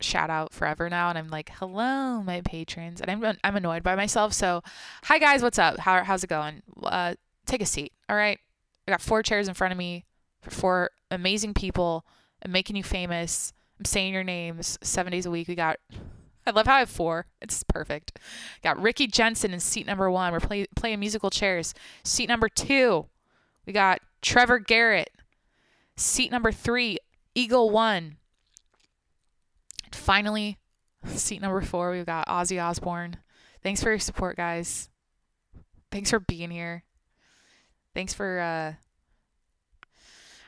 [0.00, 3.96] shout out forever now and I'm like, "Hello, my patrons." And I'm I'm annoyed by
[3.96, 4.32] myself.
[4.32, 4.62] So,
[5.04, 5.78] hi guys, what's up?
[5.80, 6.62] How how's it going?
[6.82, 7.14] Uh
[7.46, 7.92] take a seat.
[8.08, 8.38] All right?
[8.86, 10.04] I got four chairs in front of me
[10.42, 12.04] for four amazing people.
[12.44, 13.52] I'm making you famous.
[13.78, 15.48] I'm saying your names 7 days a week.
[15.48, 15.78] We got
[16.48, 17.26] I love how I have four.
[17.42, 18.18] It's perfect.
[18.62, 20.32] Got Ricky Jensen in seat number one.
[20.32, 21.74] We're play, playing musical chairs.
[22.04, 23.06] Seat number two,
[23.66, 25.10] we got Trevor Garrett.
[25.94, 26.98] Seat number three,
[27.34, 28.16] Eagle One.
[29.84, 30.58] And finally,
[31.04, 33.18] seat number four, we've got Ozzy Osbourne.
[33.62, 34.88] Thanks for your support, guys.
[35.90, 36.82] Thanks for being here.
[37.94, 38.72] Thanks for, uh,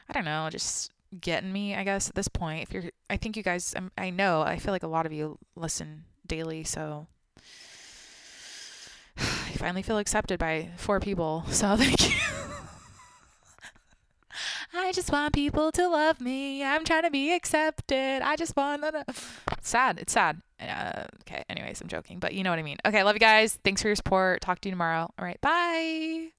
[0.08, 2.62] I don't know, just getting me, I guess, at this point.
[2.62, 5.12] If you're, I think you guys, I'm, I know, I feel like a lot of
[5.12, 7.06] you listen daily, so
[9.16, 11.44] I finally feel accepted by four people.
[11.50, 12.16] So thank you.
[14.72, 16.62] I just want people to love me.
[16.62, 18.22] I'm trying to be accepted.
[18.22, 19.04] I just want to.
[19.62, 19.98] Sad.
[19.98, 20.40] It's sad.
[20.60, 21.44] Uh, okay.
[21.48, 22.78] Anyways, I'm joking, but you know what I mean.
[22.86, 23.02] Okay.
[23.02, 23.58] Love you guys.
[23.64, 24.40] Thanks for your support.
[24.40, 25.12] Talk to you tomorrow.
[25.18, 25.40] All right.
[25.40, 26.30] Bye.